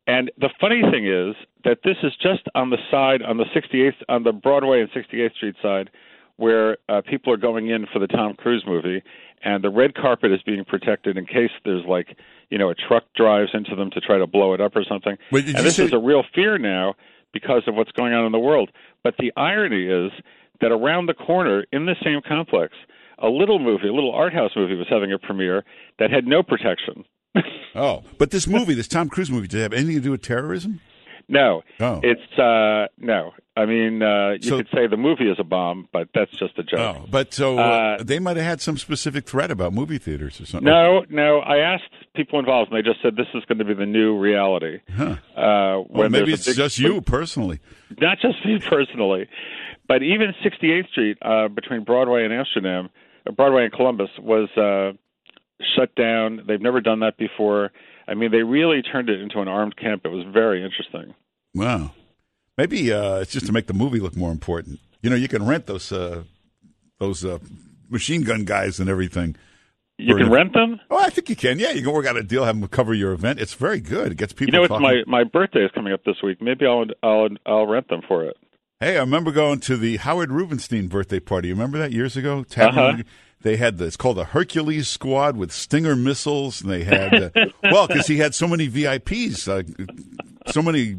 And 0.10 0.32
the 0.39 0.50
funny 0.60 0.82
thing 0.91 1.06
is 1.06 1.36
that 1.65 1.80
this 1.84 1.98
is 2.02 2.13
just 2.19 2.41
on 2.56 2.72
the 2.72 2.80
side, 2.89 3.22
on 3.22 3.38
the 3.38 3.45
68th, 3.56 4.02
on 4.10 4.24
the 4.24 4.32
Broadway 4.32 4.82
and 4.82 4.89
68th 4.89 5.36
Street 5.36 5.56
side, 5.62 5.91
where 6.38 6.78
uh, 6.89 7.02
people 7.08 7.32
are 7.32 7.38
going 7.38 7.69
in 7.69 7.86
for 7.93 8.00
the 8.00 8.08
Tom 8.08 8.34
Cruise 8.34 8.63
movie, 8.65 9.04
and 9.43 9.63
the 9.63 9.69
red 9.69 9.93
carpet 9.93 10.32
is 10.32 10.41
being 10.41 10.65
protected 10.65 11.15
in 11.15 11.28
case 11.28 11.52
there's 11.63 11.86
like, 11.86 12.17
you 12.50 12.58
know, 12.58 12.72
a 12.72 12.74
truck 12.74 13.04
drives 13.15 13.52
into 13.54 13.76
them 13.76 13.91
to 13.91 14.02
try 14.02 14.17
to 14.17 14.26
blow 14.26 14.56
it 14.56 14.62
up 14.62 14.76
or 14.76 14.84
something. 14.84 15.15
Wait, 15.32 15.45
and 15.45 15.58
this 15.58 15.76
say- 15.76 15.86
is 15.86 15.93
a 15.93 16.00
real 16.00 16.24
fear 16.34 16.58
now 16.58 16.95
because 17.32 17.62
of 17.67 17.76
what's 17.76 17.91
going 17.91 18.12
on 18.12 18.26
in 18.26 18.32
the 18.32 18.39
world. 18.39 18.72
But 19.04 19.13
the 19.19 19.32
irony 19.38 19.86
is 19.86 20.12
that 20.60 20.72
around 20.72 21.06
the 21.06 21.13
corner 21.13 21.65
in 21.72 21.86
the 21.86 21.95
same 22.04 22.22
complex, 22.28 22.74
a 23.19 23.30
little 23.30 23.60
movie, 23.60 23.89
a 23.89 23.93
little 23.93 24.12
art 24.12 24.34
house 24.34 24.54
movie 24.56 24.76
was 24.76 24.88
having 24.89 25.13
a 25.13 25.19
premiere 25.19 25.63
that 26.00 26.10
had 26.10 26.26
no 26.26 26.41
protection. 26.41 27.06
Oh, 27.76 28.04
but 28.18 28.32
this 28.32 28.48
movie, 28.48 28.74
this 28.74 28.88
Tom 28.88 29.10
Cruise 29.10 29.30
movie, 29.30 29.48
did 29.48 29.60
it 29.60 29.63
have 29.63 29.74
anything 29.74 29.96
to 29.96 30.02
do 30.02 30.12
with 30.12 30.24
terrorism? 30.24 30.82
No, 31.32 31.62
Oh. 31.80 32.00
it's 32.04 32.39
uh 32.39 32.88
no. 32.98 33.34
I 33.56 33.65
mean, 33.68 34.02
uh 34.02 34.32
you 34.42 34.50
So- 34.50 34.58
could 34.58 34.68
say 34.74 34.88
the 34.88 34.98
movie 34.98 35.30
is 35.30 35.38
a 35.39 35.44
bomb, 35.44 35.88
but 35.94 36.08
that's 36.15 36.32
just 36.32 36.58
a 36.58 36.63
joke. 36.63 36.80
Oh, 36.80 37.06
but 37.12 37.32
so 37.34 37.60
uh, 37.60 37.98
Uh, 38.00 38.04
they 38.04 38.18
might 38.18 38.36
have 38.38 38.46
had 38.48 38.62
some 38.62 38.78
specific 38.78 39.26
threat 39.26 39.52
about 39.52 39.72
movie 39.74 40.00
theaters 40.00 40.42
or 40.42 40.46
something. 40.48 40.65
No, 40.65 41.06
no. 41.10 41.39
I 41.39 41.58
asked 41.58 41.84
people 42.15 42.39
involved, 42.39 42.72
and 42.72 42.78
they 42.80 42.88
just 42.89 43.02
said 43.04 43.15
this 43.15 43.28
is 43.36 43.46
going 43.46 43.60
to 43.60 43.65
be 43.65 43.76
the 43.76 43.86
new 43.86 44.18
reality. 44.18 44.80
Huh. 44.92 45.18
Uh, 45.38 45.84
Well, 45.89 46.10
maybe 46.10 46.34
it's 46.34 46.48
big- 46.48 46.56
just 46.56 46.80
you 46.80 47.00
personally. 47.02 47.60
not 48.02 48.18
just 48.20 48.44
me 48.44 48.58
personally, 48.68 49.28
but 49.88 50.02
even 50.02 50.34
68th 50.44 50.89
Street 50.89 51.18
uh, 51.22 51.48
between 51.50 51.84
Broadway 51.84 52.24
and 52.26 52.34
Amsterdam, 52.34 52.89
uh, 53.28 53.32
Broadway 53.32 53.65
and 53.65 53.72
Columbus 53.72 54.10
was 54.20 54.50
uh, 54.58 54.94
shut 55.76 55.93
down. 55.95 56.43
They've 56.48 56.62
never 56.62 56.82
done 56.82 57.00
that 57.02 57.17
before. 57.17 57.72
I 58.08 58.13
mean, 58.15 58.32
they 58.32 58.43
really 58.43 58.82
turned 58.82 59.10
it 59.10 59.19
into 59.22 59.39
an 59.39 59.48
armed 59.48 59.76
camp. 59.78 60.02
It 60.06 60.10
was 60.10 60.26
very 60.34 60.63
interesting. 60.63 61.13
Wow. 61.54 61.91
Maybe 62.58 62.91
uh, 62.91 63.17
it's 63.17 63.32
just 63.32 63.45
to 63.45 63.52
make 63.52 63.67
the 63.67 63.74
movie 63.74 64.00
look 64.00 64.15
more 64.15 64.32
important. 64.32 64.80
You 65.02 65.10
know, 65.10 65.15
you 65.15 65.28
can 65.28 65.45
rent 65.45 65.65
those 65.67 65.91
uh, 65.91 66.24
those 67.00 67.24
uh, 67.24 67.39
machine 67.89 68.24
gun 68.24 68.43
guys 68.45 68.80
and 68.80 68.89
everything. 68.89 69.36
You 69.98 70.15
can 70.15 70.26
an- 70.28 70.32
rent 70.32 70.54
them. 70.54 70.80
Oh, 70.89 70.98
I 70.98 71.10
think 71.10 71.30
you 71.30 71.36
can. 71.36 71.60
Yeah, 71.60 71.72
you 71.72 71.82
can 71.84 71.91
work 71.93 72.06
out 72.06 72.17
a 72.17 72.24
deal, 72.24 72.43
have 72.45 72.60
them 72.60 72.67
cover 72.69 72.93
your 72.93 73.12
event. 73.13 73.39
It's 73.39 73.54
very 73.54 73.80
good. 73.80 74.12
It 74.13 74.17
gets 74.17 74.34
people. 74.34 74.54
You 74.54 74.67
know, 74.67 74.76
it's 74.76 74.82
my 74.82 75.04
my 75.08 75.24
birthday 75.24 75.63
is 75.63 75.72
coming 75.74 75.93
up 75.93 76.04
this 76.04 76.17
week. 76.24 76.41
Maybe 76.41 76.65
I'll 76.65 76.86
I'll 77.04 77.28
I'll 77.45 77.67
rent 77.67 77.88
them 77.89 78.02
for 78.08 78.26
it. 78.26 78.36
Hey, 78.80 78.98
I 78.98 79.02
remember 79.02 79.32
going 79.32 79.60
to 79.62 79.76
the 79.78 79.98
Howard 79.98 80.32
Rubenstein 80.32 80.88
birthday 80.88 81.19
party. 81.19 81.50
You 81.50 81.54
remember 81.54 81.78
that 81.80 81.91
years 81.91 82.15
ago? 82.17 82.43
Tavern- 82.43 82.78
Uh-huh. 82.80 83.04
They 83.41 83.56
had 83.56 83.78
this 83.78 83.95
called 83.95 84.17
the 84.17 84.25
Hercules 84.25 84.89
Squad 84.89 85.38
with 85.38 85.52
Stinger 85.52 85.95
missiles, 85.95 86.62
and 86.62 86.69
they 86.69 86.84
had 86.84 87.13
uh, 87.13 87.30
well 87.63 87.88
because 87.88 88.08
he 88.08 88.17
had 88.17 88.36
so 88.36 88.47
many 88.47 88.67
VIPs, 88.67 89.47
uh, 89.47 89.63
so 90.52 90.62
many 90.62 90.97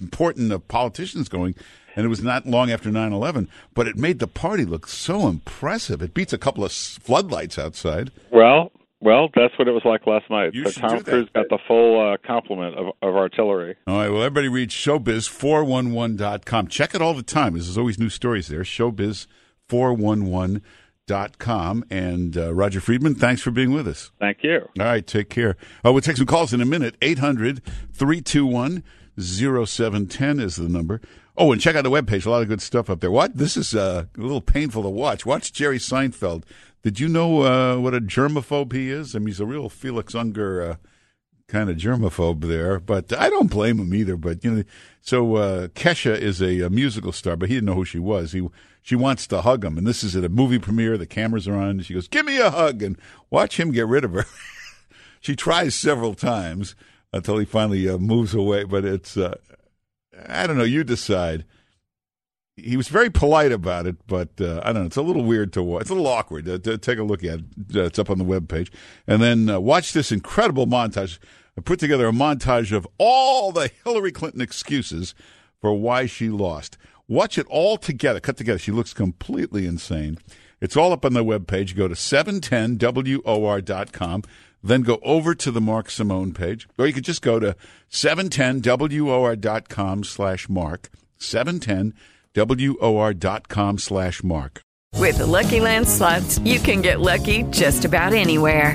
important 0.00 0.50
uh, 0.52 0.58
politicians 0.58 1.28
going, 1.28 1.54
and 1.94 2.06
it 2.06 2.08
was 2.08 2.22
not 2.22 2.46
long 2.46 2.70
after 2.70 2.88
9-11, 2.88 3.46
But 3.74 3.88
it 3.88 3.96
made 3.96 4.20
the 4.20 4.26
party 4.26 4.64
look 4.64 4.86
so 4.86 5.28
impressive. 5.28 6.00
It 6.00 6.14
beats 6.14 6.32
a 6.32 6.38
couple 6.38 6.64
of 6.64 6.72
floodlights 6.72 7.58
outside. 7.58 8.10
Well, 8.30 8.72
well, 9.00 9.28
that's 9.34 9.52
what 9.58 9.68
it 9.68 9.72
was 9.72 9.84
like 9.84 10.06
last 10.06 10.30
night. 10.30 10.54
You 10.54 10.70
so 10.70 10.80
Tom. 10.80 11.02
Cruise 11.02 11.28
got 11.34 11.50
the 11.50 11.58
full 11.68 12.00
uh, 12.00 12.16
complement 12.26 12.74
of, 12.76 12.86
of 13.02 13.16
artillery. 13.16 13.76
All 13.86 13.98
right, 13.98 14.08
well, 14.08 14.22
everybody 14.22 14.48
read 14.48 14.70
showbiz411.com. 14.70 16.68
Check 16.68 16.94
it 16.94 17.02
all 17.02 17.12
the 17.12 17.22
time. 17.22 17.52
There's 17.52 17.76
always 17.76 17.98
new 17.98 18.08
stories 18.08 18.48
there. 18.48 18.62
Showbiz411.com. 18.62 20.62
.Com 21.08 21.84
and 21.90 22.36
uh, 22.36 22.54
Roger 22.54 22.80
Friedman, 22.80 23.14
thanks 23.14 23.42
for 23.42 23.50
being 23.50 23.72
with 23.72 23.88
us. 23.88 24.10
Thank 24.18 24.38
you. 24.42 24.68
All 24.78 24.86
right, 24.86 25.06
take 25.06 25.28
care. 25.28 25.56
Uh, 25.84 25.92
we'll 25.92 26.00
take 26.00 26.16
some 26.16 26.26
calls 26.26 26.52
in 26.52 26.60
a 26.60 26.66
minute. 26.66 26.96
800 27.02 27.62
321 27.92 28.82
0710 29.18 30.40
is 30.40 30.56
the 30.56 30.68
number. 30.68 31.00
Oh, 31.36 31.52
and 31.52 31.60
check 31.60 31.76
out 31.76 31.82
the 31.82 31.90
webpage. 31.90 32.26
A 32.26 32.30
lot 32.30 32.42
of 32.42 32.48
good 32.48 32.60
stuff 32.62 32.90
up 32.90 33.00
there. 33.00 33.10
What? 33.10 33.36
This 33.36 33.56
is 33.56 33.74
uh, 33.74 34.04
a 34.16 34.20
little 34.20 34.40
painful 34.40 34.82
to 34.82 34.88
watch. 34.88 35.24
Watch 35.24 35.52
Jerry 35.52 35.78
Seinfeld. 35.78 36.44
Did 36.82 37.00
you 37.00 37.08
know 37.08 37.42
uh, 37.42 37.78
what 37.78 37.94
a 37.94 38.00
germaphobe 38.00 38.72
he 38.72 38.90
is? 38.90 39.14
I 39.14 39.18
mean, 39.18 39.28
he's 39.28 39.40
a 39.40 39.46
real 39.46 39.68
Felix 39.68 40.14
Unger 40.14 40.62
uh, 40.62 40.76
kind 41.48 41.70
of 41.70 41.76
germaphobe 41.76 42.42
there, 42.42 42.80
but 42.80 43.16
I 43.16 43.30
don't 43.30 43.50
blame 43.50 43.78
him 43.78 43.94
either. 43.94 44.16
But 44.16 44.44
you 44.44 44.50
know, 44.50 44.64
so 45.00 45.36
uh, 45.36 45.68
Kesha 45.68 46.18
is 46.18 46.42
a, 46.42 46.60
a 46.60 46.70
musical 46.70 47.12
star, 47.12 47.36
but 47.36 47.48
he 47.48 47.54
didn't 47.56 47.66
know 47.66 47.74
who 47.74 47.84
she 47.84 47.98
was. 47.98 48.32
He 48.32 48.46
she 48.82 48.96
wants 48.96 49.28
to 49.28 49.42
hug 49.42 49.64
him, 49.64 49.78
and 49.78 49.86
this 49.86 50.02
is 50.02 50.16
at 50.16 50.24
a 50.24 50.28
movie 50.28 50.58
premiere. 50.58 50.98
The 50.98 51.06
cameras 51.06 51.46
are 51.46 51.54
on. 51.54 51.80
She 51.80 51.94
goes, 51.94 52.08
"Give 52.08 52.26
me 52.26 52.38
a 52.38 52.50
hug," 52.50 52.82
and 52.82 52.98
watch 53.30 53.58
him 53.58 53.70
get 53.70 53.86
rid 53.86 54.04
of 54.04 54.12
her. 54.12 54.26
she 55.20 55.36
tries 55.36 55.76
several 55.76 56.14
times 56.14 56.74
until 57.12 57.38
he 57.38 57.44
finally 57.44 57.88
uh, 57.88 57.96
moves 57.98 58.34
away. 58.34 58.64
But 58.64 58.84
it's 58.84 59.16
uh, 59.16 59.36
I 60.28 60.46
don't 60.46 60.58
know. 60.58 60.64
You 60.64 60.82
decide. 60.82 61.44
He 62.56 62.76
was 62.76 62.88
very 62.88 63.08
polite 63.08 63.50
about 63.50 63.86
it, 63.86 63.96
but 64.06 64.38
uh, 64.38 64.60
I 64.62 64.72
don't 64.72 64.82
know. 64.82 64.86
It's 64.86 64.96
a 64.96 65.02
little 65.02 65.24
weird 65.24 65.54
to 65.54 65.62
watch. 65.62 65.82
It's 65.82 65.90
a 65.90 65.94
little 65.94 66.10
awkward. 66.10 66.46
Uh, 66.46 66.58
to 66.58 66.76
take 66.76 66.98
a 66.98 67.02
look 67.02 67.24
at 67.24 67.38
it. 67.38 67.44
Uh, 67.74 67.84
it's 67.84 67.98
up 67.98 68.10
on 68.10 68.18
the 68.18 68.24
webpage. 68.24 68.70
And 69.06 69.22
then 69.22 69.48
uh, 69.48 69.58
watch 69.58 69.94
this 69.94 70.12
incredible 70.12 70.66
montage. 70.66 71.18
I 71.56 71.62
put 71.62 71.78
together 71.78 72.08
a 72.08 72.12
montage 72.12 72.70
of 72.70 72.86
all 72.98 73.52
the 73.52 73.70
Hillary 73.84 74.12
Clinton 74.12 74.42
excuses 74.42 75.14
for 75.62 75.72
why 75.72 76.04
she 76.04 76.28
lost. 76.28 76.76
Watch 77.12 77.36
it 77.36 77.46
all 77.50 77.76
together, 77.76 78.20
cut 78.20 78.38
together. 78.38 78.58
She 78.58 78.72
looks 78.72 78.94
completely 78.94 79.66
insane. 79.66 80.16
It's 80.62 80.78
all 80.78 80.94
up 80.94 81.04
on 81.04 81.12
the 81.12 81.22
webpage. 81.22 81.76
Go 81.76 81.86
to 81.86 81.94
710WOR.com. 81.94 84.22
Then 84.64 84.80
go 84.80 84.98
over 85.02 85.34
to 85.34 85.50
the 85.50 85.60
Mark 85.60 85.90
Simone 85.90 86.32
page, 86.32 86.66
or 86.78 86.86
you 86.86 86.94
could 86.94 87.04
just 87.04 87.20
go 87.20 87.38
to 87.38 87.54
710WOR.com 87.90 90.04
slash 90.04 90.48
Mark. 90.48 90.88
710WOR.com 91.18 93.78
slash 93.78 94.24
Mark. 94.24 94.62
With 94.96 95.18
the 95.18 95.26
Lucky 95.26 95.60
Land 95.60 95.86
slots, 95.86 96.38
you 96.38 96.60
can 96.60 96.80
get 96.80 97.00
lucky 97.00 97.42
just 97.50 97.84
about 97.84 98.14
anywhere. 98.14 98.74